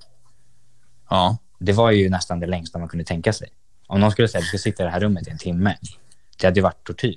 Ja. 1.10 1.36
Det 1.58 1.72
var 1.72 1.90
ju 1.90 2.08
nästan 2.10 2.40
det 2.40 2.46
längsta 2.46 2.78
man 2.78 2.88
kunde 2.88 3.04
tänka 3.04 3.32
sig. 3.32 3.48
Om 3.86 4.00
någon 4.00 4.10
skulle 4.10 4.28
säga 4.28 4.38
att 4.38 4.44
du 4.44 4.48
ska 4.48 4.58
sitta 4.58 4.82
i 4.82 4.86
det 4.86 4.92
här 4.92 5.00
rummet 5.00 5.28
i 5.28 5.30
en 5.30 5.38
timme, 5.38 5.76
det 6.40 6.46
hade 6.46 6.58
ju 6.58 6.62
varit 6.62 6.84
tortyr. 6.84 7.14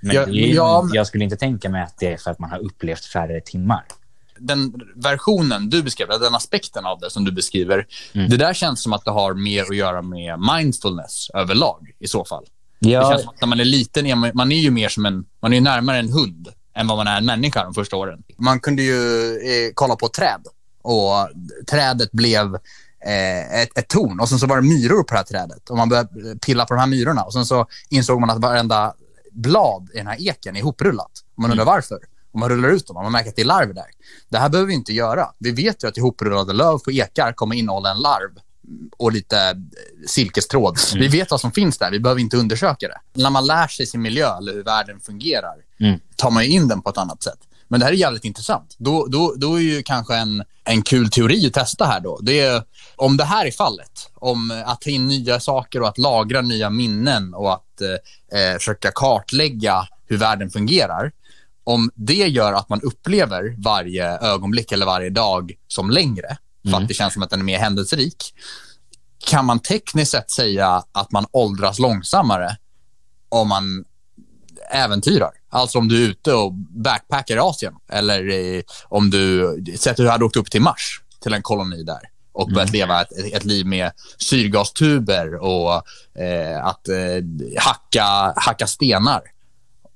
Men 0.00 0.16
Ja, 0.16 0.28
ju- 0.28 0.54
ja, 0.54 0.82
men- 0.82 0.94
jag 0.94 1.06
skulle 1.06 1.24
inte 1.24 1.36
tänka 1.36 1.68
mig 1.68 1.82
att 1.82 1.98
det 1.98 2.06
är 2.12 2.16
för 2.16 2.30
att 2.30 2.38
man 2.38 2.50
har 2.50 2.58
upplevt 2.58 3.04
färre 3.04 3.40
timmar. 3.40 3.84
den 4.40 4.74
versionen 4.94 5.70
du 5.70 5.82
beskriver, 5.82 6.18
den 6.18 6.34
aspekten 6.34 6.86
av 6.86 6.98
det 7.00 7.10
som 7.10 7.24
du 7.24 7.32
beskriver, 7.32 7.86
det 8.12 8.36
där 8.36 8.54
känns 8.54 8.82
som 8.82 8.92
att 8.92 9.04
det 9.04 9.10
har 9.10 9.34
mer 9.34 9.62
att 9.62 9.76
göra 9.76 10.02
med 10.02 10.38
mindfulness 10.56 11.30
överlag 11.34 11.90
i 11.98 12.08
så 12.08 12.24
fall. 12.24 12.44
Det 12.80 12.90
känns 13.10 13.22
som 13.22 13.30
att 13.34 13.40
när 13.40 13.48
man 13.48 13.60
är 13.60 13.64
liten, 13.64 14.06
är 14.06 14.14
man, 14.14 14.30
man 14.34 14.52
är 14.52 14.56
ju 14.60 14.70
mer 14.70 14.88
som 14.88 15.06
en, 15.06 15.24
man 15.40 15.52
är 15.52 15.56
ju 15.56 15.62
närmare 15.62 15.98
en 15.98 16.12
hund 16.12 16.48
än 16.78 16.86
vad 16.86 16.96
man 16.96 17.06
är 17.06 17.18
en 17.18 17.26
människa 17.26 17.64
de 17.64 17.74
första 17.74 17.96
åren. 17.96 18.22
Man 18.36 18.60
kunde 18.60 18.82
ju 18.82 19.30
eh, 19.36 19.70
kolla 19.74 19.96
på 19.96 20.08
träd 20.08 20.46
och 20.82 21.28
trädet 21.70 22.12
blev 22.12 22.54
eh, 23.04 23.60
ett, 23.62 23.78
ett 23.78 23.88
torn 23.88 24.20
och 24.20 24.28
sen 24.28 24.38
så 24.38 24.46
var 24.46 24.56
det 24.56 24.68
myror 24.68 25.02
på 25.02 25.14
det 25.14 25.16
här 25.16 25.24
trädet 25.24 25.70
och 25.70 25.76
man 25.76 25.88
började 25.88 26.38
pilla 26.46 26.64
på 26.64 26.74
de 26.74 26.80
här 26.80 26.86
myrorna 26.86 27.22
och 27.22 27.32
sen 27.32 27.46
så 27.46 27.66
insåg 27.88 28.20
man 28.20 28.30
att 28.30 28.38
varenda 28.38 28.94
blad 29.32 29.90
i 29.94 29.96
den 29.96 30.06
här 30.06 30.28
eken 30.28 30.56
är 30.56 30.60
ihoprullat. 30.60 31.10
Och 31.36 31.42
man 31.42 31.50
undrar 31.50 31.64
varför. 31.64 31.98
Och 32.32 32.40
man 32.40 32.48
rullar 32.48 32.68
ut 32.68 32.86
dem 32.86 32.96
och 32.96 33.02
man 33.02 33.12
märker 33.12 33.30
att 33.30 33.36
det 33.36 33.42
är 33.42 33.46
larver 33.46 33.74
där. 33.74 33.90
Det 34.28 34.38
här 34.38 34.48
behöver 34.48 34.68
vi 34.68 34.74
inte 34.74 34.92
göra. 34.92 35.32
Vi 35.38 35.50
vet 35.50 35.84
ju 35.84 35.88
att 35.88 35.96
ihoprullade 35.96 36.52
löv 36.52 36.78
på 36.78 36.92
ekar 36.92 37.32
kommer 37.32 37.56
innehålla 37.56 37.90
en 37.90 37.98
larv 37.98 38.30
och 38.96 39.12
lite 39.12 39.38
eh, 39.38 39.56
silkestråd. 40.06 40.78
Vi 40.94 41.08
vet 41.08 41.30
vad 41.30 41.40
som 41.40 41.52
finns 41.52 41.78
där. 41.78 41.90
Vi 41.90 42.00
behöver 42.00 42.20
inte 42.20 42.36
undersöka 42.36 42.88
det. 42.88 43.22
När 43.22 43.30
man 43.30 43.46
lär 43.46 43.68
sig 43.68 43.86
sin 43.86 44.02
miljö 44.02 44.36
eller 44.36 44.52
hur 44.52 44.62
världen 44.64 45.00
fungerar 45.00 45.54
Mm. 45.80 46.00
tar 46.16 46.30
man 46.30 46.42
in 46.42 46.68
den 46.68 46.82
på 46.82 46.90
ett 46.90 46.98
annat 46.98 47.22
sätt. 47.22 47.38
Men 47.68 47.80
det 47.80 47.86
här 47.86 47.92
är 47.92 47.96
jävligt 47.96 48.24
intressant. 48.24 48.74
Då, 48.78 49.06
då, 49.06 49.34
då 49.36 49.54
är 49.54 49.60
ju 49.62 49.82
kanske 49.82 50.16
en, 50.16 50.44
en 50.64 50.82
kul 50.82 51.10
teori 51.10 51.46
att 51.46 51.52
testa 51.52 51.84
här 51.84 52.00
då. 52.00 52.18
Det 52.22 52.40
är, 52.40 52.62
om 52.96 53.16
det 53.16 53.24
här 53.24 53.46
är 53.46 53.50
fallet, 53.50 54.10
om 54.14 54.62
att 54.66 54.80
ta 54.80 54.90
in 54.90 55.06
nya 55.08 55.40
saker 55.40 55.82
och 55.82 55.88
att 55.88 55.98
lagra 55.98 56.40
nya 56.40 56.70
minnen 56.70 57.34
och 57.34 57.52
att 57.52 57.80
eh, 57.80 58.40
eh, 58.40 58.54
försöka 58.58 58.90
kartlägga 58.94 59.88
hur 60.06 60.16
världen 60.16 60.50
fungerar. 60.50 61.12
Om 61.64 61.90
det 61.94 62.14
gör 62.28 62.52
att 62.52 62.68
man 62.68 62.80
upplever 62.80 63.54
varje 63.58 64.18
ögonblick 64.18 64.72
eller 64.72 64.86
varje 64.86 65.10
dag 65.10 65.52
som 65.68 65.90
längre, 65.90 66.36
för 66.70 66.76
att 66.76 66.88
det 66.88 66.94
känns 66.94 67.12
som 67.12 67.22
att 67.22 67.30
den 67.30 67.40
är 67.40 67.44
mer 67.44 67.58
händelserik, 67.58 68.34
kan 69.26 69.44
man 69.44 69.58
tekniskt 69.58 70.10
sett 70.10 70.30
säga 70.30 70.84
att 70.92 71.12
man 71.12 71.26
åldras 71.30 71.78
långsammare 71.78 72.56
om 73.28 73.48
man 73.48 73.84
äventyrar. 74.70 75.30
Alltså 75.48 75.78
om 75.78 75.88
du 75.88 76.04
är 76.04 76.08
ute 76.08 76.34
och 76.34 76.52
backpackar 76.54 77.36
i 77.36 77.38
Asien 77.38 77.74
eller 77.88 78.62
om 78.88 79.10
du, 79.10 79.64
säg 79.78 79.90
att 79.90 79.96
du 79.96 80.08
hade 80.08 80.24
åkt 80.24 80.36
upp 80.36 80.50
till 80.50 80.62
Mars, 80.62 81.02
till 81.20 81.32
en 81.32 81.42
koloni 81.42 81.82
där 81.82 82.00
och 82.38 82.48
börjat 82.48 82.72
leva 82.72 83.02
ett, 83.02 83.12
ett 83.32 83.44
liv 83.44 83.66
med 83.66 83.92
syrgastuber 84.18 85.34
och 85.34 85.72
eh, 86.22 86.64
att 86.64 86.88
eh, 86.88 87.56
hacka, 87.58 88.32
hacka 88.36 88.66
stenar. 88.66 89.22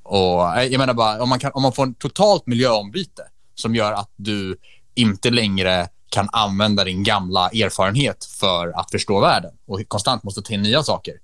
Och, 0.02 0.56
eh, 0.56 0.64
jag 0.64 0.78
menar 0.78 0.94
bara, 0.94 1.22
om 1.22 1.28
man, 1.28 1.38
kan, 1.38 1.50
om 1.54 1.62
man 1.62 1.72
får 1.72 1.82
en 1.82 1.94
totalt 1.94 2.46
miljöombyte 2.46 3.22
som 3.54 3.74
gör 3.74 3.92
att 3.92 4.10
du 4.16 4.56
inte 4.94 5.30
längre 5.30 5.88
kan 6.12 6.28
använda 6.32 6.84
din 6.84 7.02
gamla 7.02 7.48
erfarenhet 7.48 8.24
för 8.24 8.68
att 8.68 8.90
förstå 8.90 9.20
världen 9.20 9.52
och 9.66 9.80
konstant 9.88 10.22
måste 10.22 10.42
ta 10.42 10.54
in 10.54 10.62
nya 10.62 10.82
saker 10.82 11.14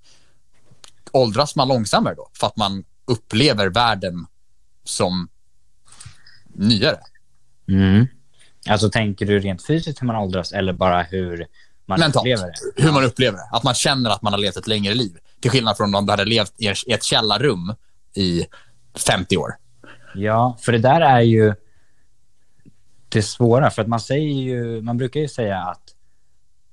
åldras 1.11 1.55
man 1.55 1.67
långsammare 1.67 2.15
då? 2.15 2.29
För 2.33 2.47
att 2.47 2.57
man 2.57 2.83
upplever 3.05 3.69
världen 3.69 4.25
som 4.83 5.29
nyare. 6.53 6.99
Mm. 7.67 8.07
Alltså 8.69 8.89
tänker 8.89 9.25
du 9.25 9.39
rent 9.39 9.65
fysiskt 9.65 10.01
hur 10.01 10.07
man 10.07 10.15
åldras 10.15 10.51
eller 10.51 10.73
bara 10.73 11.03
hur 11.03 11.47
man 11.85 11.99
Mentalt. 11.99 12.23
upplever 12.23 12.45
det? 12.45 12.83
Hur 12.83 12.91
man 12.91 13.03
upplever 13.03 13.37
det. 13.37 13.49
Att 13.51 13.63
man 13.63 13.73
känner 13.73 14.09
att 14.09 14.21
man 14.21 14.33
har 14.33 14.39
levt 14.39 14.57
ett 14.57 14.67
längre 14.67 14.93
liv. 14.93 15.17
Till 15.39 15.51
skillnad 15.51 15.77
från 15.77 15.95
om 15.95 16.05
du 16.05 16.11
hade 16.11 16.25
levt 16.25 16.53
i 16.57 16.67
ett 16.93 17.03
källarrum 17.03 17.75
i 18.15 18.45
50 19.07 19.37
år. 19.37 19.55
Ja, 20.15 20.57
för 20.61 20.71
det 20.71 20.77
där 20.77 21.01
är 21.01 21.21
ju 21.21 21.55
det 23.09 23.21
svåra. 23.21 23.69
För 23.69 23.81
att 23.81 23.87
man 23.87 23.99
säger 23.99 24.33
ju, 24.33 24.81
man 24.81 24.97
brukar 24.97 25.19
ju 25.19 25.27
säga 25.27 25.57
att 25.57 25.95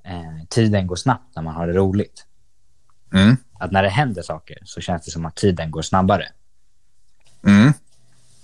eh, 0.04 0.46
tiden 0.48 0.86
går 0.86 0.96
snabbt 0.96 1.36
när 1.36 1.42
man 1.42 1.54
har 1.54 1.66
det 1.66 1.72
roligt. 1.72 2.26
Mm. 3.12 3.36
Att 3.58 3.72
när 3.72 3.82
det 3.82 3.88
händer 3.88 4.22
saker 4.22 4.58
så 4.64 4.80
känns 4.80 5.04
det 5.04 5.10
som 5.10 5.26
att 5.26 5.36
tiden 5.36 5.70
går 5.70 5.82
snabbare. 5.82 6.28
Mm. 7.46 7.72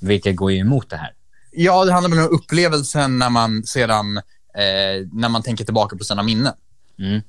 Vilket 0.01 0.37
går 0.37 0.53
ju 0.53 0.59
emot 0.59 0.91
det 0.91 0.97
här. 0.97 1.13
Ja, 1.51 1.85
det 1.85 1.93
handlar 1.93 2.11
väl 2.11 2.29
om 2.29 2.35
upplevelsen 2.35 3.19
när 3.19 3.31
man 3.31 3.65
sedan 3.65 4.17
eh, 4.17 5.07
när 5.13 5.29
man 5.29 5.43
tänker 5.43 5.65
tillbaka 5.65 5.97
på 5.97 6.05
sina 6.05 6.23
minnen. 6.23 6.55
Mm. 6.99 7.23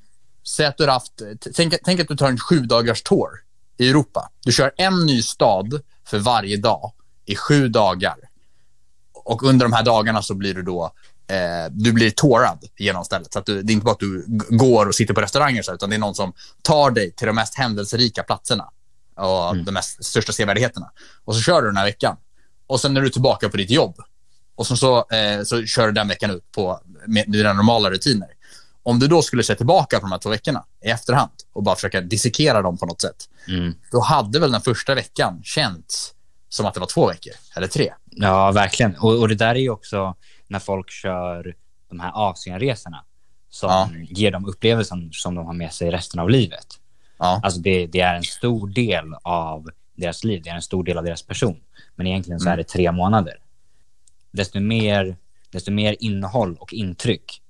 Säg 0.46 0.66
att 0.66 0.76
du 0.76 0.84
har 0.84 0.92
haft, 0.92 1.22
tänk, 1.54 1.74
tänk 1.84 2.00
att 2.00 2.08
du 2.08 2.16
tar 2.16 2.28
en 2.28 2.38
sju 2.38 2.58
dagars 2.58 3.02
tour 3.02 3.28
i 3.76 3.88
Europa. 3.88 4.30
Du 4.44 4.52
kör 4.52 4.72
en 4.76 5.06
ny 5.06 5.22
stad 5.22 5.80
för 6.04 6.18
varje 6.18 6.56
dag 6.56 6.92
i 7.24 7.36
sju 7.36 7.68
dagar. 7.68 8.16
Och 9.24 9.42
under 9.42 9.64
de 9.64 9.72
här 9.72 9.82
dagarna 9.82 10.22
så 10.22 10.34
blir 10.34 10.54
du 10.54 10.62
då 10.62 10.92
eh, 11.28 11.70
du 11.70 11.92
blir 11.92 12.10
tårad 12.10 12.64
genom 12.78 13.04
stället. 13.04 13.32
Så 13.32 13.40
du, 13.40 13.62
det 13.62 13.72
är 13.72 13.74
inte 13.74 13.84
bara 13.84 13.92
att 13.92 13.98
du 13.98 14.24
går 14.50 14.86
och 14.86 14.94
sitter 14.94 15.14
på 15.14 15.20
restauranger, 15.20 15.62
så, 15.62 15.74
utan 15.74 15.90
det 15.90 15.96
är 15.96 16.00
någon 16.00 16.14
som 16.14 16.32
tar 16.62 16.90
dig 16.90 17.12
till 17.12 17.26
de 17.26 17.36
mest 17.36 17.54
händelserika 17.54 18.22
platserna 18.22 18.70
och 19.16 19.56
de 19.56 19.72
mest 19.72 20.04
största 20.04 20.32
sevärdheterna. 20.32 20.90
Och 21.24 21.34
så 21.34 21.40
kör 21.40 21.62
du 21.62 21.68
den 21.68 21.76
här 21.76 21.84
veckan. 21.84 22.16
Och 22.66 22.80
sen 22.80 22.96
är 22.96 23.00
du 23.00 23.10
tillbaka 23.10 23.48
på 23.48 23.56
ditt 23.56 23.70
jobb. 23.70 23.96
Och 24.56 24.66
så, 24.66 24.76
så, 24.76 24.96
eh, 25.10 25.42
så 25.44 25.64
kör 25.66 25.86
du 25.86 25.92
den 25.92 26.08
veckan 26.08 26.30
ut 26.30 26.52
på 26.52 26.80
med 27.06 27.24
dina 27.28 27.52
normala 27.52 27.90
rutiner. 27.90 28.28
Om 28.82 28.98
du 28.98 29.06
då 29.08 29.22
skulle 29.22 29.42
se 29.42 29.54
tillbaka 29.54 29.96
på 29.96 30.06
de 30.06 30.12
här 30.12 30.18
två 30.18 30.30
veckorna 30.30 30.64
i 30.84 30.88
efterhand 30.88 31.30
och 31.52 31.62
bara 31.62 31.74
försöka 31.74 32.00
dissekera 32.00 32.62
dem 32.62 32.78
på 32.78 32.86
något 32.86 33.00
sätt, 33.00 33.28
Mm. 33.48 33.74
då 33.90 34.00
hade 34.00 34.38
väl 34.38 34.52
den 34.52 34.60
första 34.60 34.94
veckan 34.94 35.40
känts 35.44 36.12
som 36.54 36.66
att 36.66 36.74
det 36.74 36.80
var 36.80 36.86
två 36.86 37.06
veckor 37.06 37.32
eller 37.56 37.66
tre. 37.66 37.92
Ja, 38.10 38.52
verkligen. 38.52 38.96
Och, 38.96 39.20
och 39.20 39.28
det 39.28 39.34
där 39.34 39.54
är 39.54 39.58
ju 39.58 39.70
också 39.70 40.14
när 40.48 40.58
folk 40.58 40.90
kör 40.90 41.54
de 41.88 42.00
här 42.00 42.12
Asienresorna 42.30 43.04
som 43.50 43.68
Ja. 43.70 43.88
ger 44.08 44.30
dem 44.30 44.44
upplevelsen 44.46 45.10
som 45.12 45.34
de 45.34 45.46
har 45.46 45.52
med 45.52 45.72
sig 45.72 45.90
resten 45.90 46.20
av 46.20 46.30
livet. 46.30 46.66
Ja. 47.18 47.40
Alltså 47.42 47.60
det, 47.60 47.86
det 47.86 48.00
är 48.00 48.14
en 48.14 48.22
stor 48.24 48.68
del 48.68 49.14
av 49.22 49.70
deras 49.94 50.24
liv, 50.24 50.42
det 50.42 50.50
är 50.50 50.54
en 50.54 50.62
stor 50.62 50.84
del 50.84 50.98
av 50.98 51.04
deras 51.04 51.22
person. 51.22 51.60
Men 51.94 52.06
egentligen 52.06 52.40
så 52.40 52.48
är 52.48 52.56
det 52.56 52.64
tre 52.64 52.92
månader. 52.92 53.34
Desto 54.30 54.60
mer, 54.60 55.16
desto 55.50 55.70
mer 55.70 55.96
innehåll 56.00 56.56
och 56.60 56.72
intryck, 56.72 57.42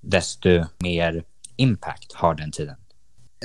desto 0.00 0.64
mer 0.78 1.24
impact 1.56 2.12
har 2.12 2.34
den 2.34 2.50
tiden. 2.52 2.76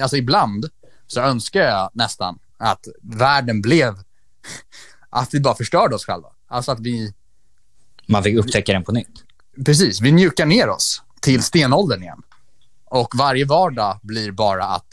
Alltså 0.01 0.17
ibland 0.17 0.65
så 1.07 1.21
önskar 1.21 1.61
jag 1.61 1.89
nästan 1.93 2.39
att 2.57 2.87
världen 3.01 3.61
blev 3.61 3.93
att 5.09 5.33
vi 5.33 5.39
bara 5.39 5.55
förstörde 5.55 5.95
oss 5.95 6.05
själva. 6.05 6.27
Alltså 6.47 6.71
att 6.71 6.79
vi, 6.79 7.13
Man 8.07 8.23
fick 8.23 8.37
upptäcka 8.37 8.73
den 8.73 8.83
på 8.83 8.91
nytt. 8.91 9.23
precis, 9.65 10.01
vi 10.01 10.11
mjukar 10.11 10.45
ner 10.45 10.69
oss 10.69 11.03
till 11.21 11.43
stenåldern 11.43 12.01
igen. 12.03 12.21
Och 12.85 13.15
varje 13.17 13.45
vardag 13.45 13.99
blir 14.03 14.31
bara 14.31 14.65
att 14.65 14.87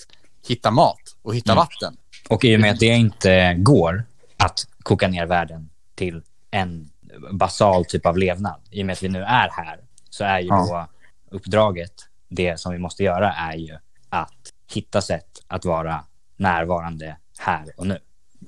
hitta 0.46 0.70
mat 0.70 1.00
och 1.22 1.34
hitta 1.36 1.54
vatten. 1.54 1.96
Och 2.28 2.44
i 2.44 2.56
och 2.56 2.60
med 2.60 2.72
att 2.72 2.80
det 2.80 2.86
inte 2.86 3.54
går 3.58 4.04
att 4.36 4.66
koka 4.82 5.08
ner 5.08 5.26
världen 5.26 5.70
till 5.94 6.22
en 6.50 6.90
basal 7.32 7.84
typ 7.84 8.06
av 8.06 8.18
levnad, 8.18 8.60
i 8.70 8.82
och 8.82 8.86
med 8.86 8.92
att 8.92 9.02
vi 9.02 9.08
nu 9.08 9.22
är 9.22 9.48
här, 9.50 9.80
så 10.10 10.24
är 10.24 10.40
ju 10.40 10.46
Ja. 10.46 10.88
då 11.30 11.36
uppdraget, 11.36 11.92
det 12.28 12.60
som 12.60 12.72
vi 12.72 12.78
måste 12.78 13.02
göra 13.02 13.32
är 13.32 13.56
ju 13.56 13.76
att 14.08 14.52
hitta 14.72 15.00
sätt 15.02 15.28
att 15.46 15.64
vara 15.64 16.04
närvarande 16.36 17.16
här 17.38 17.66
och 17.76 17.86
nu. 17.86 17.98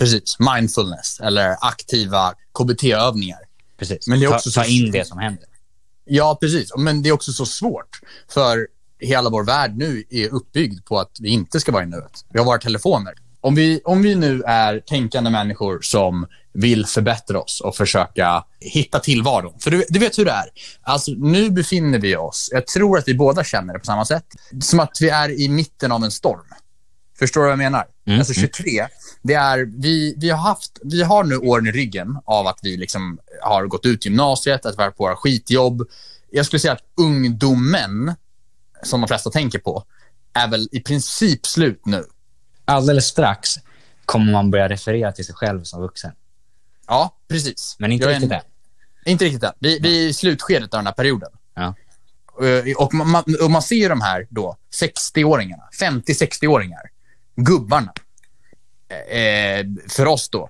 Precis, 0.01 0.37
mindfulness 0.39 1.21
eller 1.21 1.57
aktiva 1.61 2.35
KBT-övningar. 2.59 3.39
Precis. 3.79 4.07
Men 4.07 4.21
det 4.21 4.27
är 4.27 4.35
också 4.35 4.51
ta, 4.51 4.61
ta 4.61 4.67
in 4.67 4.91
det 4.91 5.07
som 5.07 5.19
händer. 5.19 5.45
Ja, 6.05 6.39
precis. 6.41 6.73
Men 6.77 7.03
det 7.03 7.09
är 7.09 7.13
också 7.13 7.33
så 7.33 7.47
svårt. 7.47 8.01
För 8.29 8.69
hela 9.01 9.31
vår 9.31 9.45
värld 9.45 9.77
nu 9.77 10.05
är 10.11 10.29
uppbyggd 10.29 10.85
på 10.85 10.99
att 10.99 11.11
vi 11.21 11.29
inte 11.29 11.61
ska 11.61 11.73
vara 11.73 11.83
i 11.83 11.87
nuet. 11.87 12.25
Vi 12.33 12.39
har 12.39 12.47
våra 12.47 12.59
telefoner. 12.59 13.15
Om 13.41 13.55
vi, 13.55 13.81
om 13.85 14.03
vi 14.03 14.15
nu 14.15 14.43
är 14.43 14.81
tänkande 14.81 15.31
människor 15.31 15.81
som 15.83 16.27
vill 16.53 16.87
förbättra 16.87 17.41
oss 17.41 17.61
och 17.61 17.77
försöka 17.77 18.45
hitta 18.61 18.99
tillvaron. 18.99 19.55
För 19.59 19.71
du, 19.71 19.85
du 19.89 19.99
vet 19.99 20.19
hur 20.19 20.25
det 20.25 20.31
är. 20.31 20.49
Alltså, 20.83 21.11
nu 21.11 21.51
befinner 21.51 21.99
vi 21.99 22.17
oss, 22.17 22.49
jag 22.53 22.67
tror 22.67 22.99
att 22.99 23.09
vi 23.09 23.15
båda 23.15 23.45
känner 23.45 23.73
det 23.73 23.79
på 23.79 23.87
samma 23.87 24.05
sätt, 24.05 24.27
som 24.61 24.81
att 24.81 24.99
vi 25.01 25.09
är 25.09 25.41
i 25.41 25.49
mitten 25.49 25.93
av 25.93 26.05
en 26.05 26.11
storm. 26.11 26.47
Förstår 27.21 27.41
du 27.41 27.45
vad 27.45 27.53
jag 27.53 27.59
menar? 27.59 27.87
Mm, 28.07 28.18
Alltså 28.18 28.35
23, 28.35 28.87
det 29.23 29.35
är, 29.35 29.59
vi, 29.83 30.14
vi, 30.16 30.31
har 30.31 30.39
haft, 30.39 30.79
vi 30.83 31.03
har 31.03 31.25
nu 31.25 31.37
åren 31.37 31.66
i 31.66 31.73
ryggen 31.73 32.18
av 32.25 32.47
att 32.47 32.59
vi 32.62 32.77
liksom 32.77 33.18
har 33.43 33.66
gått 33.66 33.87
ut 33.87 34.05
gymnasiet, 34.05 34.66
att 34.66 34.79
vi 34.79 34.83
har 34.83 34.91
på 34.91 35.05
våra 35.05 35.16
skitjobb. 35.16 35.89
Jag 36.31 36.47
skulle 36.47 36.61
säga 36.61 36.73
att 36.73 36.85
ungdomen, 37.01 38.14
som 38.83 39.01
de 39.01 39.09
flesta 39.09 39.31
tänker 39.31 39.59
på, 39.59 39.85
är 40.33 40.49
väl 40.49 40.68
i 40.73 40.81
princip 40.81 41.47
slut 41.47 41.87
nu. 41.87 42.05
Alldeles 42.64 43.07
strax 43.07 43.55
kommer 44.05 44.33
man 44.33 44.51
börja 44.51 44.68
referera 44.68 45.12
till 45.12 45.25
sig 45.27 45.35
själv 45.35 45.62
som 45.64 45.81
vuxen. 45.83 46.12
Ja, 46.87 47.16
precis. 47.29 47.77
Men 47.79 47.93
inte 47.93 48.05
Jag 48.07 48.14
riktigt 48.14 48.33
än. 48.33 48.41
Inte 49.05 49.25
riktigt 49.25 49.43
än. 49.43 49.53
Vi, 49.59 49.79
vi 49.79 50.05
är 50.05 50.09
i 50.09 50.12
slutskedet 50.12 50.75
av 50.75 50.79
den 50.79 50.87
här 50.87 50.93
perioden. 50.95 51.31
Ja. 51.55 51.75
Eh, 52.47 52.77
Och 52.77 52.95
man, 52.95 53.25
och 53.43 53.51
man 53.51 53.62
ser 53.62 53.89
de 53.89 54.01
här 54.01 54.27
då, 54.31 54.57
60-åringarna, 54.83 55.62
50-60-åringar, 55.81 56.81
gubbarna, 57.45 57.93
eh, 59.11 59.66
för 59.88 60.07
oss 60.07 60.28
då. 60.28 60.49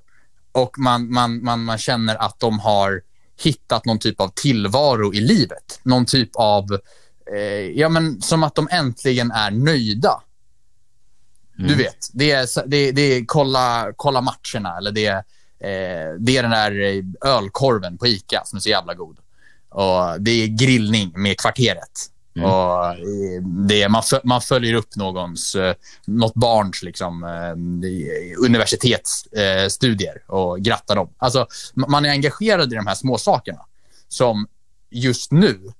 Och 0.53 0.79
man, 0.79 1.13
man, 1.13 1.45
man, 1.45 1.65
man 1.65 1.79
känner 1.79 2.17
att 2.17 2.41
de 2.41 2.59
har 2.59 3.03
hittat 3.43 3.85
någon 3.85 3.99
typ 3.99 4.21
av 4.21 4.29
tillvaro 4.29 5.15
i 5.15 5.21
livet. 5.21 5.81
Någon 5.83 6.07
typ 6.07 6.31
av, 6.35 6.65
eh, 7.35 7.41
ja 7.81 7.89
men 7.89 8.23
som 8.23 8.43
att 8.43 8.55
de 8.55 8.69
äntligen 8.71 9.31
är 9.31 9.51
nöjda. 9.51 10.23
Du 11.57 11.65
Mm. 11.65 11.79
vet, 11.79 12.09
det 12.13 12.31
är, 12.31 12.69
det, 12.69 12.93
det 12.93 13.03
är 13.03 13.25
kolla, 13.27 13.93
kolla 13.97 14.21
matcherna 14.21 14.77
eller 14.79 14.93
det 14.93 15.07
är, 15.07 15.17
eh, 15.61 16.15
det 16.19 16.37
är 16.37 16.43
den 16.43 16.51
där 16.51 16.81
eh, 16.81 17.05
ölkorven 17.37 17.99
på 17.99 18.07
Ica 18.07 18.43
som 18.45 18.57
är 18.57 18.61
så 18.61 18.69
jävla 18.69 18.95
god. 18.95 19.19
Och 19.69 20.21
det 20.21 20.31
är 20.31 20.47
grillning 20.47 21.13
med 21.17 21.39
kvarteret. 21.41 22.11
Mm. 22.41 22.53
Och 22.53 22.85
eh, 22.85 23.43
det 23.43 23.89
man, 23.89 24.03
man 24.25 24.41
följer 24.41 24.75
upp 24.75 24.97
någons, 24.97 25.55
eh, 25.55 25.75
något 26.07 26.35
barns 26.35 26.83
liksom, 26.83 27.25
eh, 27.25 27.55
universitetsstudier 28.45 30.23
och 30.27 30.61
grattar 30.61 30.97
dem. 30.97 31.15
Alltså, 31.19 31.47
man 31.75 32.05
är 32.05 32.11
engagerad 32.11 32.73
i 32.73 32.77
de 32.77 32.87
här 32.87 32.95
små 32.95 33.19
sakerna 33.19 33.61
som 34.09 34.47
just 34.91 35.33
nu 35.33 35.73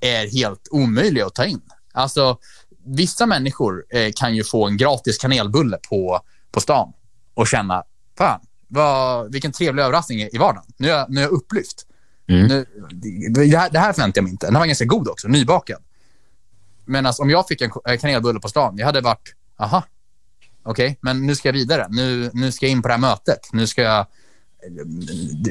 är 0.00 0.32
helt 0.32 0.68
omöjliga 0.70 1.26
att 1.26 1.34
ta 1.34 1.44
in. 1.44 1.62
Alltså, 1.92 2.38
vissa 2.86 3.26
människor 3.26 3.84
kan 4.16 4.34
ju 4.34 4.44
få 4.44 4.66
en 4.66 4.76
gratis 4.76 5.18
kanelbulle 5.18 5.78
på, 5.88 6.20
på 6.50 6.60
stan 6.60 6.92
och 7.34 7.46
känna, 7.46 7.82
fan, 8.18 8.40
vad, 8.68 9.32
vilken 9.32 9.52
trevlig 9.52 9.82
överraskning 9.82 10.20
i 10.20 10.28
i 10.32 10.38
vardagen. 10.38 10.72
Nu 10.76 10.88
är 10.88 10.96
jag, 10.96 11.10
nu 11.10 11.20
är 11.20 11.24
jag 11.24 11.32
upplyft. 11.32 11.86
Mm. 12.26 12.46
Nu, 12.46 12.66
det, 13.28 13.56
här, 13.56 13.70
det 13.70 13.78
här 13.78 13.92
förväntade 13.92 14.18
jag 14.18 14.24
mig 14.24 14.30
inte. 14.30 14.46
Den 14.46 14.54
var 14.54 14.66
ganska 14.66 14.84
god 14.84 15.08
också, 15.08 15.28
nybakad. 15.28 15.82
Men 16.84 17.06
alltså, 17.06 17.22
om 17.22 17.30
jag 17.30 17.48
fick 17.48 17.60
en 17.60 17.98
kanelbulle 17.98 18.40
på 18.40 18.48
stan, 18.48 18.78
jag 18.78 18.86
hade 18.86 19.00
varit, 19.00 19.34
aha, 19.56 19.82
okej, 20.62 20.98
men 21.00 21.26
nu 21.26 21.36
ska 21.36 21.48
jag 21.48 21.52
vidare. 21.52 21.86
Nu, 21.90 22.30
nu 22.32 22.52
ska 22.52 22.66
jag 22.66 22.70
in 22.70 22.82
på 22.82 22.88
det 22.88 22.94
här 22.94 23.00
mötet. 23.00 23.40
Nu 23.52 23.66
ska 23.66 23.82
jag... 23.82 24.06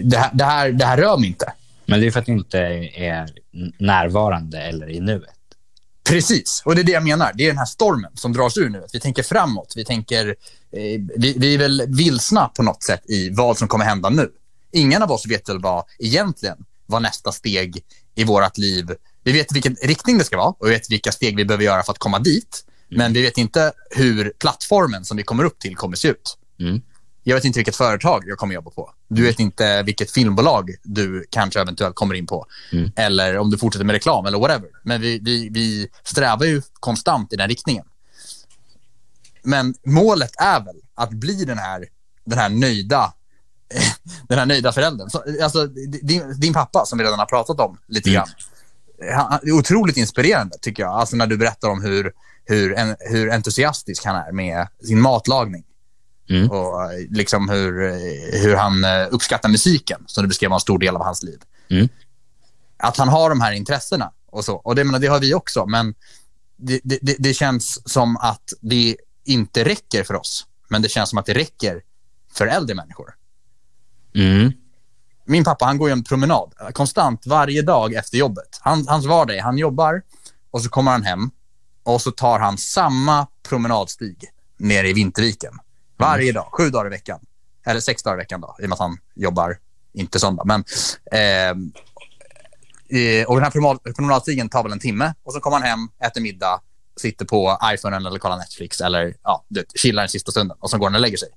Det 0.03 0.17
här, 0.17 0.30
det 0.34 0.43
här, 0.43 0.71
det 0.71 0.86
här 0.86 0.97
rör 0.97 1.17
mig 1.17 1.28
inte. 1.28 1.53
Men 1.86 1.99
det 1.99 2.07
är 2.07 2.11
för 2.11 2.19
att 2.19 2.26
du 2.26 2.32
inte 2.32 2.59
är 2.95 3.30
närvarande 3.78 4.61
eller 4.61 4.89
i 4.89 4.99
nuet. 4.99 5.30
Precis, 6.03 6.61
och 6.65 6.76
det 6.76 6.82
är 6.82 6.84
det 6.84 6.91
jag 6.91 7.03
menar. 7.03 7.32
Det 7.34 7.43
är 7.43 7.47
den 7.47 7.57
här 7.57 7.65
stormen 7.65 8.11
som 8.13 8.34
dras 8.34 8.57
ur 8.57 8.69
nu. 8.69 8.86
Vi 8.93 8.99
tänker 8.99 9.24
framåt. 9.24 9.74
Vi, 9.76 9.86
tänker, 9.86 10.28
eh, 10.71 11.01
vi, 11.17 11.36
vi 11.38 11.53
är 11.53 11.57
väl 11.57 11.84
vilsna 11.88 12.47
på 12.47 12.63
något 12.63 12.84
sätt 12.84 13.01
i 13.09 13.30
vad 13.30 13.57
som 13.57 13.67
kommer 13.67 13.86
hända 13.86 14.09
nu. 14.09 14.32
Ingen 14.74 15.03
av 15.03 15.11
oss 15.11 15.26
vet 15.28 15.49
väl 15.49 15.61
vad 15.61 15.84
egentligen 15.99 16.57
vad 16.86 17.01
nästa 17.01 17.32
steg 17.32 17.84
i 18.15 18.24
vårt 18.24 18.57
liv... 18.57 18.91
Vi 19.26 19.32
vet 19.32 19.51
vilken 19.51 19.76
riktning 19.82 20.17
det 20.17 20.24
ska 20.24 20.38
vara 20.38 20.47
och 20.47 20.67
vi 20.67 20.69
vet 20.69 20.91
vilka 20.91 21.11
steg 21.11 21.36
vi 21.36 21.45
behöver 21.45 21.63
göra 21.63 21.84
för 21.84 21.91
att 21.91 21.97
komma 21.97 22.19
dit. 22.19 22.65
Men 22.89 23.13
vi 23.13 23.21
vet 23.21 23.38
inte 23.38 23.71
hur 23.89 24.34
plattformen 24.39 25.05
som 25.05 25.17
vi 25.17 25.24
kommer 25.24 25.43
upp 25.43 25.59
till 25.59 25.76
kommer 25.76 25.95
se 25.95 26.07
ut. 26.07 26.38
Mm. 26.59 26.82
Jag 27.24 27.36
vet 27.36 27.45
inte 27.45 27.59
vilket 27.59 27.76
företag 27.76 28.24
jag 28.28 28.38
kommer 28.38 28.55
jobba 28.55 28.71
på. 28.71 28.93
Du 29.07 29.24
vet 29.24 29.39
inte 29.39 29.84
vilket 29.84 30.11
filmbolag 30.11 30.76
du 30.84 31.26
kanske 31.30 31.61
eventuellt 31.61 31.95
kommer 31.95 32.15
in 32.15 32.28
på. 32.28 32.45
Mm. 32.71 32.91
Eller 32.95 33.38
om 33.38 33.49
du 33.49 33.57
fortsätter 33.57 33.86
med 33.86 33.93
reklam 33.93 34.26
eller 34.26 34.39
whatever. 34.39 34.69
Men 34.84 35.01
vi, 35.01 35.19
vi, 35.19 35.49
vi 35.49 35.88
strävar 36.03 36.45
ju 36.45 36.61
konstant 36.74 37.34
i 37.34 37.36
den 37.36 37.49
riktningen. 37.49 37.86
Men 39.43 39.76
målet 39.86 40.32
är 40.38 40.59
väl 40.59 40.82
att 40.95 41.09
bli 41.09 41.45
den 41.45 41.57
här 41.57 41.86
den 42.26 42.39
här 42.39 42.49
nöjda 42.49 43.13
den 44.28 44.39
här 44.39 44.45
nöjda 44.45 44.71
föräldern. 44.71 45.09
Så, 45.09 45.24
alltså, 45.43 45.65
din, 46.01 46.39
din 46.39 46.53
pappa, 46.53 46.86
som 46.86 46.97
vi 46.97 47.03
redan 47.03 47.19
har 47.19 47.26
pratat 47.26 47.59
om 47.59 47.78
lite 47.88 48.09
Mm. 48.09 48.15
grann. 48.15 48.30
Han, 49.15 49.39
det 49.43 49.49
är 49.49 49.53
otroligt 49.53 49.97
inspirerande, 49.97 50.55
tycker 50.61 50.84
jag. 50.84 50.93
Alltså 50.93 51.15
när 51.15 51.28
du 51.28 51.38
berättar 51.38 51.69
om 51.69 51.82
hur, 51.84 52.11
hur, 52.45 52.74
en, 52.74 52.95
hur 52.99 53.32
entusiastisk 53.32 54.05
han 54.05 54.15
är 54.15 54.32
med 54.32 54.67
sin 54.88 55.01
matlagning. 55.01 55.63
Mm. 56.30 56.51
Och 56.51 56.74
liksom 57.09 57.49
hur, 57.49 57.74
hur 58.41 58.55
han 58.55 58.84
eh, 58.84 59.07
uppskattar 59.11 59.49
musiken, 59.49 60.03
som 60.07 60.24
du 60.24 60.28
beskrev 60.28 60.49
var 60.49 60.57
en 60.57 60.61
stor 60.61 60.80
del 60.80 60.95
av 60.95 61.03
hans 61.03 61.24
liv. 61.24 61.39
Mm. 61.69 61.89
Att 62.78 62.97
han 62.97 63.09
har 63.09 63.30
de 63.30 63.41
här 63.41 63.51
intressena 63.51 64.11
och 64.32 64.45
så. 64.45 64.55
Och 64.55 64.76
det, 64.76 64.84
menar, 64.84 64.99
det 64.99 65.07
har 65.07 65.19
vi 65.19 65.34
också, 65.34 65.65
men 65.65 65.95
det, 66.57 66.80
det, 66.84 66.99
det- 67.01 67.15
det 67.19 67.34
känns 67.34 67.89
som 67.91 68.17
att 68.17 68.53
det 68.61 68.97
inte 69.26 69.63
räcker 69.65 70.03
för 70.03 70.13
oss. 70.15 70.45
Men 70.67 70.82
det 70.82 70.89
känns 70.89 71.09
som 71.09 71.19
att 71.19 71.26
det 71.26 71.34
räcker 71.34 71.82
för 72.34 72.47
äldre 72.47 72.76
människor. 72.76 73.13
Mm. 74.16 74.51
Min 75.26 75.43
pappa 75.43 75.66
han 75.66 75.78
går 75.78 75.89
ju 75.89 75.93
en 75.93 76.03
promenad 76.03 76.53
konstant 76.74 77.28
varje 77.28 77.61
dag 77.61 77.93
efter 77.93 78.18
jobbet. 78.18 78.59
Han, 78.61 78.88
hans 78.88 79.05
vardag 79.05 79.38
är 79.38 79.41
han 79.41 79.57
jobbar 79.57 80.01
och 80.51 80.61
så 80.61 80.70
kommer 80.70 80.91
han 80.91 81.03
hem 81.03 81.32
och 81.84 82.01
så 82.01 82.11
tar 82.11 82.39
han 82.39 82.57
samma 82.57 83.28
promenadstig 83.49 84.30
nere 84.57 84.89
i 84.89 84.93
Vinterviken. 84.93 85.53
Varje 85.97 86.32
dag, 86.32 86.47
sju 86.51 86.70
dagar 86.70 86.86
i 86.86 86.89
veckan. 86.89 87.20
Eller 87.66 87.80
sex 87.80 88.03
dagar 88.03 88.16
i 88.16 88.18
veckan 88.18 88.41
då, 88.41 88.55
i 88.59 88.66
och 88.66 88.70
med 88.70 88.74
att 88.74 88.80
han 88.80 88.97
jobbar 89.16 89.57
inte 89.93 90.20
söndag. 90.20 90.43
Men, 90.45 90.64
ehm, 91.11 91.74
eh, 92.89 93.28
och 93.28 93.36
den 93.36 93.43
här 93.43 93.51
promenad, 93.51 93.95
promenadstigen 93.95 94.49
tar 94.49 94.64
väl 94.64 94.72
en 94.72 94.80
timme 94.80 95.14
och 95.24 95.34
så 95.34 95.39
kommer 95.39 95.57
han 95.57 95.68
hem, 95.68 95.89
äter 96.03 96.22
middag, 96.22 96.61
sitter 96.95 97.26
på 97.26 97.59
iPhonen 97.64 98.05
eller 98.05 98.20
kollar 98.20 98.38
Netflix 98.38 98.82
eller 98.82 99.16
ja, 99.24 99.45
du 99.47 99.59
vet, 99.59 99.80
chillar 99.80 100.03
den 100.03 100.09
sista 100.09 100.32
stunden 100.32 100.57
och 100.59 100.70
så 100.70 100.78
går 100.78 100.86
han 100.86 100.95
och 100.95 101.01
lägger 101.01 101.18
sig. 101.18 101.30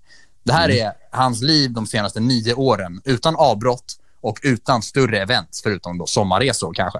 Det 0.47 0.53
här 0.53 0.71
är 0.71 0.93
hans 1.11 1.43
liv 1.43 1.73
de 1.73 1.87
senaste 1.87 2.21
nio 2.21 2.55
åren 2.55 3.01
utan 3.05 3.37
avbrott 3.37 4.01
och 4.21 4.39
utan 4.43 4.83
större 4.83 5.21
event 5.21 5.61
förutom 5.63 5.99
då 5.99 6.07
sommarresor 6.07 6.75
kanske. 6.75 6.99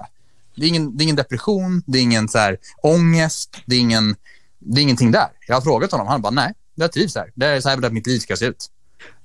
Det 0.55 0.65
är 0.65 0.69
ingen, 0.69 0.97
det 0.97 1.03
är 1.03 1.05
ingen 1.05 1.17
depression, 1.17 1.83
det 1.87 1.99
är 1.99 2.03
ingen 2.03 2.29
så 2.29 2.39
här, 2.39 2.59
ångest, 2.83 3.57
det 3.67 3.77
är, 3.77 3.81
ingen, 3.81 4.17
det 4.59 4.81
är 4.81 4.83
ingenting 4.83 5.11
där. 5.11 5.29
Jag 5.47 5.55
har 5.55 5.61
frågat 5.61 5.93
honom, 5.93 6.07
han 6.07 6.23
bara 6.23 6.31
nej, 6.31 6.53
jag 6.75 6.93
trivs 6.93 7.17
här. 7.17 7.33
Det 7.35 7.47
är 7.47 7.61
så 7.61 7.69
här 7.69 7.91
mitt 7.91 8.07
liv 8.07 8.19
ska 8.19 8.37
se 8.37 8.47
ut. 8.47 8.71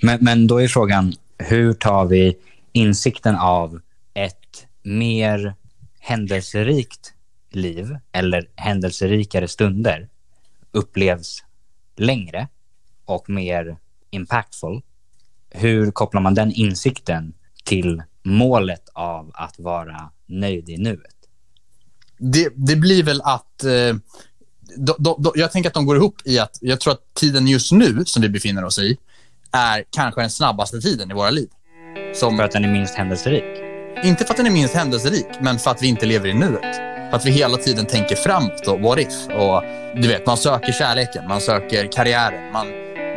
Men, 0.02 0.18
men 0.22 0.48
då 0.48 0.62
är 0.62 0.68
frågan, 0.68 1.14
hur 1.38 1.74
tar 1.74 2.06
vi 2.06 2.38
insikten 2.72 3.36
av 3.36 3.82
ett 4.14 4.68
mer 4.84 5.56
händelserikt 6.00 7.14
liv 7.52 7.98
eller 8.12 8.50
händelserikare 8.56 9.48
stunder 9.48 10.10
upplevs 10.72 11.44
längre 11.96 12.48
och 13.06 13.30
mer 13.30 13.78
impactful? 14.12 14.82
Hur 15.50 15.92
kopplar 15.92 16.22
man 16.22 16.34
den 16.34 16.52
insikten 16.52 17.34
till 17.64 18.04
målet 18.24 18.90
av 18.94 19.32
att 19.34 19.60
vara 19.60 20.10
nöjd 20.28 20.70
i 20.70 20.78
nuet? 20.78 21.22
det, 22.22 22.50
det 22.56 22.76
blir 22.76 23.04
väl 23.04 23.22
att... 23.22 23.64
Eh, 23.64 23.96
då, 24.76 24.96
då, 25.00 25.16
då, 25.20 25.32
jag 25.36 25.52
tänker 25.52 25.70
att 25.70 25.74
de 25.74 25.86
går 25.86 25.98
ihop 25.98 26.16
i 26.26 26.40
att 26.40 26.58
jag 26.62 26.80
tror 26.80 26.94
att 26.94 27.14
tiden 27.14 27.48
just 27.48 27.72
nu 27.72 28.06
som 28.06 28.22
vi 28.22 28.30
befinner 28.30 28.66
oss 28.66 28.80
i 28.80 28.98
är 29.52 29.84
kanske 29.90 30.22
den 30.22 30.30
snabbaste 30.30 30.82
tiden 30.82 31.12
i 31.12 31.14
våra 31.14 31.30
liv. 31.30 31.50
Som, 32.16 32.38
För 32.38 32.44
att 32.44 32.52
den 32.52 32.66
är 32.66 32.72
minst 32.72 32.96
händelserik? 32.96 33.44
inte 34.04 34.26
för 34.26 34.34
att 34.34 34.38
den 34.38 34.46
är 34.46 34.52
minst 34.52 34.74
händelserik, 34.74 35.28
men 35.42 35.60
för 35.60 35.72
att 35.72 35.84
vi 35.84 35.88
inte 35.88 36.06
lever 36.06 36.28
i 36.28 36.34
nuet. 36.34 36.76
För 37.10 37.16
att 37.18 37.26
vi 37.26 37.32
hela 37.32 37.58
tiden 37.58 37.86
tänker 37.86 38.16
framåt 38.16 38.68
och 38.68 38.80
what 38.80 39.00
if. 39.00 39.28
Och, 39.28 39.64
du 40.02 40.08
vet, 40.08 40.26
man 40.26 40.38
söker 40.38 40.72
kärleken, 40.72 41.28
man 41.28 41.42
söker 41.42 41.92
karriären, 41.92 42.52
man, 42.54 42.68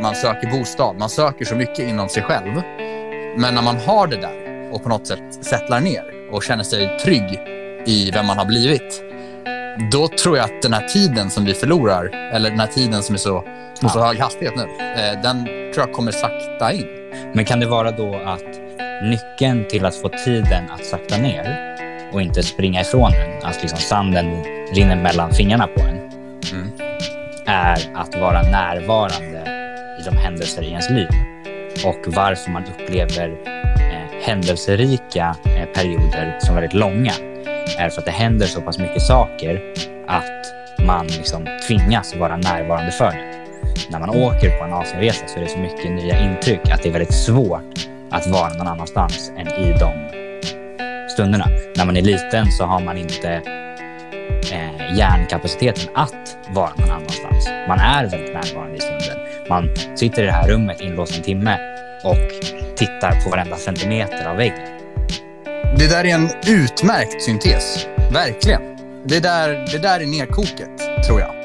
man 0.02 0.14
söker 0.14 0.50
bostad, 0.50 0.96
man 0.98 1.08
söker 1.10 1.44
så 1.44 1.54
mycket 1.54 1.78
inom 1.78 2.08
sig 2.08 2.22
själv. 2.22 2.62
Men 3.36 3.54
när 3.54 3.62
man 3.62 3.76
har 3.76 4.06
det 4.06 4.16
där 4.16 4.70
och 4.72 4.82
på 4.82 4.88
något 4.88 5.06
sätt 5.06 5.22
settlar 5.44 5.80
ner 5.80 6.02
och 6.32 6.42
känner 6.42 6.64
sig 6.64 6.98
trygg 6.98 7.40
i 7.86 8.10
vem 8.14 8.26
man 8.26 8.38
har 8.38 8.44
blivit, 8.44 9.02
då 9.92 10.08
tror 10.08 10.36
jag 10.36 10.44
att 10.44 10.62
den 10.62 10.72
här 10.72 10.88
tiden 10.88 11.30
som 11.30 11.44
vi 11.44 11.54
förlorar, 11.54 12.04
eller 12.32 12.50
den 12.50 12.60
här 12.60 12.66
tiden 12.66 13.02
som 13.02 13.14
är 13.14 13.18
så, 13.18 13.44
på 13.82 13.88
så 13.88 14.00
hög 14.04 14.18
hastighet 14.18 14.54
nu, 14.56 14.62
eh, 14.62 15.22
den 15.22 15.44
tror 15.44 15.86
jag 15.86 15.92
kommer 15.92 16.12
sakta 16.12 16.72
in. 16.72 16.86
Men 17.32 17.44
kan 17.44 17.60
det 17.60 17.66
vara 17.66 17.90
då 17.90 18.16
att 18.26 18.60
nyckeln 19.02 19.64
till 19.68 19.84
att 19.84 19.94
få 19.96 20.08
tiden 20.08 20.70
att 20.70 20.84
sakta 20.84 21.16
ner 21.16 21.74
och 22.12 22.22
inte 22.22 22.42
springa 22.42 22.80
ifrån 22.80 23.10
den, 23.10 23.42
att 23.50 23.62
liksom 23.62 23.78
sanden 23.78 24.44
rinner 24.72 24.96
mellan 24.96 25.32
fingrarna 25.32 25.66
på 25.66 25.80
en, 25.80 25.94
Mm. 26.52 26.70
är 27.46 27.78
att 27.94 28.16
vara 28.16 28.42
närvarande 28.42 29.33
de 30.04 30.16
händelser 30.16 30.62
i 30.62 30.68
ens 30.68 30.90
liv. 30.90 31.08
Och 31.84 32.14
varför 32.14 32.50
man 32.50 32.64
upplever 32.64 33.28
eh, 33.76 34.26
händelserika 34.26 35.36
eh, 35.44 35.64
perioder 35.74 36.38
som 36.40 36.54
väldigt 36.54 36.74
långa 36.74 37.12
är 37.78 37.90
för 37.90 38.00
att 38.00 38.04
det 38.04 38.10
händer 38.10 38.46
så 38.46 38.60
pass 38.60 38.78
mycket 38.78 39.02
saker 39.02 39.62
att 40.06 40.54
man 40.86 41.06
liksom 41.06 41.46
tvingas 41.68 42.16
vara 42.16 42.36
närvarande 42.36 42.92
för 42.92 43.10
det. 43.10 43.34
När 43.90 44.00
man 44.00 44.10
åker 44.10 44.58
på 44.58 44.64
en 44.64 44.72
Asienresa 44.72 45.26
så 45.26 45.38
är 45.38 45.42
det 45.42 45.48
så 45.48 45.58
mycket 45.58 45.90
nya 45.90 46.18
intryck 46.18 46.70
att 46.70 46.82
det 46.82 46.88
är 46.88 46.92
väldigt 46.92 47.14
svårt 47.14 47.88
att 48.10 48.26
vara 48.26 48.48
någon 48.48 48.66
annanstans 48.66 49.32
än 49.36 49.48
i 49.48 49.72
de 49.78 49.92
stunderna. 51.08 51.46
När 51.76 51.84
man 51.84 51.96
är 51.96 52.02
liten 52.02 52.52
så 52.52 52.64
har 52.64 52.80
man 52.80 52.98
inte 52.98 53.42
eh, 54.52 54.96
hjärnkapaciteten 54.98 55.88
att 55.94 56.36
vara 56.50 56.70
någon 56.76 56.90
annanstans. 56.90 57.48
Man 57.68 57.78
är 57.78 58.06
väldigt 58.06 58.34
närvarande 58.34 58.76
i 58.76 58.80
stunden. 58.80 58.93
Man 59.48 59.68
sitter 59.96 60.22
i 60.22 60.26
det 60.26 60.32
här 60.32 60.48
rummet 60.48 60.80
inlåst 60.80 61.16
en 61.16 61.22
timme 61.22 61.58
och 62.02 62.16
tittar 62.76 63.24
på 63.24 63.30
varenda 63.30 63.56
centimeter 63.56 64.26
av 64.26 64.36
väggen. 64.36 64.68
Det 65.78 65.88
där 65.88 66.04
är 66.04 66.14
en 66.14 66.28
utmärkt 66.46 67.22
syntes. 67.22 67.86
Verkligen. 68.12 68.62
Det 69.04 69.20
där, 69.20 69.66
det 69.72 69.78
där 69.78 70.00
är 70.00 70.06
nerkoket, 70.06 71.04
tror 71.06 71.20
jag. 71.20 71.43